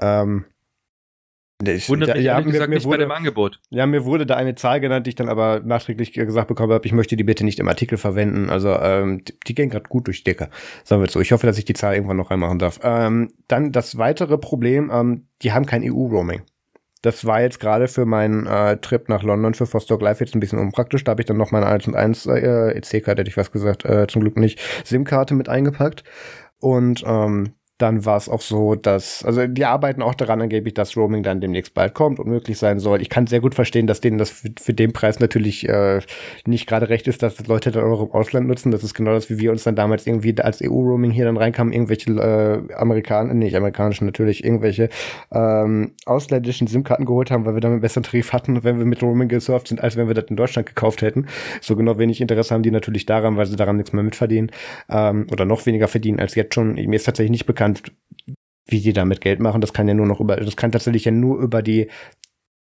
[0.00, 0.44] Ähm,
[1.66, 3.60] ich, Wundert mich ja, mir, gesagt mir nicht wurde, bei dem Angebot.
[3.70, 6.86] Ja, mir wurde da eine Zahl genannt, die ich dann aber nachträglich gesagt bekommen habe,
[6.86, 8.48] ich möchte die bitte nicht im Artikel verwenden.
[8.48, 10.50] Also ähm, die, die gehen gerade gut durch die Decke.
[10.84, 11.20] Sagen wir so.
[11.20, 12.78] Ich hoffe, dass ich die Zahl irgendwann noch reinmachen darf.
[12.84, 16.42] Ähm, dann das weitere Problem, ähm, die haben kein EU-Roaming.
[17.02, 20.40] Das war jetzt gerade für meinen äh, Trip nach London für Vostok Live jetzt ein
[20.40, 21.02] bisschen unpraktisch.
[21.04, 23.84] Da habe ich dann noch meine 1 und 1 äh, EC-Karte, hätte ich was gesagt,
[23.84, 26.04] äh, zum Glück nicht, SIM-Karte mit eingepackt.
[26.60, 30.96] Und ähm, dann war es auch so, dass, also die arbeiten auch daran angeblich, dass
[30.96, 33.00] Roaming dann demnächst bald kommt und möglich sein soll.
[33.00, 36.00] Ich kann sehr gut verstehen, dass denen das für, für den Preis natürlich äh,
[36.44, 38.72] nicht gerade recht ist, dass Leute dann auch im Ausland nutzen.
[38.72, 41.72] Das ist genau das, wie wir uns dann damals irgendwie als EU-Roaming hier dann reinkamen,
[41.72, 44.88] irgendwelche äh, Amerikaner, nicht amerikanischen natürlich, irgendwelche
[45.30, 49.02] ähm, ausländischen SIM-Karten geholt haben, weil wir dann einen besseren Tarif hatten, wenn wir mit
[49.02, 51.26] Roaming gesurft sind, als wenn wir das in Deutschland gekauft hätten.
[51.60, 54.50] So genau wenig Interesse haben die natürlich daran, weil sie daran nichts mehr mitverdienen
[54.88, 56.74] ähm, oder noch weniger verdienen als jetzt schon.
[56.74, 57.67] Mir ist tatsächlich nicht bekannt,
[58.66, 59.60] wie die damit Geld machen.
[59.60, 61.88] Das kann ja nur noch über, das kann tatsächlich ja nur über die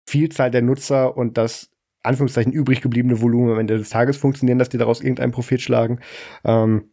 [0.07, 1.69] Vielzahl der Nutzer und das
[2.03, 5.99] Anführungszeichen übrig gebliebene Volumen am Ende des Tages funktionieren, dass die daraus irgendeinen Profit schlagen.
[6.43, 6.91] Ähm,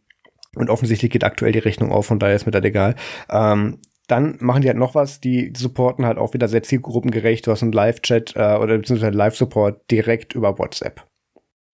[0.55, 2.95] und offensichtlich geht aktuell die Rechnung auf, von daher ist mir das egal.
[3.29, 7.45] Ähm, dann machen die halt noch was, die supporten halt auch wieder sehr zielgruppengerecht.
[7.45, 11.08] Du hast einen Live-Chat äh, oder beziehungsweise Live-Support direkt über WhatsApp.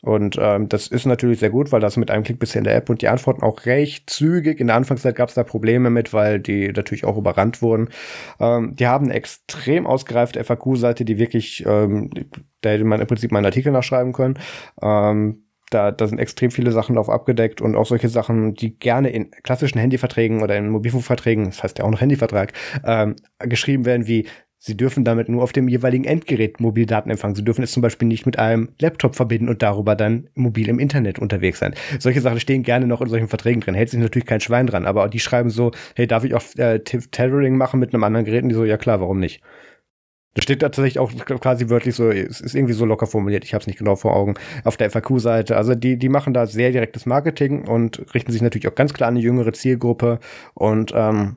[0.01, 2.75] Und ähm, das ist natürlich sehr gut, weil das mit einem Klick bisher in der
[2.75, 4.59] App und die Antworten auch recht zügig.
[4.59, 7.89] In der Anfangszeit gab es da Probleme mit, weil die natürlich auch überrannt wurden.
[8.39, 12.11] Ähm, die haben eine extrem ausgereifte FAQ-Seite, die wirklich, ähm,
[12.61, 14.37] da hätte man im Prinzip mal einen Artikel nachschreiben können.
[14.81, 19.09] Ähm, da, da sind extrem viele Sachen drauf abgedeckt und auch solche Sachen, die gerne
[19.09, 22.53] in klassischen Handyverträgen oder in Mobilfunkverträgen, das heißt ja auch noch Handyvertrag,
[22.85, 24.27] ähm, geschrieben werden wie
[24.67, 27.35] Sie dürfen damit nur auf dem jeweiligen Endgerät Mobildaten empfangen.
[27.35, 30.79] Sie dürfen es zum Beispiel nicht mit einem Laptop verbinden und darüber dann mobil im
[30.79, 31.75] Internet unterwegs sein.
[31.99, 33.75] Solche Sachen stehen gerne noch in solchen Verträgen drin.
[33.75, 36.79] Hält sich natürlich kein Schwein dran, aber die schreiben so, hey, darf ich auch äh,
[36.79, 38.41] Tethering machen mit einem anderen Gerät?
[38.41, 39.43] Und die so, ja klar, warum nicht?
[40.33, 43.61] Das steht tatsächlich auch quasi wörtlich so, es ist irgendwie so locker formuliert, ich habe
[43.61, 44.33] es nicht genau vor Augen,
[44.63, 45.55] auf der FAQ-Seite.
[45.55, 49.09] Also die, die machen da sehr direktes Marketing und richten sich natürlich auch ganz klar
[49.09, 50.19] an eine jüngere Zielgruppe
[50.55, 51.35] und ähm,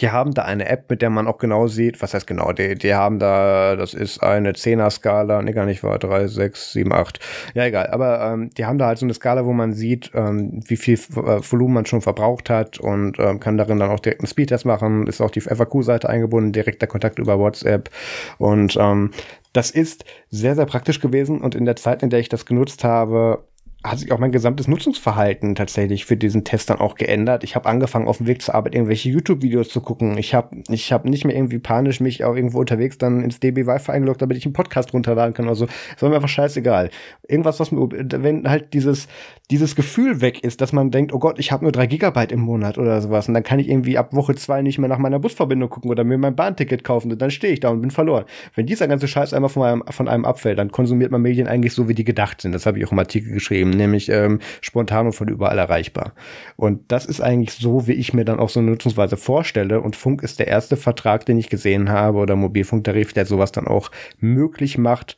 [0.00, 2.74] die haben da eine App, mit der man auch genau sieht, was heißt genau, die,
[2.74, 7.20] die haben da, das ist eine 10er-Skala, nee, gar nicht wahr, 3, 6, 7, 8,
[7.54, 10.60] ja egal, aber ähm, die haben da halt so eine Skala, wo man sieht, ähm,
[10.66, 14.20] wie viel äh, Volumen man schon verbraucht hat und ähm, kann darin dann auch direkt
[14.20, 17.90] einen Speedtest machen, ist auch die FAQ-Seite eingebunden, direkter Kontakt über WhatsApp
[18.38, 19.10] und ähm,
[19.52, 22.84] das ist sehr, sehr praktisch gewesen und in der Zeit, in der ich das genutzt
[22.84, 23.44] habe,
[23.90, 27.44] hat sich auch mein gesamtes Nutzungsverhalten tatsächlich für diesen Test dann auch geändert.
[27.44, 30.18] Ich habe angefangen, auf dem Weg zur Arbeit irgendwelche YouTube-Videos zu gucken.
[30.18, 33.66] Ich habe ich hab nicht mehr irgendwie panisch mich auch irgendwo unterwegs dann ins DB
[33.66, 35.48] Wi-Fi eingeloggt, damit ich einen Podcast runterladen kann.
[35.48, 36.90] Also, es war mir einfach scheißegal.
[37.28, 39.08] Irgendwas, was mir, wenn halt dieses,
[39.50, 42.40] dieses Gefühl weg ist, dass man denkt, oh Gott, ich habe nur drei Gigabyte im
[42.40, 45.18] Monat oder sowas und dann kann ich irgendwie ab Woche zwei nicht mehr nach meiner
[45.18, 48.24] Busverbindung gucken oder mir mein Bahnticket kaufen und dann stehe ich da und bin verloren.
[48.54, 51.72] Wenn dieser ganze Scheiß einmal von einem, von einem abfällt, dann konsumiert man Medien eigentlich
[51.72, 52.52] so, wie die gedacht sind.
[52.52, 56.12] Das habe ich auch im Artikel geschrieben, nämlich ähm, spontan und von überall erreichbar.
[56.56, 59.96] Und das ist eigentlich so, wie ich mir dann auch so eine Nutzungsweise vorstelle und
[59.96, 63.90] Funk ist der erste Vertrag, den ich gesehen habe oder Mobilfunktarif, der sowas dann auch
[64.18, 65.16] möglich macht,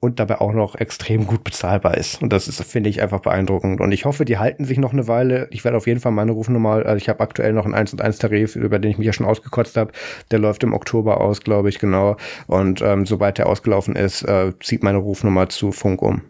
[0.00, 2.22] und dabei auch noch extrem gut bezahlbar ist.
[2.22, 3.80] Und das ist, finde ich, einfach beeindruckend.
[3.80, 5.46] Und ich hoffe, die halten sich noch eine Weile.
[5.50, 8.00] Ich werde auf jeden Fall meine Rufnummer, also ich habe aktuell noch einen 1 und
[8.00, 9.92] 1 Tarif, über den ich mich ja schon ausgekotzt habe.
[10.30, 12.16] Der läuft im Oktober aus, glaube ich, genau.
[12.46, 16.22] Und ähm, sobald der ausgelaufen ist, äh, zieht meine Rufnummer zu Funk um.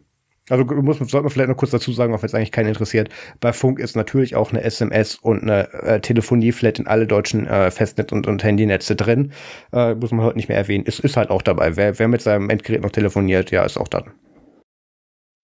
[0.51, 3.09] Also muss, sollte man vielleicht noch kurz dazu sagen, auch wenn es eigentlich keinen interessiert.
[3.40, 7.70] Bei Funk ist natürlich auch eine SMS und eine äh, Telefonie-Flat in alle deutschen äh,
[7.70, 9.32] Festnetz- und, und Handynetze drin.
[9.72, 10.85] Äh, muss man heute nicht mehr erwähnen.
[10.85, 11.77] Ist, ist halt auch dabei.
[11.77, 14.10] Wer, wer mit seinem Endgerät noch telefoniert, ja, ist auch dann.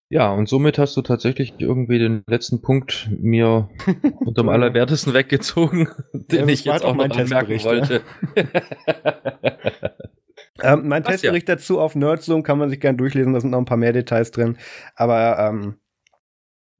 [0.09, 3.69] Ja, und somit hast du tatsächlich irgendwie den letzten Punkt mir
[4.19, 8.01] unterm allerwertesten weggezogen, den ja, ich jetzt auch noch anmerken wollte.
[10.63, 11.55] Ähm, mein Passt Testbericht ja.
[11.55, 14.31] dazu auf Nerdzoom kann man sich gerne durchlesen, da sind noch ein paar mehr Details
[14.31, 14.57] drin.
[14.95, 15.75] Aber ähm,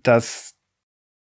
[0.04, 0.56] das,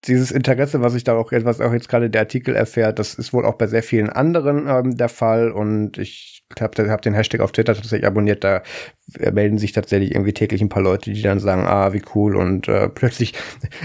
[0.06, 3.34] dieses Interesse, was ich da auch, was auch jetzt gerade der Artikel erfährt, das ist
[3.34, 5.52] wohl auch bei sehr vielen anderen ähm, der Fall.
[5.52, 8.62] Und ich habe hab den Hashtag auf Twitter tatsächlich abonniert, da
[9.32, 12.68] melden sich tatsächlich irgendwie täglich ein paar Leute, die dann sagen, ah, wie cool und
[12.68, 13.34] äh, plötzlich,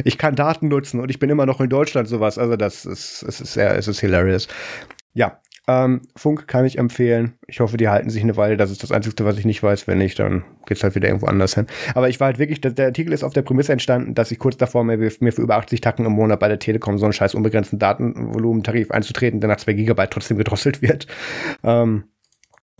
[0.04, 2.38] ich kann Daten nutzen und ich bin immer noch in Deutschland sowas.
[2.38, 4.48] Also das ist, es ist sehr, es ist hilarious.
[5.14, 5.40] Ja,
[5.70, 7.34] ähm, Funk kann ich empfehlen.
[7.46, 8.56] Ich hoffe, die halten sich eine Weile.
[8.56, 9.86] Das ist das Einzige, was ich nicht weiß.
[9.86, 11.66] Wenn nicht, dann geht's halt wieder irgendwo anders hin.
[11.94, 14.56] Aber ich war halt wirklich, der Artikel ist auf der Prämisse entstanden, dass ich kurz
[14.56, 17.34] davor mir, mir für über 80 Tacken im Monat bei der Telekom so einen scheiß
[17.34, 21.06] unbegrenzten Datenvolumentarif einzutreten, der nach 2 Gigabyte trotzdem gedrosselt wird.
[21.62, 22.04] Ähm,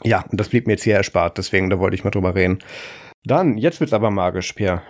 [0.03, 1.39] ja, und das blieb mir jetzt hier erspart.
[1.39, 2.59] Deswegen, da wollte ich mal drüber reden.
[3.25, 4.83] Dann, jetzt wird's aber magisch, Pierre.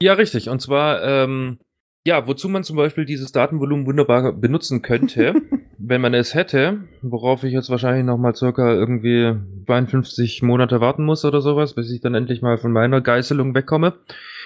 [0.00, 0.48] Ja, richtig.
[0.48, 1.58] Und zwar, ähm,
[2.04, 5.34] ja, wozu man zum Beispiel dieses Datenvolumen wunderbar benutzen könnte,
[5.78, 9.34] wenn man es hätte, worauf ich jetzt wahrscheinlich noch mal circa irgendwie
[9.66, 13.94] 52 Monate warten muss oder sowas, bis ich dann endlich mal von meiner Geißelung wegkomme,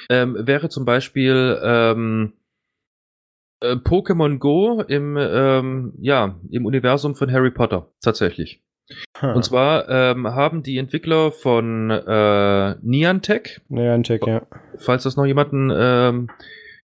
[0.09, 2.33] ähm, wäre zum Beispiel ähm,
[3.61, 8.63] äh, Pokémon Go im, ähm, ja, im Universum von Harry Potter, tatsächlich.
[9.21, 9.29] Huh.
[9.35, 14.43] Und zwar ähm, haben die Entwickler von äh, Niantic, Niantic, ja.
[14.79, 16.29] falls das noch jemanden ähm,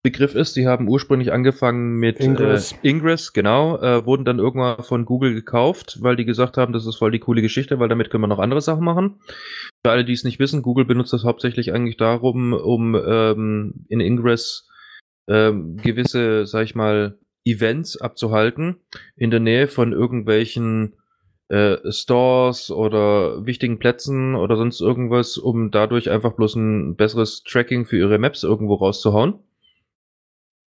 [0.03, 0.57] Begriff ist.
[0.57, 5.33] Die haben ursprünglich angefangen mit Ingress, äh, Ingress genau, äh, wurden dann irgendwann von Google
[5.33, 8.27] gekauft, weil die gesagt haben, das ist voll die coole Geschichte, weil damit können wir
[8.27, 9.21] noch andere Sachen machen.
[9.85, 14.01] Für alle, die es nicht wissen, Google benutzt das hauptsächlich eigentlich darum, um ähm, in
[14.01, 14.69] Ingress
[15.29, 18.77] ähm, gewisse, sag ich mal, Events abzuhalten
[19.15, 20.95] in der Nähe von irgendwelchen
[21.47, 27.85] äh, Stores oder wichtigen Plätzen oder sonst irgendwas, um dadurch einfach bloß ein besseres Tracking
[27.85, 29.39] für ihre Maps irgendwo rauszuhauen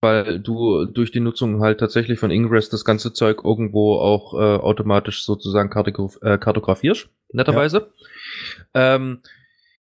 [0.01, 4.36] weil du durch die Nutzung halt tatsächlich von Ingress das ganze Zeug irgendwo auch äh,
[4.36, 7.90] automatisch sozusagen kartograf äh, kartografierst, netterweise.
[8.74, 8.97] Ja.
[8.97, 9.20] Ähm,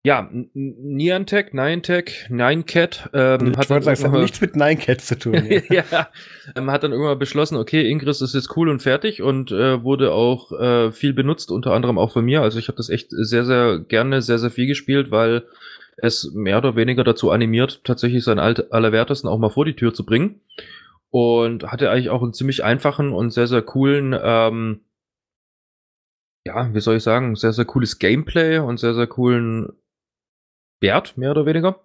[0.01, 5.34] ja, Niantic, Niantic, Ninecat ähm, hat wollte sagen, es hat nichts mit Ninecat zu tun.
[5.34, 5.61] Ja,
[5.91, 6.09] ja
[6.55, 10.13] ähm, hat dann irgendwann beschlossen, okay, Ingress ist jetzt cool und fertig und äh, wurde
[10.13, 12.41] auch äh, viel benutzt, unter anderem auch von mir.
[12.41, 15.43] Also ich habe das echt sehr, sehr gerne, sehr, sehr viel gespielt, weil
[16.01, 19.93] es mehr oder weniger dazu animiert, tatsächlich seinen Alt Allerwertesten auch mal vor die Tür
[19.93, 20.41] zu bringen.
[21.11, 24.81] Und hatte eigentlich auch einen ziemlich einfachen und sehr, sehr coolen, ähm,
[26.45, 29.73] ja, wie soll ich sagen, sehr, sehr cooles Gameplay und sehr, sehr coolen
[30.81, 31.81] Wert, mehr oder weniger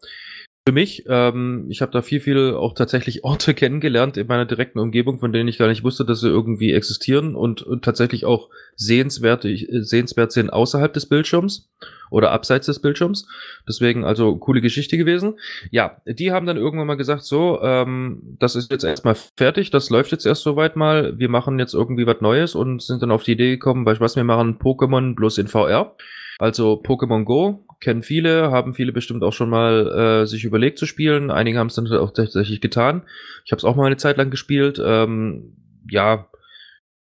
[0.67, 1.05] für mich.
[1.09, 5.33] Ähm, ich habe da viel, viel auch tatsächlich Orte kennengelernt in meiner direkten Umgebung, von
[5.33, 10.33] denen ich gar nicht wusste, dass sie irgendwie existieren und, und tatsächlich auch sehenswert, sehenswert
[10.33, 11.71] sind außerhalb des Bildschirms
[12.11, 13.29] oder abseits des Bildschirms.
[13.69, 15.35] Deswegen also coole Geschichte gewesen.
[15.71, 19.91] Ja, die haben dann irgendwann mal gesagt, so, ähm, das ist jetzt erstmal fertig, das
[19.91, 23.23] läuft jetzt erst soweit mal, wir machen jetzt irgendwie was Neues und sind dann auf
[23.23, 25.95] die Idee gekommen, weißt du was, wir machen Pokémon bloß in VR.
[26.39, 30.87] Also Pokémon Go kennen viele, haben viele bestimmt auch schon mal äh, sich überlegt zu
[30.87, 31.31] spielen.
[31.31, 33.03] Einige haben es dann auch tatsächlich getan.
[33.45, 34.81] Ich habe es auch mal eine Zeit lang gespielt.
[34.85, 35.57] Ähm,
[35.89, 36.29] ja,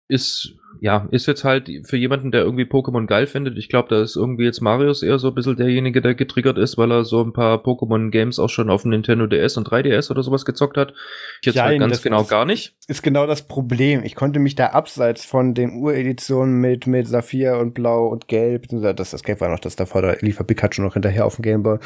[0.07, 3.57] ist ja, ist jetzt halt für jemanden, der irgendwie Pokémon geil findet.
[3.57, 6.77] Ich glaube, da ist irgendwie jetzt Marius eher so ein bisschen derjenige, der getriggert ist,
[6.77, 10.23] weil er so ein paar Pokémon-Games auch schon auf dem Nintendo DS und 3DS oder
[10.23, 10.93] sowas gezockt hat.
[11.41, 12.75] Ich jetzt ja, halt ganz genau ist, gar nicht.
[12.87, 14.03] Ist genau das Problem.
[14.03, 18.67] Ich konnte mich da abseits von den Ureditionen mit, mit Saphir und Blau und Gelb,
[18.69, 21.79] das, das Gelb war noch das davor, da lief Pikachu noch hinterher auf dem Gameboy,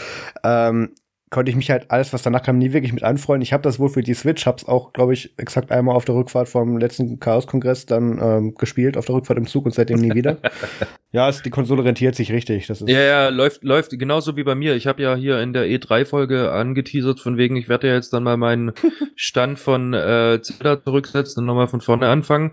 [0.43, 0.91] ähm,
[1.31, 3.41] konnte ich mich halt alles, was danach kam, nie wirklich mit anfreunden.
[3.41, 6.13] Ich habe das wohl für die Switch, hab's auch, glaube ich, exakt einmal auf der
[6.13, 10.13] Rückfahrt vom letzten Chaos-Kongress dann ähm, gespielt, auf der Rückfahrt im Zug und seitdem nie
[10.13, 10.37] wieder.
[11.13, 12.67] ja, es, die Konsole rentiert sich richtig.
[12.67, 14.75] Das ist ja, ja, läuft, läuft genauso wie bei mir.
[14.75, 18.23] Ich habe ja hier in der E3-Folge angeteasert, von wegen, ich werde ja jetzt dann
[18.23, 18.73] mal meinen
[19.15, 22.51] Stand von äh, Zelda zurücksetzen und nochmal von vorne anfangen.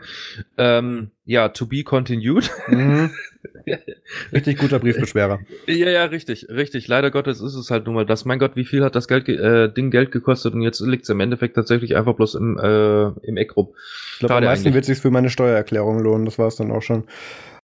[0.57, 2.51] Ähm, ja, to be continued.
[2.69, 3.11] Mhm.
[4.33, 5.41] richtig guter Briefbeschwerer.
[5.67, 6.89] Ja, ja, richtig, richtig.
[6.89, 8.25] Leider Gottes ist es halt nun mal das.
[8.25, 11.11] Mein Gott, wie viel hat das Geld, äh, Ding Geld gekostet und jetzt liegt es
[11.11, 13.75] im Endeffekt tatsächlich einfach bloß im, äh, im Eck rum.
[14.15, 16.25] Ich glaube, am meisten wird sich für meine Steuererklärung lohnen.
[16.25, 17.05] Das war es dann auch schon.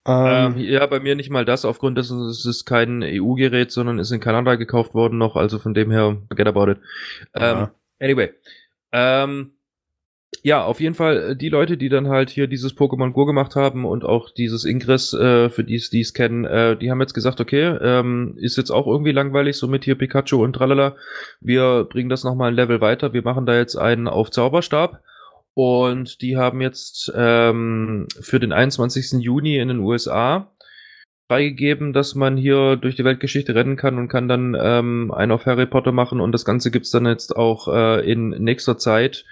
[0.07, 3.99] Ähm, ähm, ja, bei mir nicht mal das, aufgrund dessen, es ist kein EU-Gerät, sondern
[3.99, 6.77] ist in Kanada gekauft worden noch, also von dem her, forget about it.
[7.35, 7.67] Ähm,
[7.99, 8.29] anyway.
[8.93, 9.51] Ähm,
[10.43, 13.55] ja, auf jeden Fall äh, die Leute, die dann halt hier dieses Pokémon Go gemacht
[13.55, 17.41] haben und auch dieses Ingress, äh, für die es kennen, äh, die haben jetzt gesagt,
[17.41, 20.95] okay, ähm, ist jetzt auch irgendwie langweilig, so mit hier Pikachu und tralala.
[21.41, 23.13] Wir bringen das nochmal ein Level weiter.
[23.13, 25.01] Wir machen da jetzt einen auf Zauberstab.
[25.53, 29.21] Und die haben jetzt ähm, für den 21.
[29.21, 30.49] Juni in den USA
[31.27, 35.45] freigegeben, dass man hier durch die Weltgeschichte rennen kann und kann dann ähm, einen auf
[35.45, 36.21] Harry Potter machen.
[36.21, 39.25] Und das Ganze gibt's dann jetzt auch äh, in nächster Zeit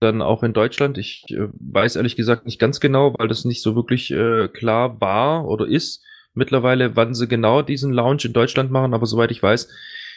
[0.00, 0.98] dann auch in Deutschland.
[0.98, 5.00] Ich äh, weiß ehrlich gesagt nicht ganz genau, weil das nicht so wirklich äh, klar
[5.00, 6.02] war oder ist
[6.34, 9.68] mittlerweile, wann sie genau diesen Launch in Deutschland machen, aber soweit ich weiß,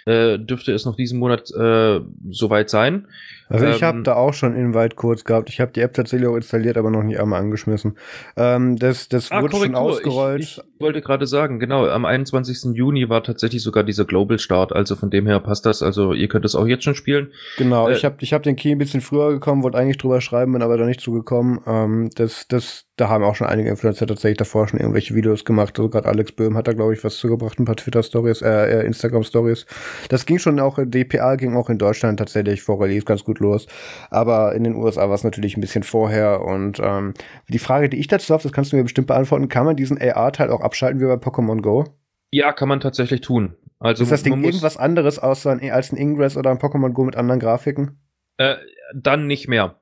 [0.06, 3.08] äh, dürfte es noch diesen Monat äh, soweit sein.
[3.48, 5.50] Also ich ähm, habe da auch schon Invite kurz gehabt.
[5.50, 7.98] Ich habe die App tatsächlich auch installiert, aber noch nicht einmal angeschmissen.
[8.36, 10.42] Ähm, das das ah, wurde schon ausgerollt.
[10.42, 12.76] Ich, ich wollte gerade sagen, genau, am 21.
[12.76, 15.82] Juni war tatsächlich sogar dieser Global Start, also von dem her passt das.
[15.82, 17.32] Also ihr könnt es auch jetzt schon spielen.
[17.58, 20.22] Genau, äh, ich habe ich hab den Key ein bisschen früher gekommen, wollte eigentlich drüber
[20.22, 21.60] schreiben, bin aber da nicht zugekommen.
[21.66, 25.80] Ähm, das, das, da haben auch schon einige Influencer tatsächlich davor schon irgendwelche Videos gemacht.
[25.80, 28.86] Also gerade Alex Böhm hat da, glaube ich, was zugebracht, ein paar Twitter-Stories, äh, äh
[28.86, 29.66] Instagram-Stories.
[30.10, 33.68] Das ging schon auch, DPA ging auch in Deutschland tatsächlich vor Release ganz gut los.
[34.12, 36.42] Aber in den USA war es natürlich ein bisschen vorher.
[36.42, 37.14] Und ähm,
[37.48, 40.00] die Frage, die ich dazu habe, das kannst du mir bestimmt beantworten, kann man diesen
[40.00, 41.86] AR-Teil auch abschalten wie bei Pokémon Go?
[42.32, 43.56] Ja, kann man tatsächlich tun.
[43.78, 47.04] Also ist das Ding irgendwas anderes außer ein, als ein Ingress oder ein Pokémon Go
[47.04, 48.00] mit anderen Grafiken?
[48.38, 48.56] Äh,
[48.96, 49.80] dann nicht mehr.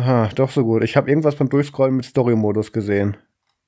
[0.00, 0.82] Aha, doch so gut.
[0.82, 3.16] Ich habe irgendwas beim Durchscrollen mit Story-Modus gesehen.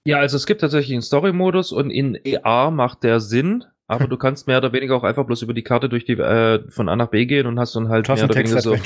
[0.05, 4.17] Ja, also es gibt tatsächlich einen Story-Modus und in AR macht der Sinn, aber du
[4.17, 6.97] kannst mehr oder weniger auch einfach bloß über die Karte durch die äh, von A
[6.97, 8.77] nach B gehen und hast dann halt mehr oder weniger so.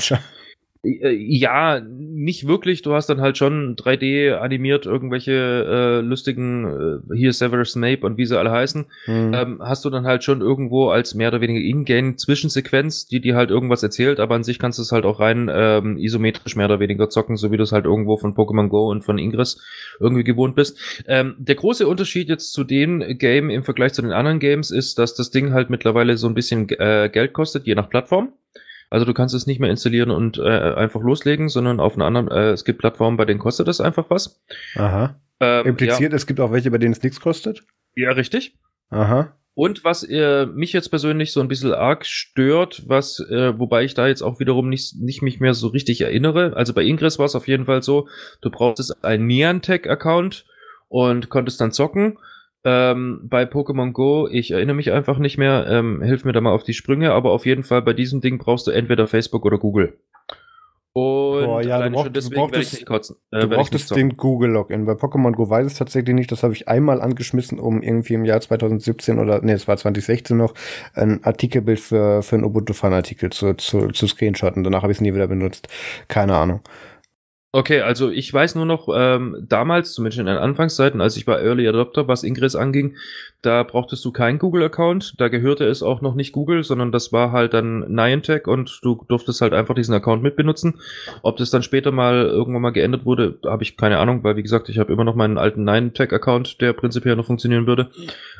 [0.85, 2.81] Äh, ja, nicht wirklich.
[2.81, 8.17] Du hast dann halt schon 3D animiert irgendwelche äh, lustigen, äh, hier Severus Snape und
[8.17, 8.85] wie sie alle heißen.
[9.07, 9.33] Mhm.
[9.33, 13.49] Ähm, hast du dann halt schon irgendwo als mehr oder weniger Ingame-Zwischensequenz, die dir halt
[13.49, 16.79] irgendwas erzählt, aber an sich kannst du es halt auch rein ähm, isometrisch mehr oder
[16.79, 19.61] weniger zocken, so wie du es halt irgendwo von Pokémon Go und von Ingress
[19.99, 20.77] irgendwie gewohnt bist.
[21.07, 24.99] Ähm, der große Unterschied jetzt zu dem Game im Vergleich zu den anderen Games ist,
[24.99, 28.33] dass das Ding halt mittlerweile so ein bisschen äh, Geld kostet, je nach Plattform.
[28.89, 32.29] Also du kannst es nicht mehr installieren und äh, einfach loslegen, sondern auf einer anderen,
[32.29, 34.41] äh, es gibt Plattformen, bei denen kostet das einfach was.
[34.75, 35.19] Aha.
[35.39, 36.15] Ähm, Impliziert, ja.
[36.15, 37.63] es gibt auch welche, bei denen es nichts kostet?
[37.95, 38.57] Ja, richtig.
[38.89, 39.35] Aha.
[39.53, 43.93] Und was äh, mich jetzt persönlich so ein bisschen arg stört, was, äh, wobei ich
[43.93, 46.53] da jetzt auch wiederum nicht, nicht mich mehr so richtig erinnere.
[46.57, 48.09] Also bei Ingress war es auf jeden Fall so,
[48.41, 50.45] du brauchst einen Niantic-Account
[50.89, 52.17] und konntest dann zocken.
[52.65, 56.51] Ähm, bei Pokémon Go, ich erinnere mich einfach nicht mehr, ähm, hilf mir da mal
[56.51, 59.59] auf die Sprünge, aber auf jeden Fall bei diesem Ding brauchst du entweder Facebook oder
[59.59, 59.97] Google.
[60.97, 64.85] Und Boah, ja, du, brauch, du brauchtest, kotzen, äh, du brauchtest den Google-Login.
[64.85, 66.31] Bei Pokémon Go weiß es tatsächlich nicht.
[66.31, 70.37] Das habe ich einmal angeschmissen, um irgendwie im Jahr 2017 oder, nee, es war 2016
[70.37, 70.53] noch,
[70.93, 74.63] ein Artikelbild für, für einen Ubuntu-Fan-Artikel zu, zu, zu screenshotten.
[74.63, 75.67] Danach habe ich es nie wieder benutzt.
[76.07, 76.61] Keine Ahnung.
[77.55, 81.39] Okay, also ich weiß nur noch, ähm, damals, zumindest in den Anfangszeiten, als ich war
[81.39, 82.97] Early Adopter, was Ingress anging,
[83.41, 85.21] da brauchtest du keinen Google-Account.
[85.21, 89.05] Da gehörte es auch noch nicht Google, sondern das war halt dann Niantic und du
[89.07, 90.81] durftest halt einfach diesen Account mitbenutzen.
[91.21, 94.43] Ob das dann später mal irgendwann mal geändert wurde, habe ich keine Ahnung, weil wie
[94.43, 97.89] gesagt, ich habe immer noch meinen alten Niantic-Account, der prinzipiell noch funktionieren würde.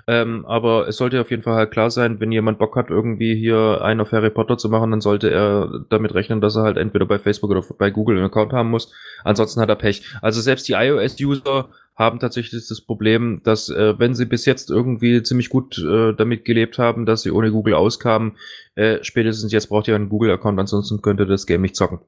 [0.07, 3.33] Ähm, aber es sollte auf jeden Fall halt klar sein, wenn jemand Bock hat, irgendwie
[3.35, 6.77] hier einen auf Harry Potter zu machen, dann sollte er damit rechnen, dass er halt
[6.77, 8.91] entweder bei Facebook oder bei Google einen Account haben muss.
[9.23, 10.03] Ansonsten hat er Pech.
[10.21, 15.23] Also selbst die iOS-User haben tatsächlich das Problem, dass äh, wenn sie bis jetzt irgendwie
[15.23, 18.37] ziemlich gut äh, damit gelebt haben, dass sie ohne Google auskamen,
[18.75, 21.99] äh, spätestens jetzt braucht ihr einen Google-Account, ansonsten könnte das Game nicht zocken.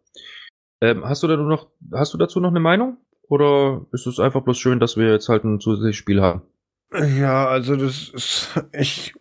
[0.82, 2.98] Ähm, hast du da noch, hast du dazu noch eine Meinung?
[3.30, 6.42] Oder ist es einfach bloß schön, dass wir jetzt halt ein zusätzliches Spiel haben?
[7.20, 9.14] Ja, also das ist, ich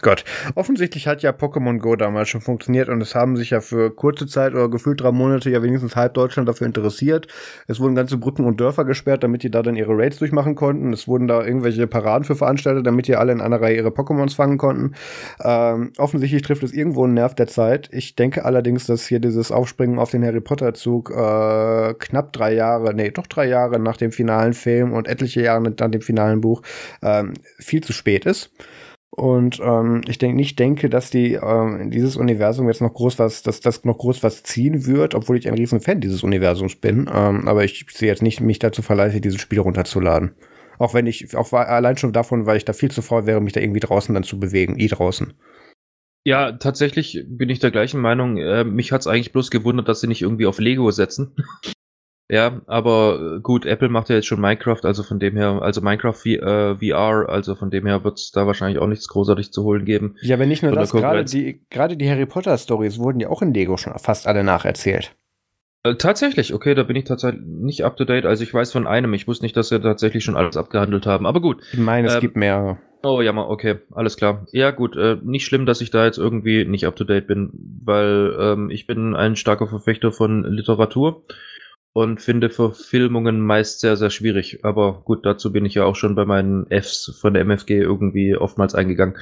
[0.00, 0.24] Gott,
[0.56, 4.26] offensichtlich hat ja Pokémon Go damals schon funktioniert und es haben sich ja für kurze
[4.26, 7.28] Zeit oder gefühlt drei Monate ja wenigstens halb Deutschland dafür interessiert.
[7.68, 10.92] Es wurden ganze Brücken und Dörfer gesperrt, damit die da dann ihre Raids durchmachen konnten.
[10.92, 14.34] Es wurden da irgendwelche Paraden für veranstaltet, damit die alle in einer Reihe ihre Pokémons
[14.34, 14.94] fangen konnten.
[15.42, 17.88] Ähm, offensichtlich trifft es irgendwo einen Nerv der Zeit.
[17.92, 22.54] Ich denke allerdings, dass hier dieses Aufspringen auf den Harry Potter Zug äh, knapp drei
[22.54, 26.40] Jahre, nee, doch drei Jahre nach dem finalen Film und etliche Jahre nach dem finalen
[26.40, 26.62] Buch
[27.02, 28.50] ähm, viel zu spät ist.
[29.14, 33.42] Und ähm, ich denke nicht denke, dass die ähm, dieses Universum jetzt noch groß was,
[33.42, 37.10] dass das noch groß was ziehen wird, obwohl ich ein riesen Fan dieses Universums bin.
[37.12, 40.34] Ähm, aber ich sehe jetzt nicht mich dazu verleitet, dieses Spiel runterzuladen.
[40.78, 43.52] Auch wenn ich, auch allein schon davon, weil ich da viel zu faul wäre, mich
[43.52, 45.34] da irgendwie draußen dann zu bewegen, i draußen.
[46.24, 48.38] Ja, tatsächlich bin ich der gleichen Meinung.
[48.38, 51.36] Äh, mich hat's eigentlich bloß gewundert, dass sie nicht irgendwie auf Lego setzen.
[52.28, 55.80] Ja, aber äh, gut, Apple macht ja jetzt schon Minecraft, also von dem her, also
[55.80, 59.52] Minecraft v, äh, VR, also von dem her wird es da wahrscheinlich auch nichts großartig
[59.52, 60.16] zu holen geben.
[60.22, 63.42] Ja, wenn nicht nur das, gerade die, gerade die Harry Potter Stories wurden ja auch
[63.42, 65.14] in Lego schon fast alle nacherzählt.
[65.84, 68.24] Äh, tatsächlich, okay, da bin ich tatsächlich nicht up to date.
[68.24, 71.26] Also ich weiß von einem, ich wusste nicht, dass sie tatsächlich schon alles abgehandelt haben.
[71.26, 71.60] Aber gut.
[71.72, 72.78] Ich meine, es ähm, gibt mehrere.
[73.04, 74.46] Oh, ja, mal, okay, alles klar.
[74.52, 77.50] Ja, gut, äh, nicht schlimm, dass ich da jetzt irgendwie nicht up to date bin,
[77.84, 81.24] weil ähm, ich bin ein starker Verfechter von Literatur
[81.92, 84.60] und finde Verfilmungen meist sehr, sehr schwierig.
[84.64, 88.36] Aber gut, dazu bin ich ja auch schon bei meinen Fs von der MFG irgendwie
[88.36, 89.16] oftmals eingegangen.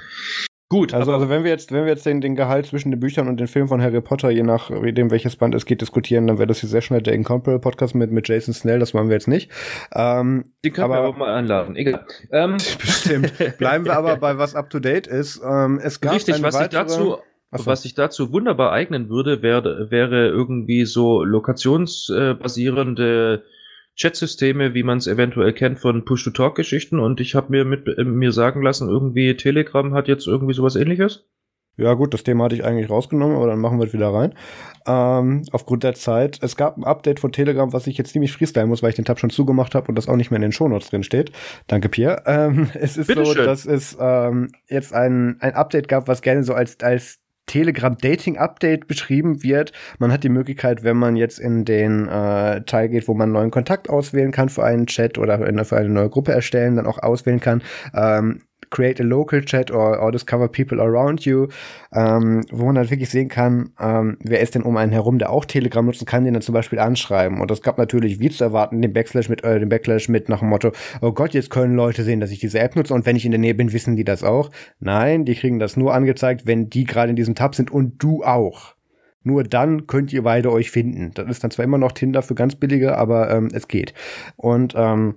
[0.72, 0.94] Gut.
[0.94, 3.40] Also, also wenn wir jetzt, wenn wir jetzt den, den Gehalt zwischen den Büchern und
[3.40, 6.60] den Filmen von Harry Potter, je nachdem welches Band es geht, diskutieren, dann wäre das
[6.60, 9.50] hier sehr schnell der Incomparable Podcast mit, mit Jason Snell, das wollen wir jetzt nicht.
[9.92, 12.06] Ähm, Den können aber, wir aber mal einladen, egal.
[12.30, 12.52] Ähm.
[12.78, 13.32] Bestimmt.
[13.58, 15.42] Bleiben wir aber bei was up to date ist.
[15.44, 17.18] Ähm, es gab Richtig, was weitere, ich dazu
[17.52, 17.66] so.
[17.66, 23.44] Was sich dazu wunderbar eignen würde, wäre, wäre irgendwie so lokationsbasierende
[23.98, 26.98] Chatsysteme, wie man es eventuell kennt von Push-to-Talk-Geschichten.
[26.98, 30.76] Und ich habe mir mit äh, mir sagen lassen, irgendwie Telegram hat jetzt irgendwie sowas
[30.76, 31.26] ähnliches.
[31.76, 34.34] Ja, gut, das Thema hatte ich eigentlich rausgenommen, aber dann machen wir es wieder rein.
[34.86, 36.38] Ähm, aufgrund der Zeit.
[36.42, 39.06] Es gab ein Update von Telegram, was ich jetzt ziemlich freestylen muss, weil ich den
[39.06, 41.32] Tab schon zugemacht habe und das auch nicht mehr in den Shownotes drin steht.
[41.68, 42.22] Danke, Pierre.
[42.26, 43.46] Ähm, es ist Bitte so, schön.
[43.46, 47.20] dass es ähm, jetzt ein, ein Update gab, was gerne so als, als
[47.50, 49.72] Telegram Dating Update beschrieben wird.
[49.98, 53.32] Man hat die Möglichkeit, wenn man jetzt in den äh, Teil geht, wo man einen
[53.32, 56.98] neuen Kontakt auswählen kann für einen Chat oder für eine neue Gruppe erstellen, dann auch
[56.98, 57.62] auswählen kann,
[57.92, 61.48] ähm, create a local chat or, or discover people around you,
[61.92, 65.30] ähm, wo man dann wirklich sehen kann, ähm, wer ist denn um einen herum, der
[65.30, 67.40] auch Telegram nutzen kann, den dann zum Beispiel anschreiben.
[67.40, 70.40] Und das gab natürlich, wie zu erwarten, den Backslash mit, äh, den Backlash mit nach
[70.40, 73.16] dem Motto, oh Gott, jetzt können Leute sehen, dass ich diese App nutze und wenn
[73.16, 74.50] ich in der Nähe bin, wissen die das auch.
[74.78, 78.24] Nein, die kriegen das nur angezeigt, wenn die gerade in diesem Tab sind und du
[78.24, 78.74] auch.
[79.22, 81.12] Nur dann könnt ihr beide euch finden.
[81.14, 83.92] Das ist dann zwar immer noch Tinder für ganz billige, aber ähm, es geht.
[84.36, 85.16] Und ähm,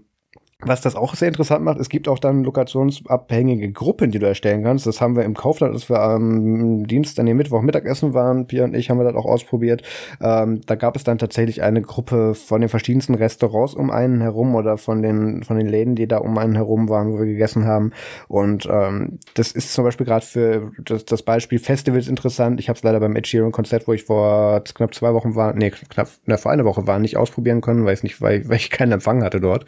[0.66, 4.64] was das auch sehr interessant macht, es gibt auch dann lokationsabhängige Gruppen, die du erstellen
[4.64, 4.86] kannst.
[4.86, 8.76] Das haben wir im Kaufland, als wir am Dienstag, nee, Mittwoch Mittagessen waren, Pia und
[8.76, 9.84] ich haben wir das auch ausprobiert.
[10.22, 14.56] Ähm, da gab es dann tatsächlich eine Gruppe von den verschiedensten Restaurants um einen herum
[14.56, 17.66] oder von den, von den Läden, die da um einen herum waren, wo wir gegessen
[17.66, 17.92] haben.
[18.28, 22.60] Und ähm, das ist zum Beispiel gerade für das, das Beispiel Festivals interessant.
[22.60, 25.72] Ich habe es leider beim Ed Sheeran-Konzert, wo ich vor knapp zwei Wochen war, nee,
[25.72, 28.70] knapp, na, vor einer Woche war, nicht ausprobieren können, weil ich nicht, weil, weil ich
[28.70, 29.66] keinen Empfang hatte dort.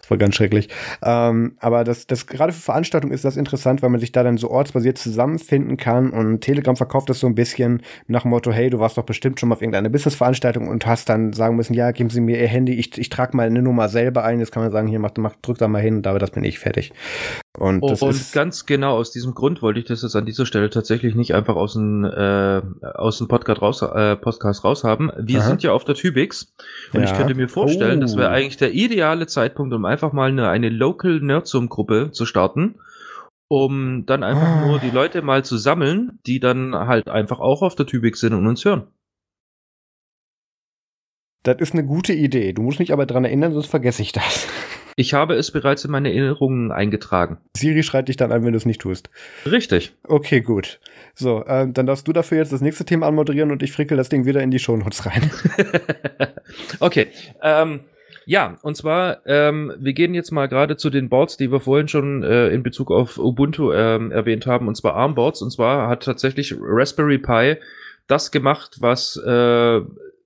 [0.00, 0.68] Das war ganz schrecklich.
[1.02, 4.36] Ähm, aber das, das gerade für Veranstaltungen ist das interessant, weil man sich da dann
[4.36, 8.70] so ortsbasiert zusammenfinden kann und Telegram verkauft das so ein bisschen nach dem Motto, hey,
[8.70, 11.90] du warst doch bestimmt schon mal auf irgendeiner Businessveranstaltung und hast dann sagen müssen, ja,
[11.92, 14.40] geben Sie mir Ihr Handy, ich, ich trage mal eine Nummer selber ein.
[14.40, 16.58] Jetzt kann man sagen, hier, mach, mach, drück da mal hin, da das bin ich
[16.58, 16.92] fertig.
[17.56, 20.70] Und, das und ganz genau aus diesem Grund wollte ich das jetzt an dieser Stelle
[20.70, 25.12] tatsächlich nicht einfach aus dem, äh, aus dem Podcast, raus, äh, Podcast raushaben.
[25.18, 25.46] Wir Aha.
[25.46, 26.52] sind ja auf der Tübix
[26.92, 27.06] und ja.
[27.06, 28.02] ich könnte mir vorstellen, oh.
[28.02, 32.26] das wäre eigentlich der ideale Zeitpunkt, um einfach mal eine, eine Local Nerdsum Gruppe zu
[32.26, 32.80] starten,
[33.46, 34.66] um dann einfach ah.
[34.66, 38.34] nur die Leute mal zu sammeln, die dann halt einfach auch auf der Tübix sind
[38.34, 38.88] und uns hören.
[41.44, 42.52] Das ist eine gute Idee.
[42.52, 44.48] Du musst mich aber daran erinnern, sonst vergesse ich das.
[44.96, 47.38] Ich habe es bereits in meine Erinnerungen eingetragen.
[47.56, 49.10] Siri schreit dich dann an, wenn du es nicht tust.
[49.50, 49.92] Richtig.
[50.04, 50.80] Okay, gut.
[51.14, 54.08] So, ähm, dann darfst du dafür jetzt das nächste Thema anmoderieren und ich frickel das
[54.08, 55.30] Ding wieder in die Shownotes rein.
[56.80, 57.08] okay.
[57.42, 57.80] Ähm,
[58.26, 61.88] ja, und zwar, ähm, wir gehen jetzt mal gerade zu den Boards, die wir vorhin
[61.88, 65.42] schon äh, in Bezug auf Ubuntu ähm, erwähnt haben, und zwar ARM-Boards.
[65.42, 67.56] Und zwar hat tatsächlich Raspberry Pi
[68.06, 69.80] das gemacht, was äh,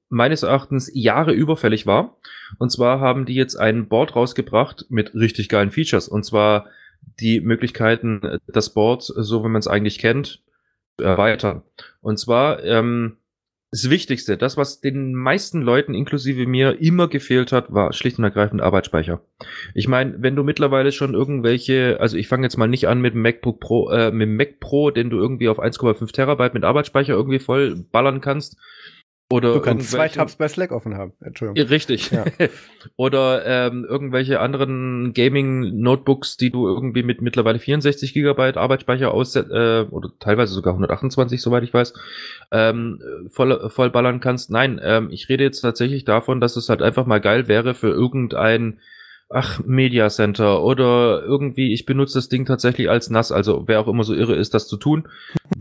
[0.09, 2.16] meines Erachtens Jahre überfällig war.
[2.58, 6.08] Und zwar haben die jetzt ein Board rausgebracht mit richtig geilen Features.
[6.08, 6.66] Und zwar
[7.20, 10.42] die Möglichkeiten, das Board, so wie man es eigentlich kennt,
[10.98, 11.62] erweitern.
[12.00, 13.18] Und zwar ähm,
[13.70, 18.24] das Wichtigste, das, was den meisten Leuten, inklusive mir, immer gefehlt hat, war schlicht und
[18.24, 19.20] ergreifend Arbeitsspeicher.
[19.74, 23.12] Ich meine, wenn du mittlerweile schon irgendwelche, also ich fange jetzt mal nicht an mit
[23.12, 26.64] dem MacBook Pro, äh, mit dem Mac Pro, den du irgendwie auf 1,5 Terabyte mit
[26.64, 28.56] Arbeitsspeicher irgendwie voll ballern kannst,
[29.30, 31.12] oder du kannst zwei Tabs bei Slack offen haben.
[31.20, 31.68] Entschuldigung.
[31.68, 32.10] Richtig.
[32.10, 32.24] Ja.
[32.96, 39.84] Oder ähm, irgendwelche anderen Gaming-Notebooks, die du irgendwie mit mittlerweile 64 Gigabyte Arbeitsspeicher aus äh,
[39.90, 41.92] oder teilweise sogar 128, soweit ich weiß,
[42.52, 44.50] ähm, voll, voll ballern kannst.
[44.50, 47.90] Nein, ähm, ich rede jetzt tatsächlich davon, dass es halt einfach mal geil wäre für
[47.90, 48.78] irgendein
[49.30, 53.88] ach, Media Center oder irgendwie, ich benutze das Ding tatsächlich als nass, also wer auch
[53.88, 55.09] immer so irre ist, das zu tun.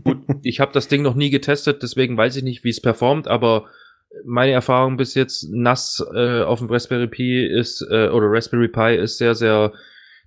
[0.04, 3.28] Gut, ich habe das Ding noch nie getestet, deswegen weiß ich nicht, wie es performt,
[3.28, 3.66] aber
[4.24, 8.96] meine Erfahrung bis jetzt nass äh, auf dem Raspberry Pi ist, äh, oder Raspberry Pi
[8.96, 9.72] ist sehr, sehr,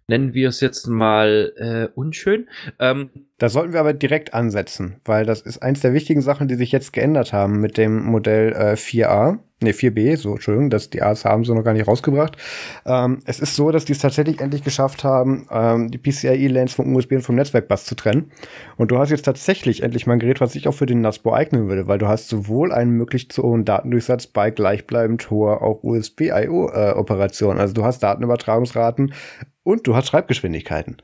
[0.07, 2.47] nennen wir es jetzt mal äh, unschön.
[2.79, 3.09] Ähm,
[3.39, 6.71] da sollten wir aber direkt ansetzen, weil das ist eins der wichtigen Sachen, die sich
[6.71, 9.39] jetzt geändert haben mit dem Modell äh, 4a.
[9.63, 12.35] Ne, 4b, so, Entschuldigung, das, die A's haben sie noch gar nicht rausgebracht.
[12.83, 16.95] Ähm, es ist so, dass die es tatsächlich endlich geschafft haben, ähm, die PCIe-Lanes vom
[16.95, 18.31] USB und vom Netzwerkbus zu trennen.
[18.77, 21.31] Und du hast jetzt tatsächlich endlich mal ein Gerät, was sich auch für den NASBO
[21.31, 25.83] eignen würde, weil du hast sowohl einen möglich zu hohen Datendurchsatz bei gleichbleibend hoher auch
[25.83, 27.57] USB-IO-Operation.
[27.57, 29.13] Äh, also du hast Datenübertragungsraten
[29.61, 30.97] und du hast Schreibgeschwindigkeiten.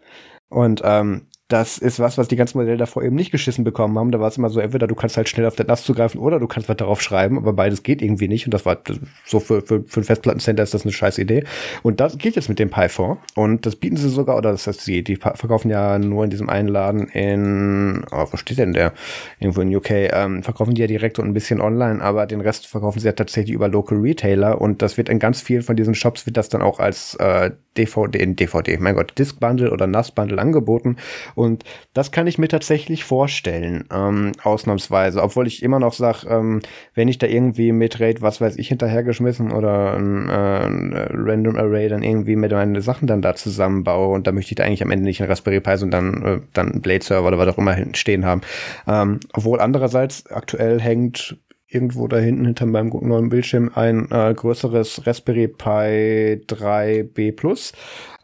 [0.49, 4.11] Und ähm, das ist was, was die ganzen Modelle davor eben nicht geschissen bekommen haben.
[4.11, 6.40] Da war es immer so, entweder du kannst halt schnell auf das NAS zugreifen oder
[6.40, 8.45] du kannst was darauf schreiben, aber beides geht irgendwie nicht.
[8.45, 8.78] Und das war
[9.26, 11.45] so für, für, für ein Festplattencenter ist das eine scheiß Idee.
[11.84, 13.18] Und das geht jetzt mit dem Pi-Phone.
[13.36, 16.49] Und das bieten sie sogar, oder das heißt sie, die verkaufen ja nur in diesem
[16.49, 18.91] einen Laden in, oh, wo steht denn der?
[19.40, 22.68] Irgendwo in UK, ähm, verkaufen die ja direkt und ein bisschen online, aber den Rest
[22.68, 25.95] verkaufen sie ja tatsächlich über Local Retailer und das wird in ganz vielen von diesen
[25.95, 29.88] Shops wird das dann auch als äh, DVD, in DVD, mein Gott, Disk Bundle oder
[29.88, 30.98] NAS Bundle angeboten.
[31.38, 35.22] Und das kann ich mir tatsächlich vorstellen, ähm, ausnahmsweise.
[35.22, 36.61] Obwohl ich immer noch sage, ähm,
[36.95, 41.55] wenn ich da irgendwie mit RAID, was weiß ich, hinterhergeschmissen oder ein, äh, ein Random
[41.55, 44.81] Array dann irgendwie mit meinen Sachen dann da zusammenbaue und da möchte ich da eigentlich
[44.81, 47.59] am Ende nicht ein Raspberry Pi, sondern äh, dann einen Blade Server oder was auch
[47.59, 48.41] immer stehen haben.
[48.88, 51.38] Ähm, obwohl andererseits aktuell hängt
[51.68, 57.73] irgendwo da hinten hinter meinem neuen Bildschirm ein äh, größeres Raspberry Pi 3B Plus.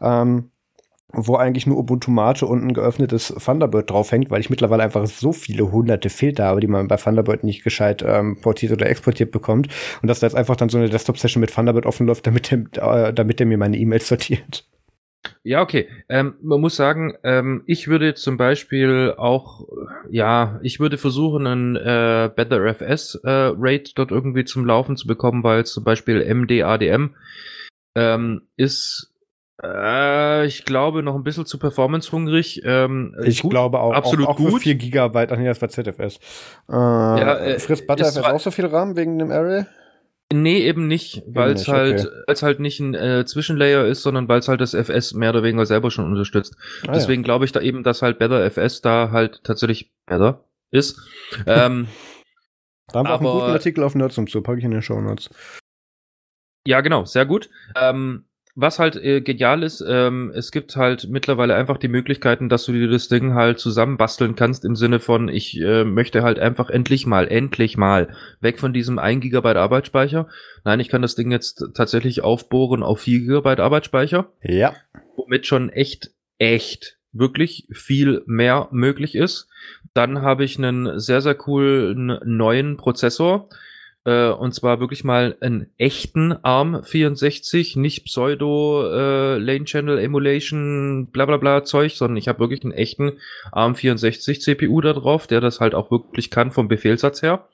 [0.00, 0.50] Ähm,
[1.16, 5.32] wo eigentlich nur Ubuntu Mate und ein geöffnetes Thunderbird draufhängt, weil ich mittlerweile einfach so
[5.32, 9.68] viele hunderte Filter habe, die man bei Thunderbird nicht gescheit ähm, portiert oder exportiert bekommt.
[10.02, 13.08] Und dass da jetzt einfach dann so eine Desktop-Session mit Thunderbird offen läuft, damit der,
[13.08, 14.66] äh, damit der mir meine E-Mails sortiert.
[15.42, 15.88] Ja, okay.
[16.08, 19.66] Ähm, man muss sagen, ähm, ich würde zum Beispiel auch,
[20.10, 23.52] ja, ich würde versuchen, einen äh, BetterFS äh,
[23.94, 27.14] dort irgendwie zum Laufen zu bekommen, weil zum Beispiel MDADM
[27.94, 29.13] ähm, ist
[29.62, 32.62] Äh, ich glaube, noch ein bisschen zu performance-hungrig.
[32.64, 33.92] Ähm, ich gut, glaube auch.
[33.92, 34.52] Absolut auch, auch gut.
[34.54, 36.18] Für 4 Gigabyte, ach nee, das war ZFS.
[36.68, 39.66] Äh, ja, äh, frisst ButterFS auch so viel RAM wegen dem Array?
[40.32, 42.22] Nee, eben nicht, weil es halt, okay.
[42.26, 45.42] weil's halt nicht ein äh, Zwischenlayer ist, sondern weil es halt das FS mehr oder
[45.42, 46.56] weniger selber schon unterstützt.
[46.88, 47.26] Ah, Deswegen ja.
[47.26, 50.98] glaube ich da eben, dass halt Better FS da halt tatsächlich better ist.
[51.46, 51.86] ähm,
[52.88, 55.00] da haben wir auch einen guten Artikel auf Nerds zu, packe ich in den Show
[55.00, 55.30] Notes.
[56.66, 57.50] Ja, genau, sehr gut.
[57.76, 58.24] Ähm,
[58.56, 62.72] was halt äh, genial ist, ähm, es gibt halt mittlerweile einfach die Möglichkeiten, dass du
[62.72, 67.06] dir das Ding halt zusammenbasteln kannst im Sinne von, ich äh, möchte halt einfach endlich
[67.06, 70.28] mal, endlich mal weg von diesem 1 GB Arbeitsspeicher.
[70.64, 74.32] Nein, ich kann das Ding jetzt tatsächlich aufbohren auf 4 GB Arbeitsspeicher.
[74.42, 74.74] Ja.
[75.16, 79.48] Womit schon echt, echt wirklich viel mehr möglich ist.
[79.94, 83.48] Dann habe ich einen sehr, sehr coolen neuen Prozessor
[84.04, 91.26] äh, und zwar wirklich mal einen echten ARM64, nicht Pseudo äh, Lane Channel Emulation, bla
[91.26, 93.18] bla bla Zeug, sondern ich habe wirklich einen echten
[93.52, 97.48] ARM64 CPU da drauf, der das halt auch wirklich kann vom Befehlssatz her.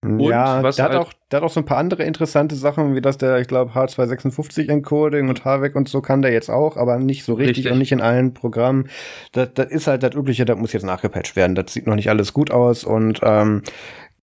[0.00, 2.54] Und ja, was der hat, halt auch, der hat auch so ein paar andere interessante
[2.54, 6.50] Sachen, wie das der, ich glaube, H256 Encoding und HVEC und so kann der jetzt
[6.50, 7.72] auch, aber nicht so richtig, richtig.
[7.72, 8.88] und nicht in allen Programmen.
[9.32, 11.56] Das, das ist halt das Übliche, das muss jetzt nachgepatcht werden.
[11.56, 13.62] Das sieht noch nicht alles gut aus und ähm,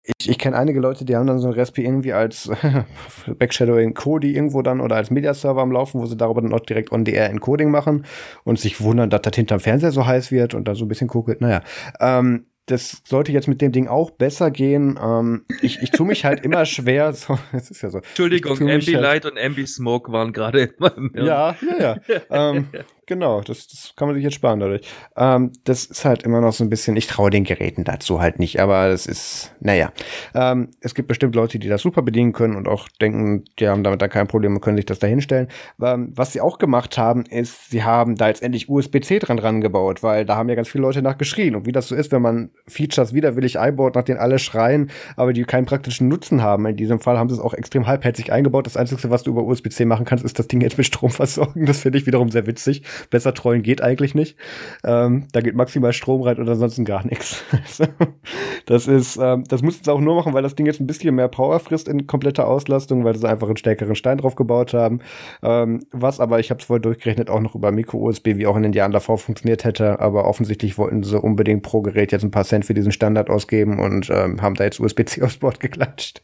[0.06, 2.49] ich, ich kenne einige Leute, die haben dann so ein Raspi irgendwie als
[3.40, 6.91] Backshadowing Kodi irgendwo dann oder als Media-Server am Laufen, wo sie darüber dann auch direkt
[6.91, 8.06] on-the-air Encoding machen
[8.44, 11.07] und sich wundern, dass das hinterm Fernseher so heiß wird und dann so ein bisschen
[11.07, 11.41] guckt.
[11.41, 11.61] Naja,
[11.99, 14.99] ähm, das sollte jetzt mit dem Ding auch besser gehen.
[15.02, 17.14] Ähm, ich, ich tue mich halt immer schwer.
[17.26, 17.99] So, es ist ja so.
[17.99, 20.73] Entschuldigung, MB Light und MB Smoke waren gerade.
[21.14, 21.98] Ja, ja, ja.
[22.30, 22.68] ähm,
[23.07, 24.82] Genau, das, das kann man sich jetzt sparen dadurch.
[25.15, 28.40] Ähm, das ist halt immer noch so ein bisschen, ich traue den Geräten dazu halt
[28.40, 29.91] nicht, aber das ist, naja.
[30.34, 33.84] Ähm, es gibt bestimmt Leute, die das super bedienen können und auch denken, die haben
[33.84, 35.49] damit dann kein Problem und können sich das da hinstellen.
[35.80, 40.02] Ähm, was sie auch gemacht haben, ist, sie haben da jetzt endlich USB-C dran rangebaut,
[40.02, 41.56] weil da haben ja ganz viele Leute nachgeschrien.
[41.56, 45.32] Und wie das so ist, wenn man Features widerwillig einbaut, nach denen alle schreien, aber
[45.32, 46.65] die keinen praktischen Nutzen haben.
[46.65, 48.65] In diesem Fall haben sie es auch extrem halbherzig eingebaut.
[48.65, 51.68] Das Einzige, was du über USB-C machen kannst, ist das Ding jetzt mit Strom versorgen.
[51.68, 54.38] Das finde ich wiederum sehr witzig Besser trollen geht eigentlich nicht.
[54.84, 57.43] Ähm, da geht maximal Strom rein und ansonsten gar nichts.
[58.65, 61.15] das ist, ähm, das mussten sie auch nur machen, weil das Ding jetzt ein bisschen
[61.15, 64.99] mehr Power frisst in kompletter Auslastung, weil sie einfach einen stärkeren Stein drauf gebaut haben.
[65.43, 68.63] Ähm, was aber, ich habe es vorher durchgerechnet, auch noch über Micro-USB, wie auch in
[68.63, 69.99] den Jahren davor funktioniert hätte.
[69.99, 73.80] Aber offensichtlich wollten sie unbedingt pro Gerät jetzt ein paar Cent für diesen Standard ausgeben
[73.80, 76.22] und ähm, haben da jetzt USB-C aufs Board geklatscht.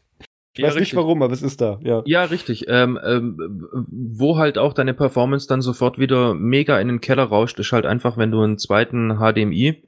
[0.54, 0.92] Ich ja, weiß richtig.
[0.92, 2.02] nicht warum, aber es ist da, ja.
[2.04, 2.66] Ja, richtig.
[2.68, 7.58] Ähm, ähm, wo halt auch deine Performance dann sofort wieder mega in den Keller rauscht,
[7.58, 9.82] ist halt einfach, wenn du einen zweiten HDMI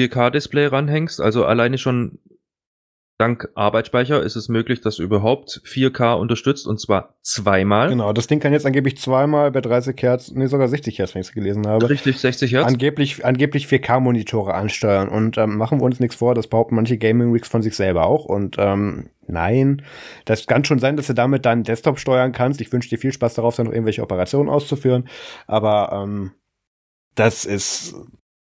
[0.00, 1.20] 4K-Display ranhängst.
[1.20, 2.18] Also alleine schon
[3.18, 7.88] dank Arbeitsspeicher ist es möglich, dass überhaupt 4K unterstützt und zwar zweimal.
[7.88, 11.22] Genau, das Ding kann jetzt angeblich zweimal bei 30 Hertz, nee, sogar 60 Hertz, wenn
[11.22, 11.88] ich es gelesen habe.
[11.88, 12.66] Richtig, 60 Hertz.
[12.66, 17.48] Angeblich, angeblich 4K-Monitore ansteuern und ähm, machen wir uns nichts vor, das behaupten manche Gaming-Rigs
[17.48, 19.82] von sich selber auch und ähm, nein,
[20.24, 22.60] das kann schon sein, dass du damit deinen Desktop steuern kannst.
[22.60, 25.08] Ich wünsche dir viel Spaß darauf, dann noch irgendwelche Operationen auszuführen,
[25.46, 26.32] aber ähm,
[27.14, 27.94] das ist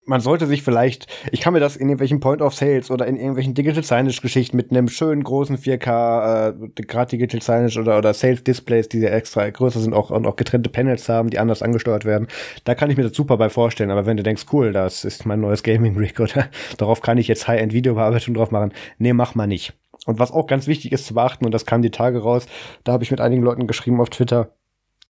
[0.08, 3.18] man sollte sich vielleicht, ich kann mir das in irgendwelchen Point of Sales oder in
[3.18, 8.14] irgendwelchen Digital Signage Geschichten mit einem schönen großen 4K, äh, gerade Digital Signage oder, oder
[8.14, 11.62] Sales Displays, die ja extra größer sind auch, und auch getrennte Panels haben, die anders
[11.62, 12.28] angesteuert werden.
[12.64, 13.92] Da kann ich mir das super bei vorstellen.
[13.92, 16.48] Aber wenn du denkst, cool, das ist mein neues Gaming Rig oder
[16.78, 18.74] darauf kann ich jetzt High-End Videobearbeitung drauf machen.
[18.98, 19.74] Nee, mach mal nicht.
[20.06, 22.46] Und was auch ganz wichtig ist zu beachten, und das kam die Tage raus,
[22.86, 24.54] da habe ich mit einigen Leuten geschrieben auf Twitter,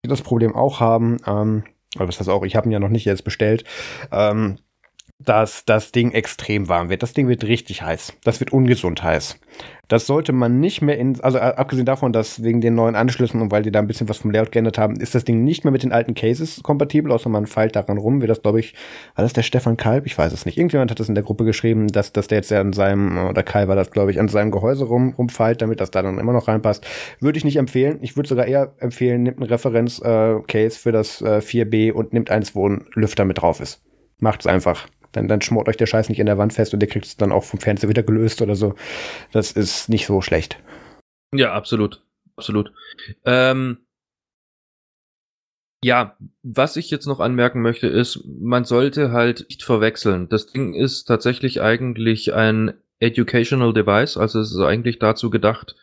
[0.03, 1.63] die das Problem auch haben, ähm,
[1.95, 3.63] aber das heißt auch, ich habe ihn ja noch nicht jetzt bestellt,
[4.11, 4.57] ähm,
[5.19, 7.01] dass das Ding extrem warm wird.
[7.01, 8.13] Das Ding wird richtig heiß.
[8.23, 9.39] Das wird ungesund heiß.
[9.87, 13.41] Das sollte man nicht mehr in, also äh, abgesehen davon, dass wegen den neuen Anschlüssen
[13.41, 15.63] und weil die da ein bisschen was vom Layout geändert haben, ist das Ding nicht
[15.63, 18.75] mehr mit den alten Cases kompatibel, außer man feilt daran rum, wie das, glaube ich,
[19.15, 20.05] war das der Stefan Kalb?
[20.05, 20.57] Ich weiß es nicht.
[20.57, 23.41] Irgendjemand hat das in der Gruppe geschrieben, dass, dass der jetzt ja an seinem, oder
[23.43, 26.33] Kai war das, glaube ich, an seinem Gehäuse rum, rumfeilt, damit das da dann immer
[26.33, 26.85] noch reinpasst.
[27.19, 27.97] Würde ich nicht empfehlen.
[28.01, 32.29] Ich würde sogar eher empfehlen, nimmt einen Referenz-Case äh, für das äh, 4B und nimmt
[32.29, 33.81] eins, wo ein Lüfter mit drauf ist.
[34.19, 34.87] Macht's einfach.
[35.11, 37.17] Dann, dann schmort euch der Scheiß nicht in der Wand fest und ihr kriegt es
[37.17, 38.75] dann auch vom Fernseher wieder gelöst oder so.
[39.31, 40.59] Das ist nicht so schlecht.
[41.33, 42.03] Ja, absolut.
[42.37, 42.71] Absolut.
[43.25, 43.79] Ähm,
[45.83, 50.29] ja, was ich jetzt noch anmerken möchte, ist, man sollte halt nicht verwechseln.
[50.29, 55.75] Das Ding ist tatsächlich eigentlich ein Educational Device, also es ist eigentlich dazu gedacht,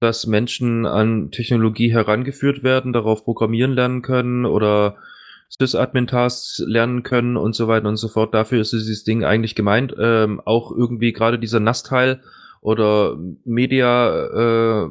[0.00, 4.96] dass Menschen an Technologie herangeführt werden, darauf programmieren lernen können oder
[5.58, 8.34] Sys-Admin-Tasks lernen können und so weiter und so fort.
[8.34, 9.94] Dafür ist dieses Ding eigentlich gemeint.
[9.98, 12.20] Ähm, auch irgendwie gerade dieser NAS-Teil
[12.64, 14.88] oder Media äh,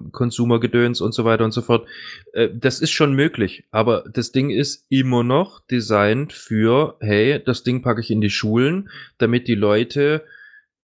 [1.01, 1.87] und so weiter und so fort.
[2.31, 7.63] Äh, das ist schon möglich, aber das Ding ist immer noch designt für, hey, das
[7.63, 10.23] Ding packe ich in die Schulen, damit die Leute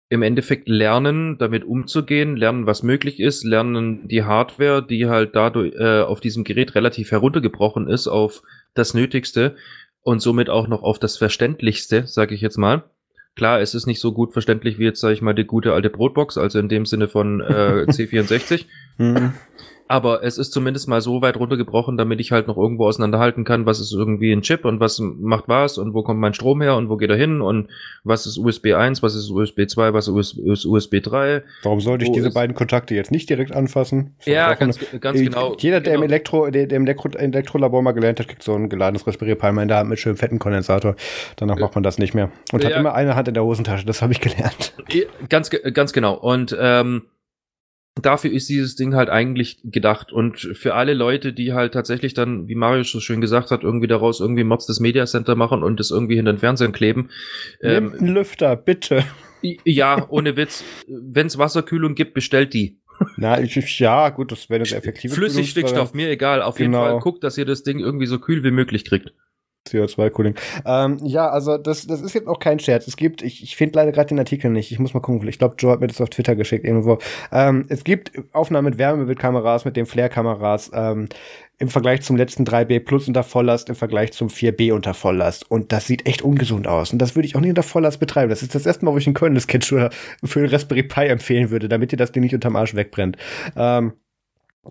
[0.09, 5.73] im Endeffekt lernen, damit umzugehen, lernen, was möglich ist, lernen die Hardware, die halt dadurch
[5.75, 8.43] äh, auf diesem Gerät relativ heruntergebrochen ist, auf
[8.75, 9.55] das Nötigste
[10.01, 12.83] und somit auch noch auf das Verständlichste, sage ich jetzt mal.
[13.35, 15.89] Klar, es ist nicht so gut verständlich wie jetzt, sage ich mal, die gute alte
[15.89, 18.65] Brotbox, also in dem Sinne von äh, C64.
[19.87, 23.65] Aber es ist zumindest mal so weit runtergebrochen, damit ich halt noch irgendwo auseinanderhalten kann,
[23.67, 26.75] was ist irgendwie ein Chip und was macht was und wo kommt mein Strom her
[26.75, 27.69] und wo geht er hin und
[28.03, 31.43] was ist USB 1, was ist USB 2, was ist USB 3.
[31.61, 34.15] Warum sollte ich diese beiden Kontakte jetzt nicht direkt anfassen?
[34.25, 35.55] Ja, ganz, ganz genau.
[35.59, 36.03] Jeder, der genau.
[36.03, 39.35] im Elektro, der, der im Elektro Elektrolabor mal gelernt hat, kriegt so ein geladenes Raspberry
[39.35, 40.95] Pi mal in der Hand mit schönem fetten Kondensator.
[41.35, 42.31] Danach macht man das nicht mehr.
[42.51, 42.71] Und ja.
[42.71, 44.73] hat immer eine Hand in der Hosentasche, das habe ich gelernt.
[45.29, 46.15] Ganz, ganz genau.
[46.15, 47.03] Und ähm,
[48.01, 50.11] dafür ist dieses Ding halt eigentlich gedacht.
[50.11, 53.87] Und für alle Leute, die halt tatsächlich dann, wie Mario so schön gesagt hat, irgendwie
[53.87, 57.09] daraus irgendwie Mods des Media Center machen und das irgendwie hinter den Fernsehen kleben.
[57.61, 59.03] Ähm, einen Lüfter, bitte.
[59.63, 60.63] Ja, ohne Witz.
[60.87, 62.79] Wenn es Wasserkühlung gibt, bestellt die.
[63.17, 66.41] Na, ich, ja, gut, das wäre eine effektive Flüssigstickstoff, mir egal.
[66.41, 66.79] Auf genau.
[66.79, 69.13] jeden Fall guckt, dass ihr das Ding irgendwie so kühl wie möglich kriegt.
[69.67, 70.35] CO2-Cooling.
[70.65, 72.87] Ähm, ja, also das, das ist jetzt auch kein Scherz.
[72.87, 74.71] Es gibt, ich, ich finde leider gerade den Artikel nicht.
[74.71, 75.27] Ich muss mal gucken.
[75.27, 76.99] Ich glaube, Joe hat mir das auf Twitter geschickt irgendwo.
[77.31, 81.09] Ähm, es gibt Aufnahmen mit Wärmebildkameras, mit den Flare-Kameras ähm,
[81.57, 85.49] im Vergleich zum letzten 3B Plus unter Volllast, im Vergleich zum 4B unter Volllast.
[85.49, 86.91] Und das sieht echt ungesund aus.
[86.91, 88.29] Und das würde ich auch nicht unter Volllast betreiben.
[88.29, 89.89] Das ist das erste Mal, wo ich in Köln das Sketch für
[90.39, 93.17] den Raspberry Pi empfehlen würde, damit ihr das Ding nicht unterm Arsch wegbrennt.
[93.55, 93.93] Ähm,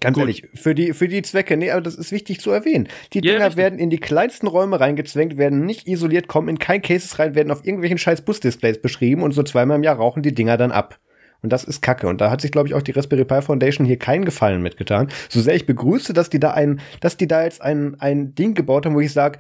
[0.01, 0.23] Ganz Gut.
[0.23, 2.89] ehrlich, für die, für die Zwecke, nee, aber das ist wichtig zu erwähnen.
[3.13, 3.57] Die ja, Dinger richtig.
[3.57, 7.53] werden in die kleinsten Räume reingezwängt, werden nicht isoliert, kommen in kein Cases rein, werden
[7.53, 10.99] auf irgendwelchen scheiß Bus-Displays beschrieben und so zweimal im Jahr rauchen die Dinger dann ab.
[11.43, 12.09] Und das ist Kacke.
[12.09, 15.09] Und da hat sich, glaube ich, auch die Raspberry Pi Foundation hier keinen Gefallen mitgetan.
[15.29, 18.55] So sehr ich begrüße, dass die da ein, dass die da jetzt ein, ein Ding
[18.55, 19.39] gebaut haben, wo ich sage,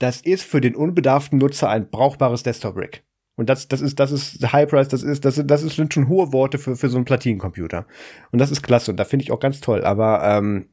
[0.00, 3.04] das ist für den unbedarften Nutzer ein brauchbares Desktop-Rig.
[3.36, 6.08] Und das, das ist, das ist High Price, das ist, das, das ist, sind schon
[6.08, 7.86] hohe Worte für, für so einen Platinencomputer.
[8.30, 9.84] Und das ist klasse und da finde ich auch ganz toll.
[9.84, 10.66] Aber ähm,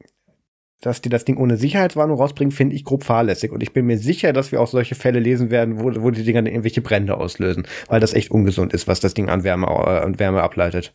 [0.82, 3.52] dass die das Ding ohne Sicherheitswarnung rausbringen, finde ich grob fahrlässig.
[3.52, 6.24] Und ich bin mir sicher, dass wir auch solche Fälle lesen werden, wo, wo die
[6.24, 9.66] Dinger dann irgendwelche Brände auslösen, weil das echt ungesund ist, was das Ding an Wärme,
[9.66, 10.92] äh, an Wärme ableitet.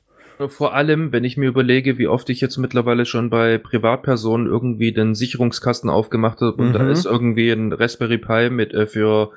[0.49, 4.91] Vor allem, wenn ich mir überlege, wie oft ich jetzt mittlerweile schon bei Privatpersonen irgendwie
[4.91, 6.73] den Sicherungskasten aufgemacht habe und mhm.
[6.73, 9.31] da ist irgendwie ein Raspberry Pi mit äh, für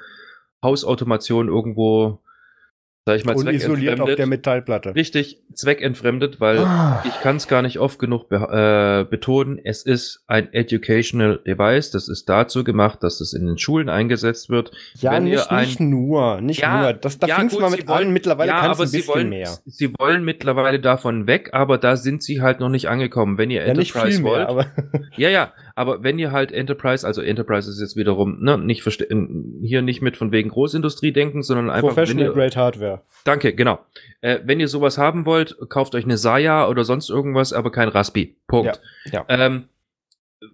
[0.62, 2.20] Hausautomation irgendwo,
[3.06, 4.94] sag ich mal, isoliert auf der Metallplatte.
[4.94, 7.02] Richtig, zweckentfremdet, weil ah.
[7.06, 9.58] ich kann es gar nicht oft genug be äh, betonen.
[9.62, 11.90] Es ist ein Educational Device.
[11.90, 14.72] Das ist dazu gemacht, dass es in den Schulen eingesetzt wird.
[15.00, 16.92] Ja, Wenn nicht, ein, nicht nur, nicht ja, nur.
[16.92, 18.12] Das, da ja, fing's mal mit wollen, an.
[18.12, 19.58] Mittlerweile ja, kannst du ein bisschen wollen, mehr.
[19.64, 23.38] Sie wollen mittlerweile davon weg, aber da sind sie halt noch nicht angekommen.
[23.38, 24.48] Wenn ihr ja, Enterprise wollt.
[24.54, 24.66] Mehr,
[25.16, 28.82] ja, ja, aber wenn ihr halt Enterprise, also Enterprise ist jetzt wiederum, ne, nicht
[29.62, 31.88] hier nicht mit von wegen Großindustrie denken, sondern einfach.
[31.88, 33.02] Professional ihr, Grade Hardware.
[33.24, 33.80] Danke, genau.
[34.20, 37.88] Äh, wenn ihr sowas haben wollt, kauft euch eine Saya oder sonst irgendwas, aber kein
[37.88, 38.36] Raspi.
[38.46, 38.80] Punkt.
[39.06, 39.24] Ja, ja.
[39.28, 39.64] Ähm,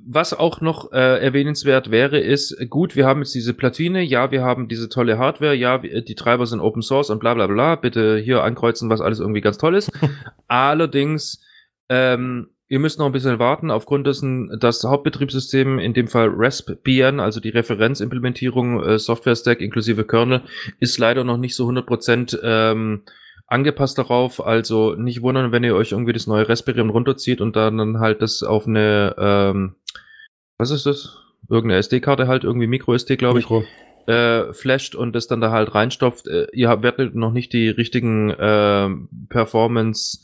[0.05, 4.43] was auch noch äh, erwähnenswert wäre, ist, gut, wir haben jetzt diese Platine, ja, wir
[4.43, 8.18] haben diese tolle Hardware, ja, die Treiber sind Open Source und bla bla bla, bitte
[8.18, 9.93] hier ankreuzen, was alles irgendwie ganz toll ist.
[10.48, 11.40] Allerdings
[11.88, 17.20] ähm, Ihr müsst noch ein bisschen warten, aufgrund dessen das Hauptbetriebssystem, in dem Fall Raspbian,
[17.20, 20.43] also die Referenzimplementierung äh, Software Stack inklusive Kernel,
[20.80, 23.02] ist leider noch nicht so 100% ähm,
[23.47, 24.44] angepasst darauf.
[24.44, 28.20] Also nicht wundern, wenn ihr euch irgendwie das neue Raspberry runterzieht und dann, dann halt
[28.20, 29.76] das auf eine, ähm,
[30.59, 31.18] was ist das?
[31.48, 33.47] Irgendeine SD-Karte halt, irgendwie Micro-SD, glaube ich.
[34.09, 36.26] Äh, flasht und das dann da halt reinstopft.
[36.26, 38.88] Äh, ihr werdet noch nicht die richtigen äh,
[39.28, 40.20] Performance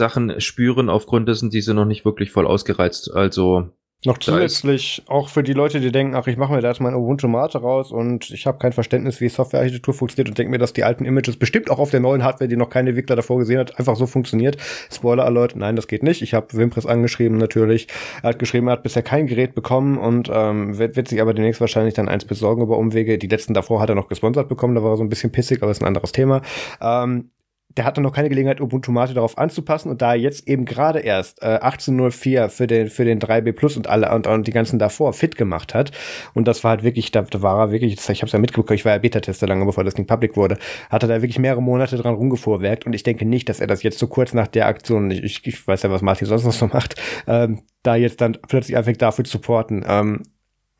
[0.00, 3.12] Sachen spüren, aufgrund dessen, die sind noch nicht wirklich voll ausgereizt.
[3.14, 3.68] Also
[4.06, 6.94] noch zusätzlich auch für die Leute, die denken, ach, ich mache mir da jetzt mein
[6.94, 10.72] Ubuntu Mate raus und ich habe kein Verständnis, wie Softwarearchitektur funktioniert und denke mir, dass
[10.72, 13.58] die alten Images bestimmt auch auf der neuen Hardware, die noch keine Entwickler davor gesehen
[13.58, 14.56] hat, einfach so funktioniert.
[14.90, 16.22] Spoiler Alert, nein, das geht nicht.
[16.22, 17.88] Ich habe Wimpress angeschrieben natürlich.
[18.22, 21.34] Er hat geschrieben, er hat bisher kein Gerät bekommen und ähm, wird, wird sich aber
[21.34, 23.18] demnächst wahrscheinlich dann eins besorgen über Umwege.
[23.18, 25.62] Die letzten davor hat er noch gesponsert bekommen, da war er so ein bisschen pissig,
[25.62, 26.40] aber ist ein anderes Thema.
[26.80, 27.28] Ähm,
[27.76, 31.00] der hatte noch keine Gelegenheit, Ubuntu Mate darauf anzupassen und da er jetzt eben gerade
[31.00, 34.78] erst äh, 1804 für den für den 3B Plus und alle und, und die ganzen
[34.78, 35.92] davor fit gemacht hat
[36.34, 38.70] und das war halt wirklich, da, da war er wirklich, ich habe es ja mitgeguckt,
[38.72, 40.58] ich war ja Beta-Tester lange bevor das Ding public wurde,
[40.90, 43.82] hat er da wirklich mehrere Monate dran rumgefuhrwerkt und ich denke nicht, dass er das
[43.82, 46.66] jetzt so kurz nach der Aktion, ich, ich weiß ja, was Martin sonst noch so
[46.66, 49.84] macht, ähm, da jetzt dann plötzlich anfängt dafür zu supporten.
[49.86, 50.22] Ähm,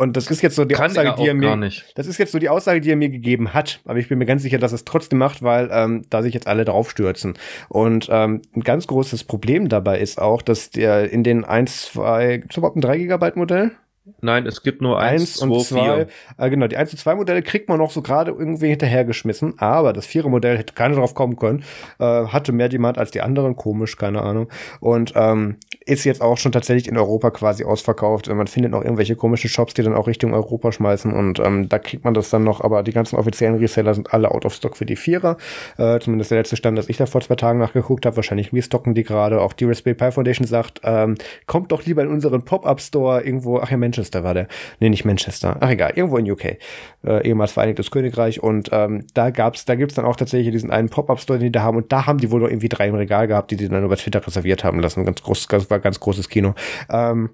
[0.00, 2.32] Und das ist jetzt so die Kann Aussage, er die er mir, das ist jetzt
[2.32, 3.80] so die Aussage, die er mir gegeben hat.
[3.84, 6.32] Aber ich bin mir ganz sicher, dass er es trotzdem macht, weil ähm, da sich
[6.32, 7.34] jetzt alle draufstürzen.
[7.68, 12.38] Und ähm, ein ganz großes Problem dabei ist auch, dass der in den 1, 2,
[12.38, 13.72] gibt's überhaupt ein 3 Gigabyte Modell?
[14.20, 15.80] Nein, es gibt nur eins, zwei, und zwei.
[15.80, 16.08] vier.
[16.38, 19.92] Äh, genau, die 1 und 2 Modelle kriegt man noch so gerade irgendwie hinterhergeschmissen, aber
[19.92, 21.64] das 4er Modell hätte keiner drauf kommen können,
[21.98, 24.48] äh, hatte mehr Demand als die anderen, komisch, keine Ahnung.
[24.80, 25.56] Und ähm,
[25.86, 28.28] ist jetzt auch schon tatsächlich in Europa quasi ausverkauft.
[28.28, 31.78] Man findet noch irgendwelche komischen Shops, die dann auch Richtung Europa schmeißen und ähm, da
[31.78, 34.76] kriegt man das dann noch, aber die ganzen offiziellen Reseller sind alle out of stock
[34.76, 35.36] für die Vierer.
[35.78, 38.94] Äh, zumindest der letzte Stand, dass ich da vor zwei Tagen nachgeguckt habe, wahrscheinlich restocken
[38.94, 39.40] die gerade.
[39.40, 41.16] Auch die Raspberry Pi Foundation sagt, ähm,
[41.46, 44.48] kommt doch lieber in unseren Pop-Up-Store irgendwo, ach ja, Manchester war der.
[44.80, 45.58] Nee, nicht Manchester.
[45.60, 46.56] Ach egal, irgendwo in UK.
[47.04, 48.42] Äh, ehemals Vereinigtes Königreich.
[48.42, 51.62] Und ähm, da gab's, da gibt's dann auch tatsächlich diesen einen Pop-Up-Store, den die da
[51.62, 51.76] haben.
[51.76, 53.96] Und da haben die wohl noch irgendwie drei im Regal gehabt, die die dann über
[53.96, 55.04] Twitter reserviert haben lassen.
[55.04, 56.54] Ganz groß, das war ganz großes Kino.
[56.88, 57.30] Ähm,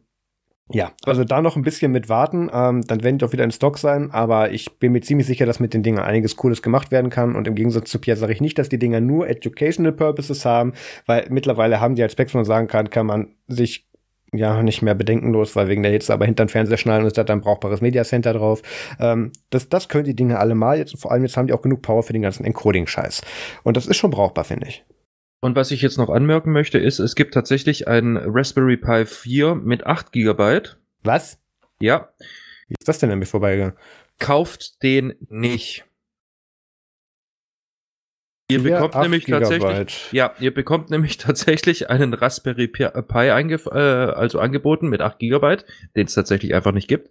[0.72, 3.52] ja, also da noch ein bisschen mit warten, ähm, dann werden die doch wieder in
[3.52, 6.90] Stock sein, aber ich bin mir ziemlich sicher, dass mit den Dingen einiges Cooles gemacht
[6.90, 9.92] werden kann und im Gegensatz zu Pierre sage ich nicht, dass die Dinger nur educational
[9.92, 10.72] purposes haben,
[11.06, 13.86] weil mittlerweile haben die als Specs, wo man sagen kann, kann man sich
[14.38, 17.24] ja nicht mehr bedenkenlos, weil wegen der Hitze aber hinter den Fernseher schnallen ist da
[17.24, 18.62] dann ein brauchbares Media Center drauf.
[19.00, 21.52] Ähm, das, das können die Dinge alle mal jetzt und vor allem jetzt haben die
[21.52, 23.22] auch genug Power für den ganzen Encoding-Scheiß.
[23.62, 24.84] Und das ist schon brauchbar, finde ich.
[25.40, 29.54] Und was ich jetzt noch anmerken möchte, ist, es gibt tatsächlich einen Raspberry Pi 4
[29.54, 30.60] mit 8 GB.
[31.04, 31.38] Was?
[31.80, 32.08] Ja,
[32.68, 33.76] Wie ist das denn an mir vorbeigegangen?
[34.18, 35.85] kauft den nicht.
[38.48, 39.58] Ihr bekommt nämlich Gigabyte.
[39.60, 45.00] tatsächlich, ja, ihr bekommt nämlich tatsächlich einen Raspberry Pi, Pi eingef äh, also angeboten mit
[45.00, 45.56] 8 GB,
[45.96, 47.10] den es tatsächlich einfach nicht gibt.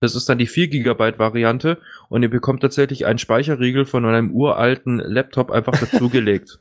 [0.00, 4.30] Das ist dann die 4 GB Variante und ihr bekommt tatsächlich einen Speicherriegel von einem
[4.30, 6.60] uralten Laptop einfach dazugelegt.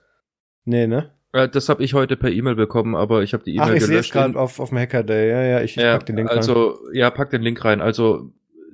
[0.64, 1.11] Nee, ne?
[1.31, 3.84] Äh, das habe ich heute per E-Mail bekommen, aber ich habe die Ach, E-Mail ich
[3.84, 4.14] sehe es gelöscht.
[4.14, 5.30] gerade auf, auf dem Hacker Day.
[5.30, 6.38] Ja, ja, ich, ich ja, pack den Link rein.
[6.38, 7.80] also, ja, pack den Link rein.
[7.80, 8.31] Also,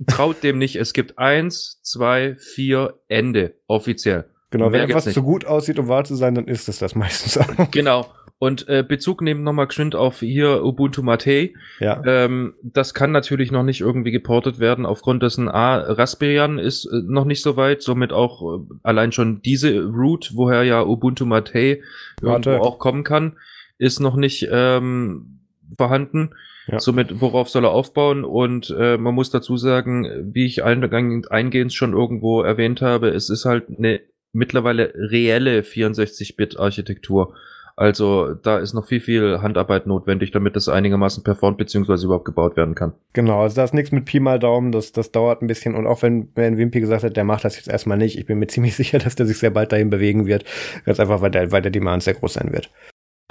[0.07, 0.78] traut dem nicht.
[0.78, 3.56] Es gibt eins, zwei, vier, Ende.
[3.68, 4.31] Offiziell.
[4.52, 5.15] Genau, wenn etwas nicht.
[5.15, 7.48] zu gut aussieht, um wahr zu sein, dann ist es das meistens auch.
[7.72, 8.06] Genau.
[8.38, 11.52] Und äh, Bezug nehmen nochmal geschwind auf hier Ubuntu Mate.
[11.80, 12.02] ja.
[12.06, 17.02] Ähm, das kann natürlich noch nicht irgendwie geportet werden, aufgrund dessen A, Raspbian ist äh,
[17.06, 21.82] noch nicht so weit, somit auch äh, allein schon diese Root, woher ja Ubuntu Mate
[22.22, 23.38] irgendwo auch kommen kann,
[23.78, 25.41] ist noch nicht ähm,
[25.78, 26.32] vorhanden.
[26.68, 26.80] Ja.
[26.80, 28.23] Somit, worauf soll er aufbauen?
[28.23, 33.30] Und äh, man muss dazu sagen, wie ich eingang- eingehend schon irgendwo erwähnt habe, es
[33.30, 34.02] ist halt eine
[34.34, 37.36] mittlerweile reelle 64-Bit-Architektur.
[37.76, 42.56] Also da ist noch viel, viel Handarbeit notwendig, damit das einigermaßen performt beziehungsweise überhaupt gebaut
[42.56, 42.94] werden kann.
[43.14, 45.76] Genau, also da ist nichts mit Pi mal Daumen, das, das dauert ein bisschen.
[45.76, 48.40] Und auch wenn, wenn Wimpy gesagt hat, der macht das jetzt erstmal nicht, ich bin
[48.40, 50.45] mir ziemlich sicher, dass der sich sehr bald dahin bewegen wird.
[50.86, 52.70] Ganz einfach, weil der, weil der Demand sehr groß sein wird.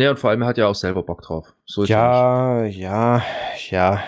[0.01, 1.53] Ja, und vor allem er hat ja auch selber Bock drauf.
[1.67, 3.23] So ist Ja, ja,
[3.69, 4.03] ja.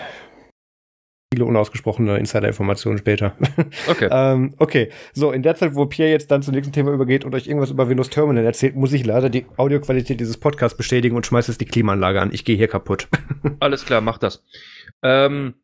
[1.33, 3.33] Viele unausgesprochene Insider-Informationen später.
[3.57, 3.65] er.
[3.87, 4.07] Okay.
[4.11, 7.33] ähm, okay, so, in der Zeit, wo Pierre jetzt dann zum nächsten Thema übergeht und
[7.33, 11.25] euch irgendwas über Windows Terminal erzählt, muss ich leider die Audioqualität dieses Podcasts bestätigen und
[11.25, 12.29] schmeiße jetzt die Klimaanlage an.
[12.31, 13.07] Ich gehe hier kaputt.
[13.59, 14.43] Alles klar, mach das.
[15.01, 15.55] Ähm,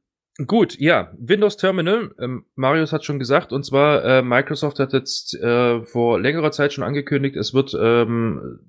[0.48, 5.36] gut, ja, Windows Terminal, ähm, Marius hat schon gesagt, und zwar äh, Microsoft hat jetzt
[5.36, 8.60] äh, vor längerer Zeit schon angekündigt, es wird ähm,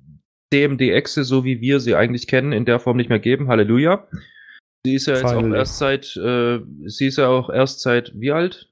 [0.53, 3.49] CMD-Exe, so wie wir sie eigentlich kennen, in der Form nicht mehr geben.
[3.49, 4.07] Halleluja.
[4.85, 5.53] Sie ist ja jetzt Finally.
[5.53, 8.71] auch erst seit, äh, sie ist ja auch erst seit, wie alt?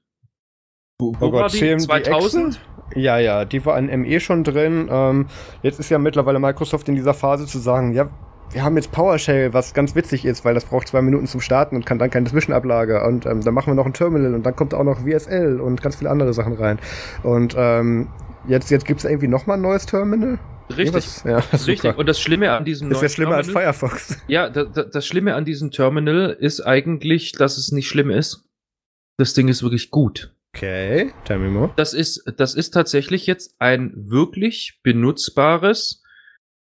[0.99, 1.57] Wo, wo war die?
[1.57, 2.59] CMD 2000?
[2.95, 4.89] Ja, ja, die war in ME schon drin.
[4.91, 5.27] Ähm,
[5.61, 8.09] jetzt ist ja mittlerweile Microsoft in dieser Phase zu sagen, ja,
[8.51, 11.75] wir haben jetzt PowerShell, was ganz witzig ist, weil das braucht zwei Minuten zum Starten
[11.75, 13.03] und kann dann keine Zwischenablage.
[13.03, 15.81] Und ähm, dann machen wir noch ein Terminal und dann kommt auch noch VSL und
[15.83, 16.79] ganz viele andere Sachen rein.
[17.21, 18.07] Und ähm,
[18.49, 20.39] jetzt, jetzt gibt es irgendwie noch mal ein neues Terminal.
[20.75, 21.05] Richtig.
[21.25, 21.81] Ja, Richtig.
[21.81, 21.97] super.
[21.97, 24.17] Und das Schlimme an diesem Ist ja schlimmer als Terminal- Firefox.
[24.27, 28.45] Ja, da, da, das Schlimme an diesem Terminal ist eigentlich, dass es nicht schlimm ist.
[29.17, 30.33] Das Ding ist wirklich gut.
[30.55, 31.71] Okay, tell me more.
[31.75, 36.03] Das ist, das ist tatsächlich jetzt ein wirklich benutzbares,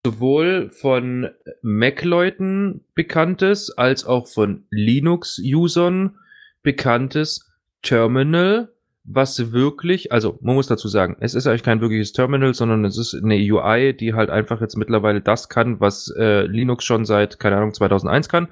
[0.06, 1.30] sowohl von
[1.62, 6.18] Mac-Leuten bekanntes, als auch von Linux-Usern
[6.64, 7.52] bekanntes
[7.82, 8.72] Terminal,
[9.08, 12.98] was wirklich, also man muss dazu sagen, es ist eigentlich kein wirkliches Terminal, sondern es
[12.98, 17.40] ist eine UI, die halt einfach jetzt mittlerweile das kann, was äh, Linux schon seit,
[17.40, 18.48] keine Ahnung, 2001 kann.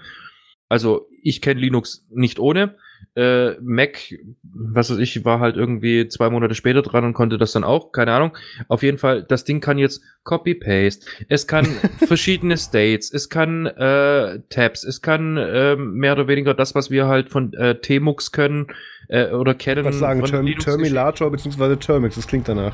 [0.70, 2.76] Also ich kenne Linux nicht ohne.
[3.16, 4.14] Äh, Mac,
[4.44, 7.92] was weiß ich, war halt irgendwie zwei Monate später dran und konnte das dann auch,
[7.92, 8.36] keine Ahnung.
[8.68, 11.66] Auf jeden Fall, das Ding kann jetzt Copy-Paste, es kann
[12.08, 17.08] verschiedene States, es kann äh, Tabs, es kann äh, mehr oder weniger das, was wir
[17.08, 18.68] halt von äh, Tmux können
[19.08, 19.86] äh, oder kennen.
[19.86, 21.76] Was sagen, Term Terminator bzw.
[21.76, 22.74] Termix, das klingt danach.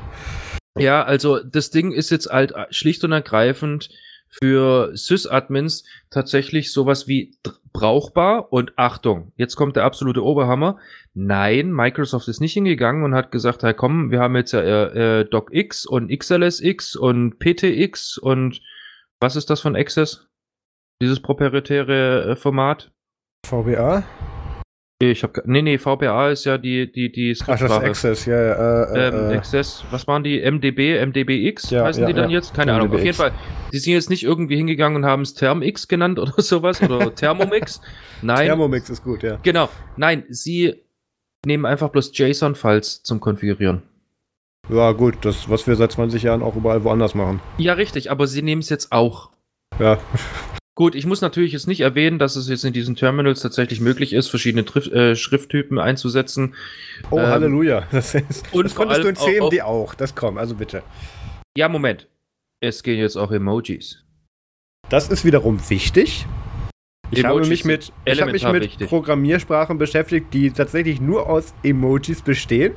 [0.78, 3.90] ja, also das Ding ist jetzt halt schlicht und ergreifend
[4.30, 7.36] für Sys-Admins tatsächlich sowas wie
[7.74, 10.78] brauchbar und Achtung, jetzt kommt der absolute Oberhammer.
[11.14, 15.22] Nein, Microsoft ist nicht hingegangen und hat gesagt, hey komm, wir haben jetzt ja äh,
[15.22, 18.62] äh DocX und XLSX und PTX und
[19.20, 20.28] was ist das von Access?
[21.02, 22.92] Dieses proprietäre äh, Format?
[23.46, 24.04] VBA?
[25.02, 28.84] Ich habe nee nee VBA ist ja die die die Ach das Access ja ja
[28.84, 30.42] äh, ähm, äh, Access was waren die?
[30.42, 32.36] MDB MDBX ja, heißen ja, die dann ja.
[32.36, 32.54] jetzt?
[32.54, 32.84] Keine MDBX.
[32.84, 32.98] Ahnung.
[32.98, 33.32] Auf jeden Fall
[33.72, 37.80] die sind jetzt nicht irgendwie hingegangen und haben es Thermix genannt oder sowas oder Thermomix.
[38.22, 38.48] Nein.
[38.48, 39.40] Thermomix ist gut ja.
[39.42, 39.70] Genau.
[39.96, 40.76] Nein sie
[41.46, 43.84] nehmen einfach bloß JSON Files zum konfigurieren.
[44.68, 47.40] Ja gut das was wir seit 20 Jahren auch überall woanders machen.
[47.58, 49.30] Ja richtig aber sie nehmen es jetzt auch.
[49.80, 49.98] Ja
[50.80, 54.14] Gut, ich muss natürlich jetzt nicht erwähnen, dass es jetzt in diesen Terminals tatsächlich möglich
[54.14, 56.56] ist, verschiedene Trif äh, Schrifttypen einzusetzen.
[57.12, 57.86] Oh, ähm, Halleluja.
[57.92, 59.94] Das, ist, und das konntest du in CMD auch, auch.
[59.94, 60.82] Das kommt, also bitte.
[61.58, 62.08] Ja, Moment.
[62.62, 64.06] Es gehen jetzt auch Emojis.
[64.88, 66.26] Das ist wiederum wichtig.
[67.12, 68.88] Ich Emojis habe mich mit, ich habe mich mit wichtig.
[68.88, 72.74] Programmiersprachen beschäftigt, die tatsächlich nur aus Emojis bestehen.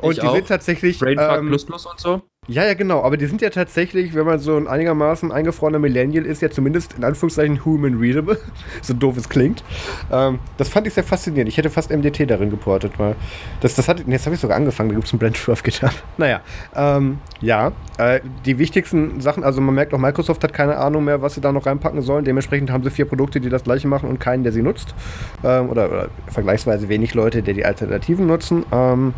[0.00, 0.34] Und ich die auch.
[0.34, 0.98] sind tatsächlich.
[0.98, 2.22] Brainfuck ähm, Plus Plus und so.
[2.48, 3.04] Ja, ja, genau.
[3.04, 6.94] Aber die sind ja tatsächlich, wenn man so ein einigermaßen eingefrorener Millennial ist, ja zumindest
[6.94, 8.36] in Anführungszeichen human readable.
[8.82, 9.62] so doof es klingt.
[10.10, 11.48] Ähm, das fand ich sehr faszinierend.
[11.48, 13.14] Ich hätte fast MDT darin geportet, weil
[13.60, 15.92] das, das hat, jetzt habe ich sogar angefangen, da gibt es einen Blend auf GitHub.
[16.18, 16.40] Naja,
[16.74, 21.22] ähm, ja, äh, die wichtigsten Sachen, also man merkt auch, Microsoft hat keine Ahnung mehr,
[21.22, 22.24] was sie da noch reinpacken sollen.
[22.24, 24.96] Dementsprechend haben sie vier Produkte, die das gleiche machen und keinen, der sie nutzt.
[25.44, 28.66] Ähm, oder, oder, vergleichsweise wenig Leute, die die Alternativen nutzen.
[28.72, 29.14] Ähm,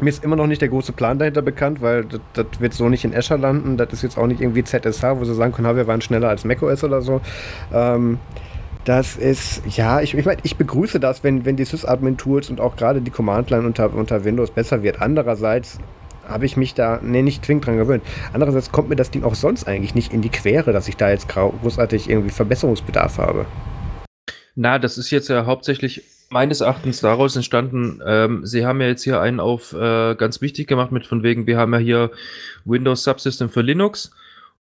[0.00, 2.88] mir ist immer noch nicht der große Plan dahinter bekannt, weil das, das, wird so
[2.88, 3.76] nicht in Azure landen.
[3.76, 6.44] Das ist jetzt auch nicht irgendwie ZSH, wo sie sagen können, wir waren schneller als
[6.44, 7.20] macOS oder so.
[7.72, 8.18] Ähm,
[8.84, 12.76] das ist, ja, ich, ich meine, ich begrüße das, wenn, wenn die Sysadmin-Tools und auch
[12.76, 15.02] gerade die Command-Line unter, unter Windows besser wird.
[15.02, 15.78] Andererseits
[16.26, 18.02] habe ich mich da, nee, nicht zwingend dran gewöhnt.
[18.32, 21.10] Andererseits kommt mir das Ding auch sonst eigentlich nicht in die Quere, dass ich da
[21.10, 23.46] jetzt großartig irgendwie Verbesserungsbedarf habe.
[24.54, 29.02] Na, das ist jetzt ja hauptsächlich meines Erachtens daraus entstanden, ähm, sie haben ja jetzt
[29.02, 32.10] hier einen auf äh, ganz wichtig gemacht mit von wegen, wir haben ja hier
[32.64, 34.10] Windows Subsystem für Linux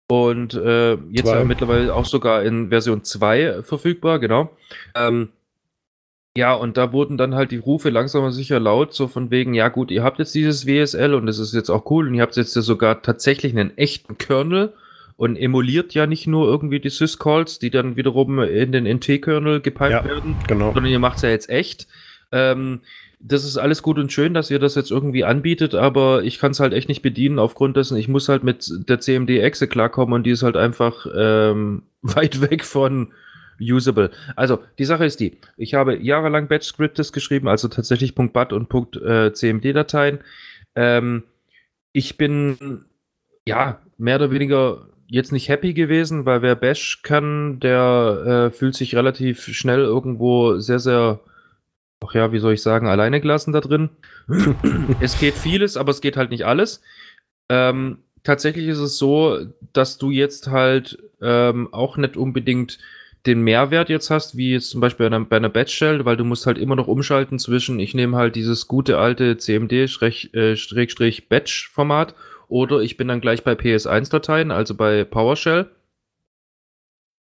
[0.08, 4.50] und äh, jetzt ja mittlerweile auch sogar in Version 2 verfügbar, genau.
[4.94, 5.30] Ähm,
[6.36, 9.52] ja, und da wurden dann halt die Rufe langsam aber sicher laut, so von wegen,
[9.52, 12.22] ja gut, ihr habt jetzt dieses WSL und das ist jetzt auch cool und ihr
[12.22, 14.72] habt jetzt ja sogar tatsächlich einen echten Kernel
[15.20, 19.90] und emuliert ja nicht nur irgendwie die Syscalls, die dann wiederum in den NT-Kernel gepiped
[19.90, 20.72] ja, werden, genau.
[20.72, 21.88] sondern ihr macht es ja jetzt echt.
[22.32, 22.80] Ähm,
[23.18, 26.52] das ist alles gut und schön, dass ihr das jetzt irgendwie anbietet, aber ich kann
[26.52, 30.22] es halt echt nicht bedienen aufgrund dessen, ich muss halt mit der CMD-Exe klarkommen und
[30.22, 33.12] die ist halt einfach ähm, weit weg von
[33.60, 34.12] usable.
[34.36, 39.34] Also, die Sache ist die, ich habe jahrelang Batch-Scripts geschrieben, also tatsächlich .bat und äh,
[39.34, 40.20] .cmd-Dateien.
[40.76, 41.24] Ähm,
[41.92, 42.86] ich bin,
[43.44, 48.76] ja, mehr oder weniger jetzt nicht happy gewesen, weil wer Bash kann, der äh, fühlt
[48.76, 51.18] sich relativ schnell irgendwo sehr, sehr,
[52.00, 53.90] ach ja, wie soll ich sagen, alleine gelassen da drin.
[55.00, 56.80] es geht vieles, aber es geht halt nicht alles.
[57.48, 59.38] Ähm, tatsächlich ist es so,
[59.72, 62.78] dass du jetzt halt ähm, auch nicht unbedingt
[63.26, 66.22] den Mehrwert jetzt hast, wie jetzt zum Beispiel bei einer, bei einer Batch-Shell, weil du
[66.24, 72.14] musst halt immer noch umschalten zwischen, ich nehme halt dieses gute alte CMD-Batch-Format
[72.50, 75.70] oder ich bin dann gleich bei PS1-Dateien, also bei PowerShell.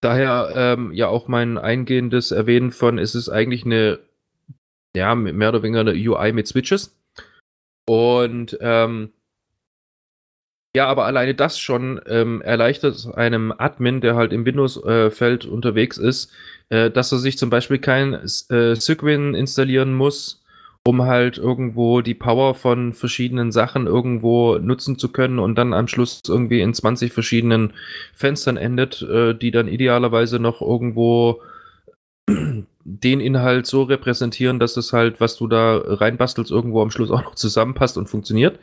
[0.01, 3.99] Daher ähm, ja auch mein eingehendes Erwähnen von, es ist eigentlich eine,
[4.95, 6.97] ja, mehr oder weniger eine UI mit Switches.
[7.85, 9.11] Und ähm,
[10.75, 15.97] ja, aber alleine das schon ähm, erleichtert einem Admin, der halt im Windows-Feld äh, unterwegs
[15.97, 16.31] ist,
[16.69, 20.43] äh, dass er sich zum Beispiel kein äh, Cygwin installieren muss,
[20.85, 25.87] um halt irgendwo die Power von verschiedenen Sachen irgendwo nutzen zu können und dann am
[25.87, 27.73] Schluss irgendwie in 20 verschiedenen
[28.13, 31.41] Fenstern endet, äh, die dann idealerweise noch irgendwo
[32.83, 37.23] den Inhalt so repräsentieren, dass es halt, was du da reinbastelst, irgendwo am Schluss auch
[37.23, 38.59] noch zusammenpasst und funktioniert.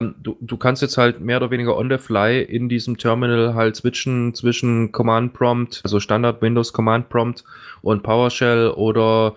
[0.00, 3.54] Ähm, du, du kannst jetzt halt mehr oder weniger on the fly in diesem Terminal
[3.54, 7.44] halt switchen zwischen Command Prompt, also Standard Windows Command Prompt
[7.82, 9.34] und PowerShell oder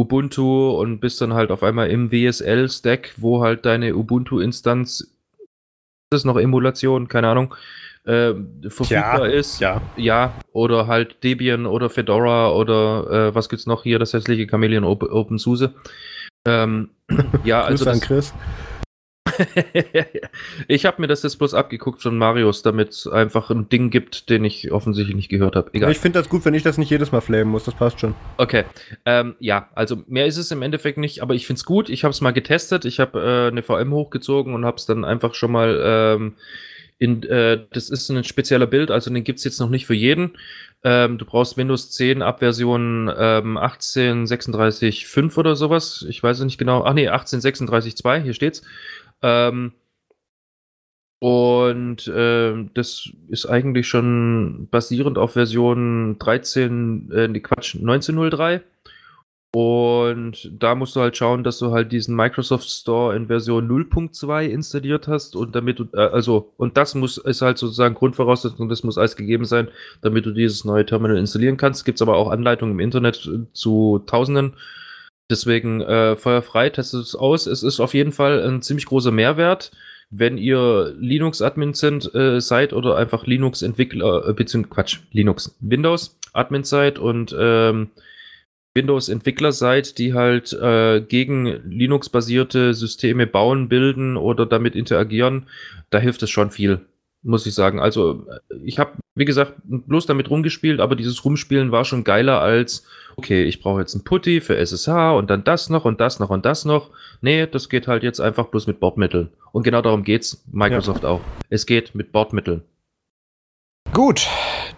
[0.00, 5.16] Ubuntu und bist dann halt auf einmal im WSL-Stack, wo halt deine Ubuntu-Instanz,
[6.10, 7.54] das ist noch Emulation, keine Ahnung,
[8.04, 8.32] äh,
[8.68, 9.60] verfügbar ja, ist.
[9.60, 9.82] Ja.
[9.96, 14.84] ja, oder halt Debian oder Fedora oder äh, was gibt's noch hier, das hässliche Chameleon
[14.84, 15.74] OpenSUSE.
[16.46, 16.90] Ähm,
[17.44, 17.84] ja, also.
[17.84, 18.34] Das, an Chris.
[20.68, 24.30] ich habe mir das jetzt bloß abgeguckt von Marius, damit es einfach ein Ding gibt,
[24.30, 25.70] den ich offensichtlich nicht gehört habe.
[25.72, 25.90] Egal.
[25.90, 28.14] Ich finde das gut, wenn ich das nicht jedes Mal flamen muss, das passt schon.
[28.36, 28.64] Okay.
[29.04, 31.88] Ähm, ja, also mehr ist es im Endeffekt nicht, aber ich finde es gut.
[31.88, 35.04] Ich habe es mal getestet, ich habe äh, eine VM hochgezogen und habe es dann
[35.04, 36.34] einfach schon mal ähm,
[36.98, 39.94] In, äh, das ist ein spezieller Bild, also den gibt es jetzt noch nicht für
[39.94, 40.32] jeden.
[40.82, 46.06] Ähm, du brauchst Windows 10 ab Version ähm, 18.36.5 oder sowas.
[46.08, 46.84] Ich weiß nicht genau.
[46.84, 48.62] Ach nee, 18.36.2, hier steht's.
[49.22, 49.72] Ähm,
[51.20, 58.62] und äh, das ist eigentlich schon basierend auf Version 13, äh, Quatsch, 1903.
[59.52, 64.46] Und da musst du halt schauen, dass du halt diesen Microsoft Store in Version 0.2
[64.46, 68.84] installiert hast und damit du, äh, also, und das muss, ist halt sozusagen Grundvoraussetzung, das
[68.84, 69.68] muss alles gegeben sein,
[70.02, 71.84] damit du dieses neue Terminal installieren kannst.
[71.84, 74.54] Gibt es aber auch Anleitungen im Internet zu Tausenden.
[75.30, 77.46] Deswegen äh, feuerfrei, testet es aus.
[77.46, 79.70] Es ist auf jeden Fall ein ziemlich großer Mehrwert
[80.10, 86.98] wenn ihr Linux-Admin sind, äh, seid oder einfach Linux-Entwickler, äh, beziehungsweise Quatsch, Linux, Windows-Admin seid
[86.98, 87.90] und ähm,
[88.74, 95.46] Windows-Entwickler seid, die halt äh, gegen Linux-basierte Systeme bauen, bilden oder damit interagieren,
[95.90, 96.80] da hilft es schon viel,
[97.22, 97.80] muss ich sagen.
[97.80, 98.26] Also
[98.64, 102.84] ich habe, wie gesagt, bloß damit rumgespielt, aber dieses Rumspielen war schon geiler als,
[103.20, 106.30] okay, ich brauche jetzt ein Putty für SSH und dann das noch und das noch
[106.30, 106.88] und das noch.
[107.20, 109.28] Nee, das geht halt jetzt einfach bloß mit Bordmitteln.
[109.52, 111.10] Und genau darum geht's Microsoft ja.
[111.10, 111.20] auch.
[111.50, 112.62] Es geht mit Bordmitteln.
[113.92, 114.26] Gut,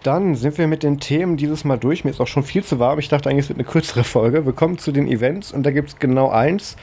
[0.03, 2.03] dann sind wir mit den Themen dieses Mal durch.
[2.03, 2.99] Mir ist auch schon viel zu warm.
[2.99, 4.45] Ich dachte eigentlich, es wird eine kürzere Folge.
[4.45, 6.75] Wir kommen zu den Events und da gibt es genau eins.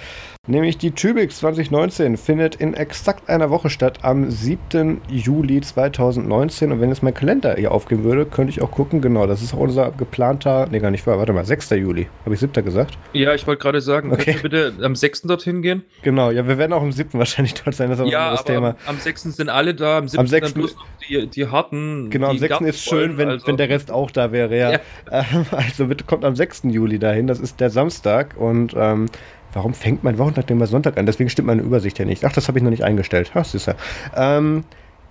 [0.47, 5.03] Nämlich die Tübix 2019 findet in exakt einer Woche statt, am 7.
[5.11, 6.73] Juli 2019.
[6.73, 9.03] Und wenn jetzt mein Kalender hier aufgehen würde, könnte ich auch gucken.
[9.03, 11.71] Genau, das ist auch unser geplanter, nee, gar nicht wahr, warte mal, 6.
[11.73, 12.09] Juli.
[12.25, 12.65] Habe ich 7.
[12.65, 12.97] gesagt?
[13.13, 14.33] Ja, ich wollte gerade sagen, okay.
[14.33, 15.23] könnt ihr bitte am 6.
[15.23, 15.85] dorthin gehen?
[16.01, 17.19] Genau, ja, wir werden auch am 7.
[17.19, 17.91] wahrscheinlich dort sein.
[17.91, 18.77] Das ist ja, ein anderes Thema.
[18.87, 19.23] Am 6.
[19.25, 20.21] sind alle da, am 7.
[20.21, 20.47] Am 6.
[20.47, 22.09] dann bloß noch die, die harten.
[22.09, 22.61] Genau, am 6.
[22.63, 23.47] ist schön, wenn, also.
[23.47, 24.73] wenn der Rest auch da wäre, ja.
[24.73, 24.81] ja.
[25.51, 26.63] also bitte kommt am 6.
[26.65, 29.05] Juli dahin, das ist der Samstag und ähm,
[29.53, 31.07] Warum fängt mein Wochentag mal Sonntag an?
[31.07, 32.25] Deswegen stimmt meine Übersicht ja nicht.
[32.25, 33.33] Ach, das habe ich noch nicht eingestellt.
[33.35, 33.75] Ach, süßer.
[34.17, 34.65] Ähm,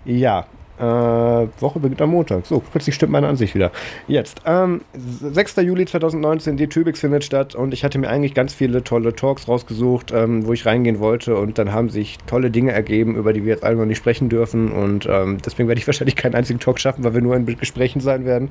[0.05, 0.45] ja,
[0.79, 2.45] äh, Woche beginnt am Montag.
[2.45, 3.71] So, plötzlich stimmt meine Ansicht wieder.
[4.07, 5.57] Jetzt, ähm, 6.
[5.57, 9.47] Juli 2019, die Tübix findet statt und ich hatte mir eigentlich ganz viele tolle Talks
[9.47, 13.43] rausgesucht, ähm, wo ich reingehen wollte und dann haben sich tolle Dinge ergeben, über die
[13.43, 16.59] wir jetzt alle noch nicht sprechen dürfen und ähm, deswegen werde ich wahrscheinlich keinen einzigen
[16.59, 18.49] Talk schaffen, weil wir nur in Gesprächen sein werden.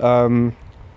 [0.00, 0.52] Ähm,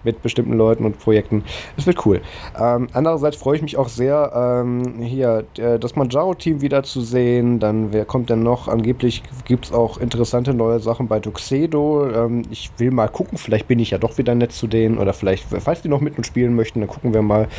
[0.07, 1.43] mit bestimmten Leuten und Projekten.
[1.75, 2.21] Es wird cool.
[2.57, 7.59] Ähm, andererseits freue ich mich auch sehr, ähm, hier äh, das Manjaro-Team wieder zu sehen.
[7.59, 8.69] Dann, wer kommt denn noch?
[8.69, 12.07] Angeblich gibt es auch interessante neue Sachen bei Tuxedo.
[12.09, 15.11] Ähm, ich will mal gucken, vielleicht bin ich ja doch wieder nett zu denen oder
[15.11, 17.49] vielleicht, falls die noch mit uns spielen möchten, dann gucken wir mal,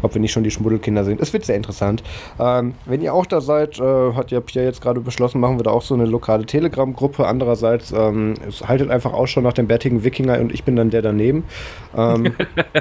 [0.00, 1.20] ob wir nicht schon die Schmuddelkinder sind.
[1.20, 2.02] Es wird sehr interessant.
[2.40, 5.64] Ähm, wenn ihr auch da seid, äh, hat ja Pierre jetzt gerade beschlossen, machen wir
[5.64, 7.26] da auch so eine lokale Telegram-Gruppe.
[7.26, 8.32] Andererseits, ähm,
[8.66, 11.44] haltet einfach Ausschau nach dem bärtigen Wikinger und ich bin dann der daneben.
[11.98, 12.32] Ähm,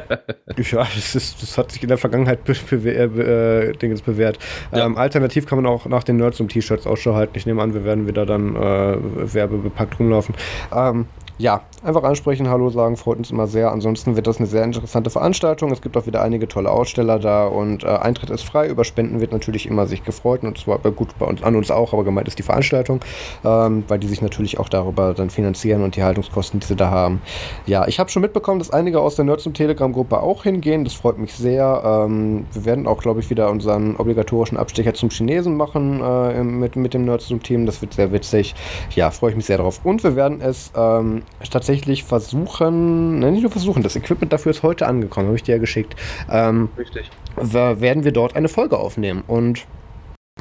[0.58, 4.38] ja, das, ist, das hat sich in der Vergangenheit be be äh, bewährt.
[4.72, 4.86] Ja.
[4.86, 7.34] Ähm, alternativ kann man auch nach den Nerds und T-Shirts Ausschau halten.
[7.36, 8.98] Ich nehme an, wir werden wieder dann äh,
[9.34, 10.36] werbebepackt rumlaufen.
[10.74, 11.08] Ähm,
[11.38, 13.72] ja, einfach ansprechen, Hallo sagen, freut uns immer sehr.
[13.72, 15.72] Ansonsten wird das eine sehr interessante Veranstaltung.
[15.72, 18.68] Es gibt auch wieder einige tolle Aussteller da und äh, Eintritt ist frei.
[18.68, 21.94] Über Spenden wird natürlich immer sich gefreut und zwar gut bei uns, an uns auch,
[21.94, 23.02] aber gemeint ist die Veranstaltung,
[23.46, 26.90] ähm, weil die sich natürlich auch darüber dann finanzieren und die Haltungskosten, die sie da
[26.90, 27.22] haben.
[27.68, 30.84] Ja, ich habe schon mitbekommen, dass einige aus der Nerds und Telegram-Gruppe auch hingehen.
[30.86, 31.84] Das freut mich sehr.
[31.86, 36.76] Ähm, wir werden auch, glaube ich, wieder unseren obligatorischen Abstecher zum Chinesen machen äh, mit,
[36.76, 37.66] mit dem Nerds Team.
[37.68, 38.56] Das wird sehr witzig.
[38.96, 39.82] Ja, freue ich mich sehr darauf.
[39.84, 44.64] Und wir werden es ähm, tatsächlich versuchen, nein, nicht nur versuchen, das Equipment dafür ist
[44.64, 45.96] heute angekommen, habe ich dir ja geschickt.
[46.30, 47.10] Ähm, Richtig.
[47.36, 49.66] Werden wir dort eine Folge aufnehmen und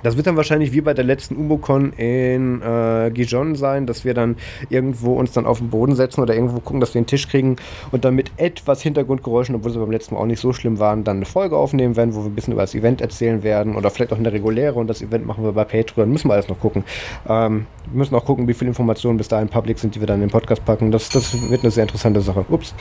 [0.03, 4.15] das wird dann wahrscheinlich wie bei der letzten Umocon in äh, Gijon sein, dass wir
[4.15, 4.37] dann
[4.69, 7.57] irgendwo uns dann auf den Boden setzen oder irgendwo gucken, dass wir einen Tisch kriegen
[7.93, 11.05] und dann mit etwas Hintergrundgeräuschen, obwohl sie beim letzten Mal auch nicht so schlimm waren,
[11.05, 13.91] dann eine Folge aufnehmen werden, wo wir ein bisschen über das Event erzählen werden oder
[13.91, 16.11] vielleicht auch eine reguläre und das Event machen wir bei Patreon.
[16.11, 16.85] Müssen wir alles noch gucken.
[17.29, 20.17] Ähm, wir müssen auch gucken, wie viele Informationen bis dahin public sind, die wir dann
[20.17, 20.91] in den Podcast packen.
[20.91, 22.45] Das, das wird eine sehr interessante Sache.
[22.49, 22.75] Ups.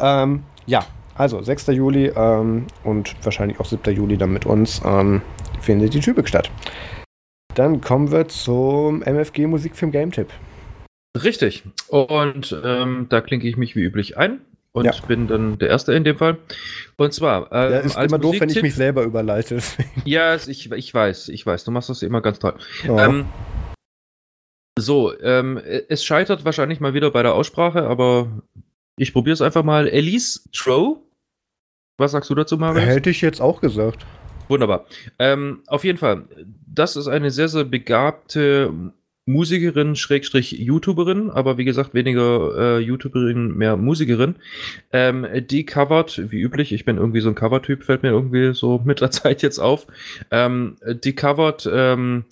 [0.00, 0.84] Ähm, ja,
[1.22, 1.68] also 6.
[1.68, 3.94] Juli ähm, und wahrscheinlich auch 7.
[3.94, 4.82] Juli dann mit uns.
[4.84, 5.22] Ähm,
[5.60, 6.50] findet die Tübig statt.
[7.54, 10.28] Dann kommen wir zum MFG Musikfilm Game Tipp.
[11.22, 11.62] Richtig.
[11.88, 14.40] Und ähm, da klinke ich mich wie üblich ein
[14.72, 14.92] und ja.
[15.06, 16.38] bin dann der Erste in dem Fall.
[16.96, 17.52] Und zwar.
[17.52, 19.58] Ähm, ja, ist immer doof, wenn ich mich selber überleite.
[20.04, 21.64] ja, ich, ich weiß, ich weiß.
[21.64, 22.54] Du machst das immer ganz toll.
[22.88, 22.98] Oh.
[22.98, 23.26] Ähm,
[24.78, 28.42] so, ähm, es scheitert wahrscheinlich mal wieder bei der Aussprache, aber
[28.96, 29.86] ich probiere es einfach mal.
[29.86, 30.98] Elise Trow.
[31.98, 32.84] Was sagst du dazu, Marius?
[32.84, 34.06] Hätte ich jetzt auch gesagt.
[34.48, 34.86] Wunderbar.
[35.18, 36.24] Ähm, auf jeden Fall,
[36.66, 38.92] das ist eine sehr, sehr begabte
[39.24, 44.34] Musikerin, Schrägstrich YouTuberin, aber wie gesagt, weniger äh, YouTuberin, mehr Musikerin.
[44.92, 48.80] Ähm, die covert, wie üblich, ich bin irgendwie so ein Cover-Typ, fällt mir irgendwie so
[48.84, 49.86] mit der Zeit jetzt auf.
[50.30, 52.24] Ähm, die covert ähm,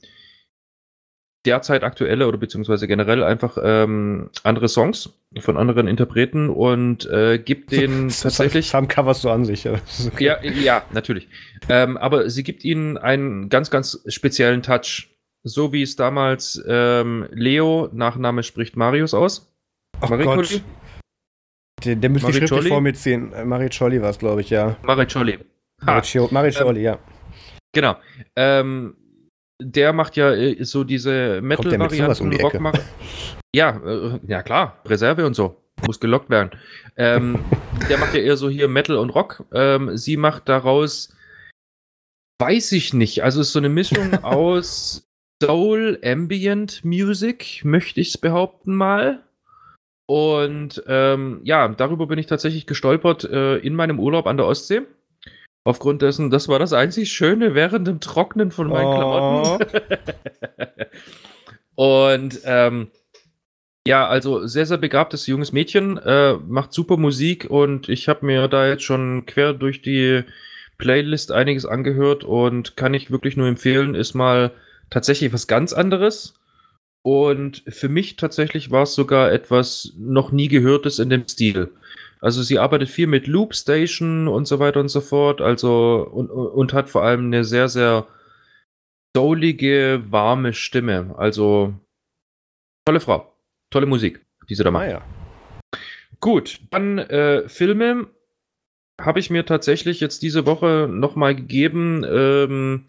[1.47, 7.73] derzeit aktuelle oder beziehungsweise generell einfach ähm, andere Songs von anderen Interpreten und äh, gibt
[7.73, 8.67] den das tatsächlich.
[8.67, 9.65] Das haben Covers so an sich.
[9.65, 9.75] Ja,
[10.07, 10.25] okay.
[10.25, 11.29] ja, ja, natürlich.
[11.69, 15.09] Ähm, aber sie gibt ihnen einen ganz, ganz speziellen Touch.
[15.43, 19.51] So wie es damals ähm, Leo, Nachname spricht Marius aus.
[20.01, 20.63] Ach Gott.
[21.85, 23.33] Der, der müsste die Schrift vor mir ziehen.
[23.33, 24.77] Äh, Maricolli war es, glaube ich, ja.
[24.83, 25.39] Maricolli.
[25.81, 26.99] Maricolli, ähm, ja.
[27.73, 27.97] Genau.
[28.37, 28.97] Ähm,
[29.61, 32.83] der macht ja äh, so diese Metal-Varianten, um Rock macht.
[33.55, 35.57] Ja, äh, ja klar, Reserve und so.
[35.87, 36.51] Muss gelockt werden.
[36.97, 37.39] Ähm,
[37.89, 39.45] der macht ja eher so hier Metal und Rock.
[39.53, 41.15] Ähm, sie macht daraus,
[42.41, 45.09] weiß ich nicht, also ist so eine Mischung aus
[45.43, 49.25] Soul Ambient Music, möchte ich es behaupten mal.
[50.07, 54.83] Und ähm, ja, darüber bin ich tatsächlich gestolpert äh, in meinem Urlaub an der Ostsee.
[55.65, 59.59] Aufgrund dessen, das war das einzig Schöne während dem Trocknen von meinen oh.
[59.59, 59.67] Klamotten.
[61.75, 62.91] und ähm,
[63.87, 68.49] ja, also sehr, sehr begabtes junges Mädchen, äh, macht super Musik und ich habe mir
[68.49, 70.25] da jetzt schon quer durch die
[70.79, 74.53] Playlist einiges angehört und kann ich wirklich nur empfehlen, ist mal
[74.89, 76.35] tatsächlich was ganz anderes.
[77.03, 81.71] Und für mich tatsächlich war es sogar etwas noch nie gehörtes in dem Stil.
[82.21, 85.41] Also sie arbeitet viel mit Loopstation und so weiter und so fort.
[85.41, 88.07] Also und, und hat vor allem eine sehr, sehr
[89.17, 91.15] soulige, warme Stimme.
[91.17, 91.75] Also
[92.87, 93.35] tolle Frau.
[93.71, 94.85] Tolle Musik, die sie da macht.
[94.85, 95.03] Ah, ja.
[96.21, 98.09] Gut, dann äh, Filme
[99.01, 102.05] habe ich mir tatsächlich jetzt diese Woche nochmal gegeben.
[102.05, 102.87] Ähm,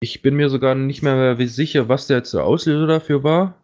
[0.00, 3.61] ich bin mir sogar nicht mehr sicher, was der jetzt der Auslöser dafür war.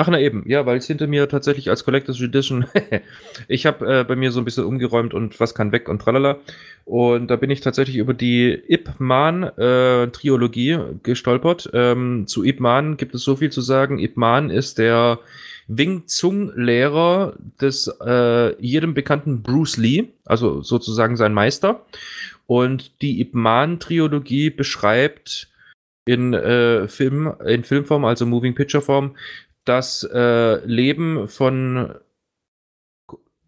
[0.00, 2.66] Ach na eben, ja, weil es hinter mir tatsächlich als Collectors Edition,
[3.48, 6.38] ich habe äh, bei mir so ein bisschen umgeräumt und was kann weg und tralala.
[6.84, 11.68] Und da bin ich tatsächlich über die Ip Man äh, Triologie gestolpert.
[11.72, 13.98] Ähm, zu Ip Man gibt es so viel zu sagen.
[13.98, 15.18] Ip Man ist der
[15.66, 21.84] Wing Zung Lehrer des äh, jedem bekannten Bruce Lee, also sozusagen sein Meister.
[22.46, 25.48] Und die Ip Man Triologie beschreibt
[26.08, 29.14] in äh, Film, in Filmform, also Moving Picture Form,
[29.68, 31.94] das äh, Leben von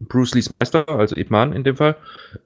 [0.00, 1.96] Bruce Lees Meister, also Ip Man in dem Fall,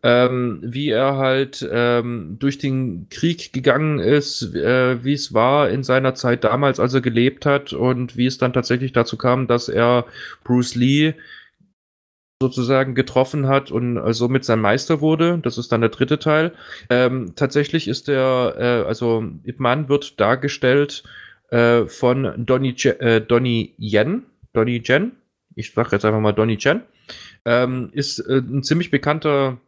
[0.03, 5.85] ähm, wie er halt ähm, durch den Krieg gegangen ist, äh, wie es war in
[5.85, 9.69] seiner Zeit damals, als er gelebt hat und wie es dann tatsächlich dazu kam, dass
[9.69, 10.07] er
[10.43, 11.15] Bruce Lee
[12.43, 15.39] sozusagen getroffen hat und äh, somit sein Meister wurde.
[15.41, 16.53] Das ist dann der dritte Teil.
[16.91, 21.05] Ähm, tatsächlich ist der, äh, also Ip Man wird dargestellt
[21.55, 25.13] äh, von Donny, äh, Donny Yen, Donny Jen,
[25.55, 26.83] ich sage jetzt einfach mal Donny Chen,
[27.45, 29.59] ähm, ist äh, ein ziemlich bekannter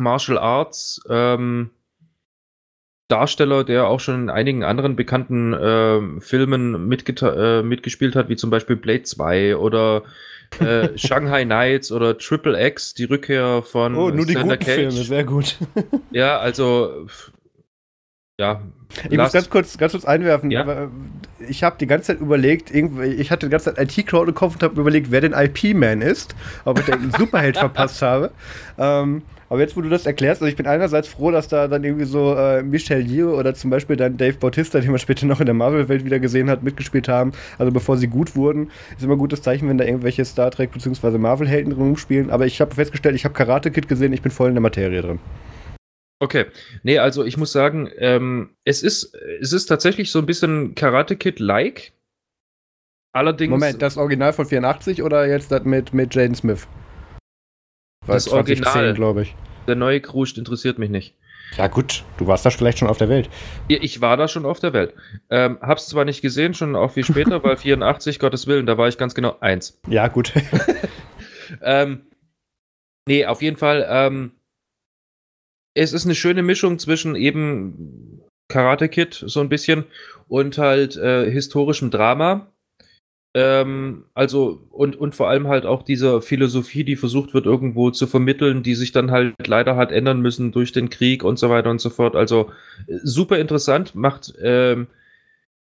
[0.00, 1.70] Martial Arts ähm,
[3.08, 8.50] Darsteller, der auch schon in einigen anderen bekannten äh, Filmen äh, mitgespielt hat, wie zum
[8.50, 10.02] Beispiel Blade 2 oder
[10.58, 14.92] äh, Shanghai Nights oder Triple X, die Rückkehr von Oh, nur die Sander guten Cage.
[14.92, 15.58] Filme, sehr gut.
[16.10, 17.06] ja, also
[18.42, 18.60] ja.
[19.08, 20.50] Ich muss ganz kurz, ganz kurz einwerfen.
[20.50, 20.70] Ja?
[20.70, 20.88] Äh,
[21.48, 24.62] ich habe die ganze Zeit überlegt, ich hatte die ganze Zeit IT-Crowd im Kopf und
[24.62, 28.30] habe überlegt, wer den IP-Man ist, ob ich den Superheld verpasst habe.
[28.78, 31.84] Ähm, aber jetzt, wo du das erklärst, also ich bin einerseits froh, dass da dann
[31.84, 35.40] irgendwie so äh, Michel Yeoh oder zum Beispiel dann Dave Bautista, den man später noch
[35.40, 38.70] in der Marvel-Welt wieder gesehen hat, mitgespielt haben, also bevor sie gut wurden.
[38.96, 41.18] Ist immer ein gutes Zeichen, wenn da irgendwelche Star Trek bzw.
[41.18, 42.30] Marvel-Helden drin rumspielen.
[42.30, 45.02] Aber ich habe festgestellt, ich habe Karate Kid gesehen, ich bin voll in der Materie
[45.02, 45.18] drin.
[46.22, 46.46] Okay.
[46.84, 51.16] Nee, also ich muss sagen, ähm, es, ist, es ist tatsächlich so ein bisschen Karate
[51.16, 51.94] Kid-like.
[53.12, 53.50] Allerdings.
[53.50, 56.68] Moment, das Original von 84 oder jetzt das mit, mit Jaden Smith?
[58.06, 59.34] das 2010, Original, glaube ich.
[59.66, 61.16] Der neue Kruscht interessiert mich nicht.
[61.56, 63.28] Ja, gut, du warst da vielleicht schon auf der Welt.
[63.66, 64.94] Ich war da schon auf der Welt.
[65.28, 68.86] Ähm, hab's zwar nicht gesehen, schon auch viel später, weil 84, Gottes Willen, da war
[68.86, 69.80] ich ganz genau eins.
[69.88, 70.32] Ja, gut.
[71.62, 72.06] ähm,
[73.08, 74.32] nee, auf jeden Fall, ähm,
[75.74, 79.84] es ist eine schöne Mischung zwischen eben Karate Kid so ein bisschen
[80.28, 82.52] und halt äh, historischem Drama.
[83.34, 88.06] Ähm, also und, und vor allem halt auch dieser Philosophie, die versucht wird irgendwo zu
[88.06, 91.70] vermitteln, die sich dann halt leider hat ändern müssen durch den Krieg und so weiter
[91.70, 92.14] und so fort.
[92.14, 92.50] Also
[92.86, 94.88] äh, super interessant, macht ähm,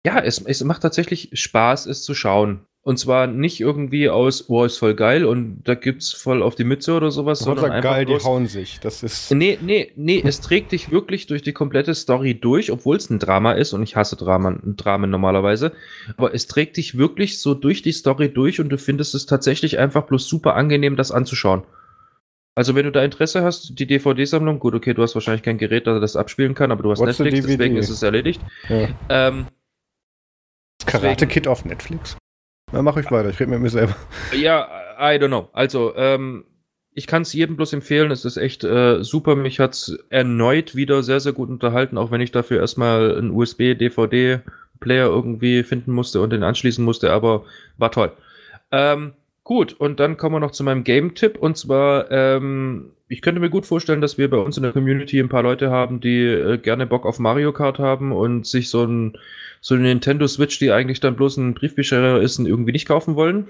[0.07, 2.65] ja, es, es macht tatsächlich Spaß, es zu schauen.
[2.89, 6.65] Und zwar nicht irgendwie aus, oh, ist voll geil und da gibt's voll auf die
[6.65, 8.81] Mütze oder sowas, sondern einfach geil, bloß, die hauen sich.
[8.81, 9.31] Das ist.
[9.31, 13.19] Nee, nee, nee, es trägt dich wirklich durch die komplette Story durch, obwohl es ein
[13.19, 15.73] Drama ist und ich hasse Drama, Dramen normalerweise.
[16.17, 19.79] Aber es trägt dich wirklich so durch die Story durch und du findest es tatsächlich
[19.79, 21.65] einfach bloß super angenehm, das anzuschauen.
[22.55, 25.87] Also, wenn du da Interesse hast, die DVD-Sammlung, gut, okay, du hast wahrscheinlich kein Gerät,
[25.87, 28.41] das das abspielen kann, aber du hast What's Netflix, deswegen ist es erledigt.
[28.71, 28.89] Ja.
[29.11, 29.47] Ähm,
[30.87, 32.17] Karate Kid auf Netflix?
[32.73, 33.97] Na, mach ich weiter, ich rede mit mir selber.
[34.37, 34.69] Ja,
[34.99, 35.49] I don't know.
[35.53, 36.45] Also, ähm,
[36.93, 38.11] ich kann es jedem bloß empfehlen.
[38.11, 39.37] Es ist echt äh, super.
[39.37, 43.31] Mich hat es erneut wieder sehr, sehr gut unterhalten, auch wenn ich dafür erstmal einen
[43.31, 47.45] USB-DVD-Player irgendwie finden musste und den anschließen musste, aber
[47.77, 48.11] war toll.
[48.73, 49.13] Ähm,
[49.49, 51.39] gut, und dann kommen wir noch zu meinem Game-Tipp.
[51.39, 55.19] Und zwar, ähm, ich könnte mir gut vorstellen, dass wir bei uns in der Community
[55.19, 58.85] ein paar Leute haben, die äh, gerne Bock auf Mario Kart haben und sich so
[58.85, 59.17] ein
[59.63, 63.49] so eine Nintendo Switch, die eigentlich dann bloß ein Briefbescherer ist, irgendwie nicht kaufen wollen.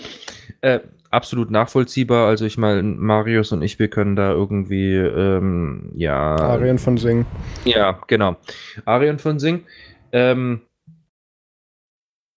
[0.62, 0.80] äh,
[1.10, 2.26] absolut nachvollziehbar.
[2.26, 6.36] Also ich meine, Marius und ich, wir können da irgendwie, ähm, ja.
[6.36, 7.26] Arien von Sing.
[7.66, 8.36] Ja, genau.
[8.86, 9.60] Arien von Sing.
[10.10, 10.62] Ähm,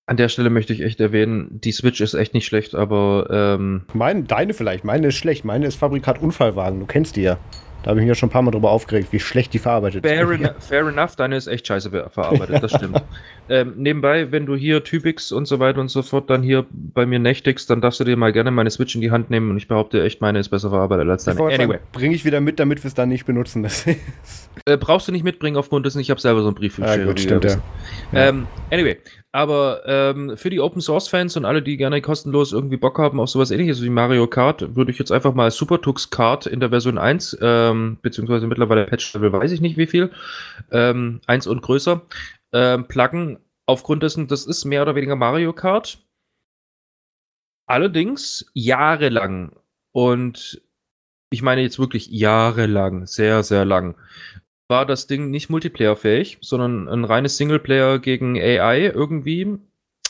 [0.07, 3.27] an der Stelle möchte ich echt erwähnen, die Switch ist echt nicht schlecht, aber.
[3.29, 5.45] Ähm, meine, deine vielleicht, meine ist schlecht.
[5.45, 7.37] Meine ist Fabrikat Unfallwagen, du kennst die ja.
[7.83, 10.05] Da habe ich mich ja schon ein paar Mal drüber aufgeregt, wie schlecht die verarbeitet
[10.05, 10.67] fair ist.
[10.67, 13.01] Fair enough, deine ist echt scheiße verarbeitet, das stimmt.
[13.49, 17.05] ähm, nebenbei, wenn du hier Typix und so weiter und so fort dann hier bei
[17.05, 19.57] mir nächtigst, dann darfst du dir mal gerne meine Switch in die Hand nehmen und
[19.57, 21.39] ich behaupte echt, meine ist besser verarbeitet als deine.
[21.41, 21.79] Anyway.
[21.93, 23.65] Bringe ich wieder mit, damit wir es dann nicht benutzen.
[24.65, 27.05] äh, brauchst du nicht mitbringen aufgrund dessen, ich habe selber so einen Brief für ja,
[27.05, 27.57] gut, stimmt, ja.
[28.13, 28.97] Ähm, anyway,
[29.31, 33.19] aber ähm, für die Open Source Fans und alle, die gerne kostenlos irgendwie Bock haben
[33.19, 36.69] auf sowas ähnliches wie Mario Kart, würde ich jetzt einfach mal Supertux Kart in der
[36.69, 40.11] Version 1, ähm, beziehungsweise mittlerweile Patch Level weiß ich nicht wie viel,
[40.71, 42.01] ähm, 1 und größer,
[42.53, 43.39] ähm, pluggen.
[43.65, 45.99] Aufgrund dessen, das ist mehr oder weniger Mario Kart.
[47.67, 49.51] Allerdings jahrelang
[49.91, 50.61] und
[51.29, 53.95] ich meine jetzt wirklich jahrelang, sehr, sehr lang,
[54.67, 59.59] war das Ding nicht multiplayerfähig, sondern ein reines Singleplayer gegen AI irgendwie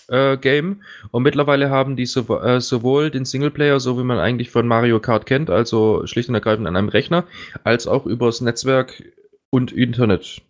[0.07, 0.81] äh, Game.
[1.11, 4.99] Und mittlerweile haben die so, äh, sowohl den Singleplayer, so wie man eigentlich von Mario
[4.99, 7.25] Kart kennt, also schlicht und ergreifend an einem Rechner,
[7.63, 9.03] als auch übers Netzwerk
[9.49, 10.41] und Internet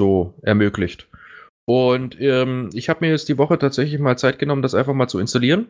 [0.00, 1.08] so ermöglicht.
[1.64, 5.08] Und ähm, ich habe mir jetzt die Woche tatsächlich mal Zeit genommen, das einfach mal
[5.08, 5.66] zu installieren.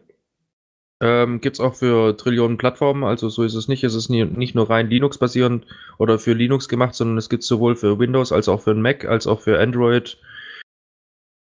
[1.00, 3.84] Ähm, Gibt es auch für Trillionen Plattformen, also so ist es nicht.
[3.84, 5.66] Es ist nie, nicht nur rein Linux-basierend
[5.98, 9.26] oder für Linux gemacht, sondern es gibt sowohl für Windows als auch für Mac, als
[9.26, 10.18] auch für Android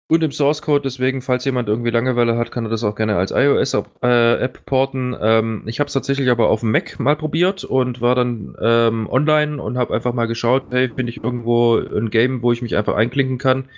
[0.08, 0.82] und im Source Code.
[0.82, 5.16] Deswegen, falls jemand irgendwie Langeweile hat, kann er das auch gerne als iOS-App äh, porten.
[5.20, 9.08] Ähm, ich habe es tatsächlich aber auf dem Mac mal probiert und war dann ähm,
[9.08, 12.76] online und habe einfach mal geschaut, hey, finde ich irgendwo ein Game, wo ich mich
[12.76, 13.68] einfach einklinken kann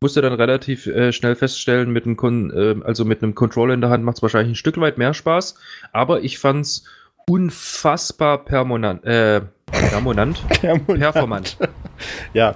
[0.00, 3.80] musste dann relativ äh, schnell feststellen, mit einem, Kon äh, also mit einem Controller in
[3.80, 5.56] der Hand macht es wahrscheinlich ein Stück weit mehr Spaß,
[5.92, 6.84] aber ich fand es
[7.28, 10.42] unfassbar permanent, äh, permanent,
[10.86, 11.58] performant.
[12.32, 12.54] ja,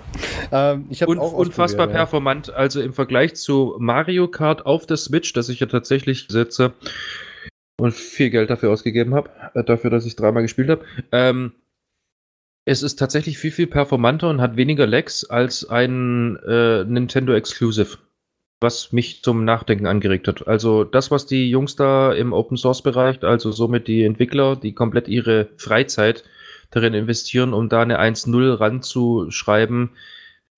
[0.50, 1.92] ähm, ich habe auch unfassbar ja.
[1.92, 2.50] performant.
[2.50, 6.72] Also im Vergleich zu Mario Kart auf der Switch, das ich ja tatsächlich setze
[7.78, 10.84] und viel Geld dafür ausgegeben habe, äh, dafür, dass ich dreimal gespielt habe.
[11.10, 11.52] Ähm,
[12.64, 17.98] es ist tatsächlich viel, viel performanter und hat weniger Lags als ein äh, Nintendo Exclusive,
[18.60, 20.46] was mich zum Nachdenken angeregt hat.
[20.46, 24.74] Also das, was die Jungs da im Open Source Bereich, also somit die Entwickler, die
[24.74, 26.24] komplett ihre Freizeit
[26.70, 29.90] darin investieren, um da eine 1.0 ranzuschreiben,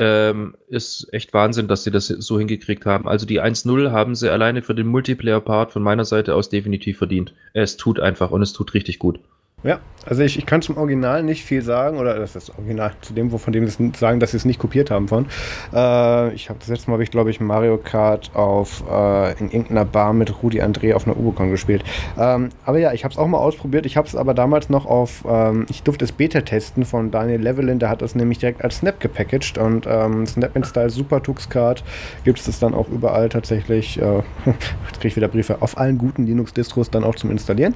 [0.01, 3.09] ähm, ist echt Wahnsinn, dass sie das so hingekriegt haben.
[3.09, 7.35] Also die 1.0 haben sie alleine für den Multiplayer-Part von meiner Seite aus definitiv verdient.
[7.55, 9.21] Es tut einfach und es tut richtig gut.
[9.65, 12.93] Ja, also ich, ich kann zum Original nicht viel sagen, oder das ist das Original,
[13.01, 15.25] zu dem, von dem sie sagen, dass sie es nicht kopiert haben von.
[15.73, 19.87] Äh, ich habe das letzte Mal, ich glaube ich Mario Kart auf äh, in irgendeiner
[19.87, 21.83] Bar mit Rudi André auf einer Ubicon gespielt.
[22.19, 23.87] Ähm, aber ja, ich habe es auch mal ausprobiert.
[23.87, 27.41] Ich habe es aber damals noch auf, ähm, ich durfte es Beta testen von Daniel
[27.41, 31.49] Levelin, der hat das nämlich direkt als Snap gepackaged und ähm, Snap Install Super Tux
[31.49, 31.83] Card
[32.25, 34.03] gibt es dann auch überall tatsächlich, äh,
[34.45, 37.75] jetzt kriege ich wieder Briefe, auf allen guten Linux-Distros dann auch zum Installieren.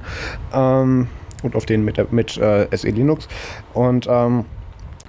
[0.53, 1.07] Ähm,
[1.43, 3.27] und auf den mit, mit äh, SE Linux.
[3.73, 4.45] Und ähm,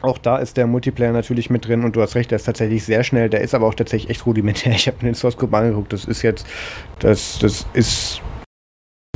[0.02, 2.84] auch da ist der Multiplayer natürlich mit drin und du hast recht, der ist tatsächlich
[2.84, 4.72] sehr schnell, der ist aber auch tatsächlich echt rudimentär.
[4.80, 6.46] Ich habe mir den Source Code angeguckt, das ist jetzt,
[7.00, 8.22] das, das ist,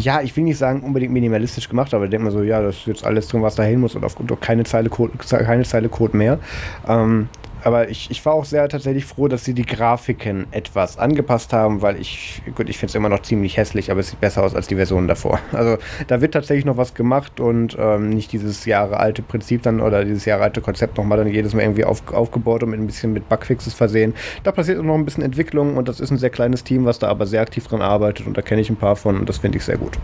[0.00, 2.76] ja, ich will nicht sagen unbedingt minimalistisch gemacht, aber ich denke mal so, ja, das
[2.76, 5.88] ist jetzt alles drin, was da hin muss und auf keine Zeile Code, keine Zeile
[5.88, 6.38] Code mehr.
[6.86, 7.28] Ähm,
[7.64, 11.82] aber ich, ich war auch sehr tatsächlich froh, dass sie die Grafiken etwas angepasst haben,
[11.82, 14.54] weil ich, gut, ich finde es immer noch ziemlich hässlich, aber es sieht besser aus
[14.54, 15.38] als die Version davor.
[15.54, 15.78] Also
[16.08, 20.24] da wird tatsächlich noch was gemacht und ähm, nicht dieses jahrealte Prinzip dann oder dieses
[20.24, 23.72] jahrealte Konzept nochmal dann jedes Mal irgendwie auf, aufgebaut und mit ein bisschen mit Bugfixes
[23.72, 24.14] versehen.
[24.42, 27.08] Da passiert noch ein bisschen Entwicklung und das ist ein sehr kleines Team, was da
[27.08, 29.58] aber sehr aktiv dran arbeitet und da kenne ich ein paar von und das finde
[29.58, 29.98] ich sehr gut.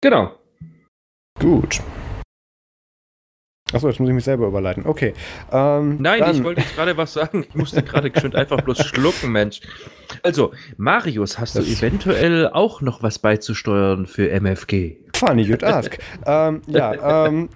[0.00, 0.32] Genau.
[1.38, 1.80] Gut.
[3.72, 4.84] Achso, jetzt muss ich mich selber überleiten.
[4.86, 5.14] Okay.
[5.50, 6.36] Ähm, Nein, dann.
[6.36, 7.44] ich wollte jetzt gerade was sagen.
[7.48, 9.60] Ich musste gerade geschwind einfach bloß schlucken, Mensch.
[10.22, 14.96] Also, Marius, hast das du eventuell auch noch was beizusteuern für MFG?
[15.16, 15.98] Funny, you'd ask.
[16.26, 17.48] ähm, ja, ähm,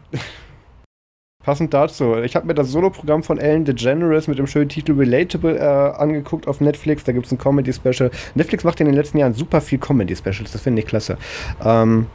[1.47, 2.17] passend dazu.
[2.17, 6.49] Ich habe mir das Soloprogramm von Ellen DeGeneres mit dem schönen Titel Relatable äh, angeguckt
[6.49, 7.05] auf Netflix.
[7.05, 8.11] Da gibt es ein Comedy-Special.
[8.35, 10.53] Netflix macht in den letzten Jahren super viel Comedy-Specials.
[10.53, 11.19] Das finde ich klasse.
[11.65, 12.07] Ähm,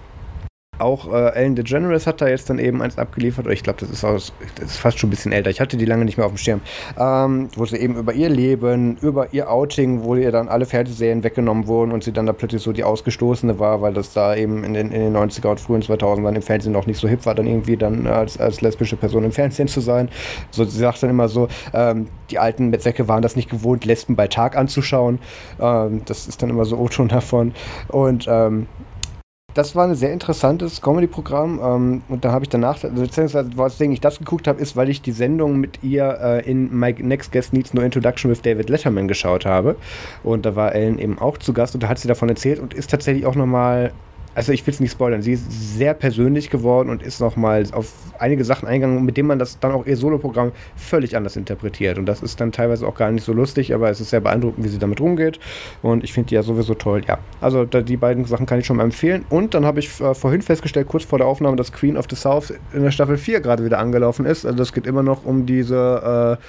[0.82, 3.48] auch äh, Ellen DeGeneres hat da jetzt dann eben eins abgeliefert.
[3.48, 4.32] Ich glaube, das, ist das
[4.66, 5.50] ist fast schon ein bisschen älter.
[5.50, 6.62] Ich hatte die lange nicht mehr auf dem Schirm.
[7.00, 11.24] Ähm, wo sie eben über ihr Leben, über ihr Outing, wo ihr dann alle Fernsehserien
[11.24, 14.64] weggenommen wurden und sie dann da plötzlich so die Ausgestoßene war, weil das da eben
[14.64, 17.36] in den, in den 90er und frühen 2000ern im Fernsehen noch nicht so hip war,
[17.36, 20.10] dann irgendwie dann als, als lesbische Person im Fernsehen zu sein.
[20.52, 24.16] So, sie sagt dann immer so, ähm, die alten Metzecke waren das nicht gewohnt, Lesben
[24.16, 25.20] bei Tag anzuschauen.
[25.60, 27.54] Ähm, das ist dann immer so O-Ton davon.
[27.90, 28.68] Und ähm,
[29.54, 31.60] das war ein sehr interessantes Comedy-Programm.
[31.64, 35.02] Ähm, und da habe ich danach, also weswegen ich das geguckt habe, ist, weil ich
[35.02, 39.08] die Sendung mit ihr äh, in My Next Guest Needs No Introduction with David Letterman
[39.08, 39.76] geschaut habe.
[40.24, 42.74] Und da war Ellen eben auch zu Gast und da hat sie davon erzählt und
[42.74, 43.92] ist tatsächlich auch nochmal
[44.34, 47.94] also ich will es nicht spoilern, sie ist sehr persönlich geworden und ist nochmal auf
[48.20, 51.98] einige Sachen eingegangen, mit denen man das dann auch ihr Soloprogramm völlig anders interpretiert.
[51.98, 54.64] Und das ist dann teilweise auch gar nicht so lustig, aber es ist sehr beeindruckend,
[54.64, 55.40] wie sie damit rumgeht.
[55.82, 57.02] Und ich finde die ja sowieso toll.
[57.08, 59.26] Ja, also die beiden Sachen kann ich schon mal empfehlen.
[59.30, 62.16] Und dann habe ich äh, vorhin festgestellt, kurz vor der Aufnahme, dass Queen of the
[62.16, 64.46] South in der Staffel 4 gerade wieder angelaufen ist.
[64.46, 66.40] Also es geht immer noch um diese,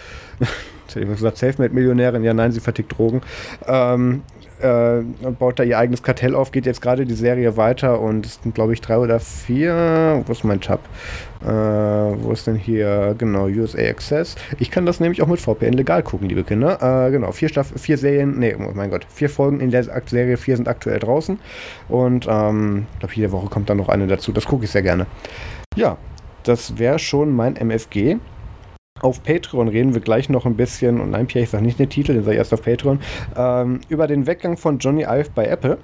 [0.41, 0.45] äh,
[1.01, 2.23] ich gesagt, Selfmade-Millionärin.
[2.23, 3.23] Ja, nein, sie vertickt Drogen.
[3.67, 4.23] Ähm,
[4.63, 5.03] äh,
[5.39, 8.55] baut da ihr eigenes Kartell auf, geht jetzt gerade die Serie weiter und es sind,
[8.55, 10.23] glaube ich, drei oder vier.
[10.25, 10.81] Wo ist mein Tab?
[11.43, 13.15] Äh, wo ist denn hier?
[13.19, 14.37] Genau, USA Access.
[14.59, 17.07] Ich kann das nämlich auch mit VPN legal gucken, liebe Kinder.
[17.07, 20.37] Äh, genau, vier, Staff vier Serien, nee, oh mein Gott, vier Folgen in der Serie,
[20.37, 21.39] vier sind aktuell draußen.
[21.89, 24.33] Und ähm, ich glaube, jede Woche kommt dann noch eine dazu.
[24.33, 25.07] Das gucke ich sehr gerne.
[25.75, 25.97] Ja,
[26.45, 28.19] das wäre schon mein MFG.
[29.03, 31.91] Auf Patreon reden wir gleich noch ein bisschen, und nein, Pierre, ich sage nicht den
[31.91, 33.01] Titel, den sage ich erst auf Patreon,
[33.37, 35.79] ähm, über den Weggang von Johnny Ive bei Apple.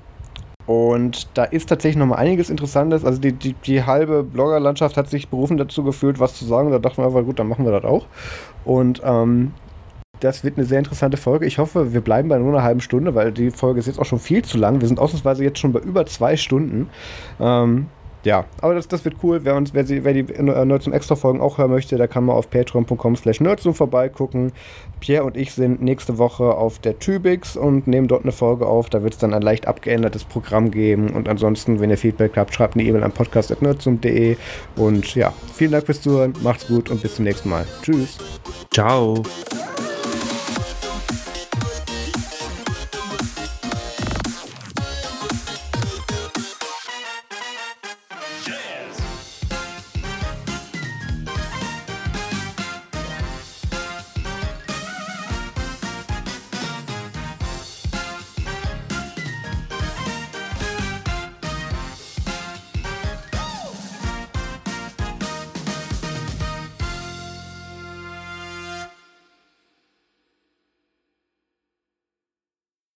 [0.67, 3.05] Und da ist tatsächlich noch mal einiges Interessantes.
[3.05, 6.71] Also die, die, die halbe Bloggerlandschaft hat sich berufen dazu gefühlt, was zu sagen.
[6.71, 8.07] Da dachten wir einfach, gut, dann machen wir das auch.
[8.67, 9.53] Und ähm,
[10.21, 11.47] das wird eine sehr interessante Folge.
[11.47, 14.05] Ich hoffe, wir bleiben bei nur einer halben Stunde, weil die Folge ist jetzt auch
[14.05, 14.81] schon viel zu lang.
[14.81, 16.91] Wir sind ausnahmsweise jetzt schon bei über zwei Stunden.
[17.41, 17.87] Ähm,
[18.29, 19.41] ja, aber das, das wird cool.
[19.43, 22.35] Wer, uns, wer, sie, wer die Nerdsum Extra Folgen auch hören möchte, der kann mal
[22.35, 24.53] auf patreon.com slash nerdsum vorbeigucken.
[25.01, 28.91] Pierre und ich sind nächste Woche auf der Tübix und nehmen dort eine Folge auf.
[28.91, 31.09] Da wird es dann ein leicht abgeändertes Programm geben.
[31.09, 34.37] Und ansonsten, wenn ihr Feedback habt, schreibt eine E-Mail an podcast.nerdsum.de.
[34.77, 36.35] Und ja, vielen Dank fürs Zuhören.
[36.43, 37.65] Macht's gut und bis zum nächsten Mal.
[37.81, 38.19] Tschüss.
[38.71, 39.23] Ciao.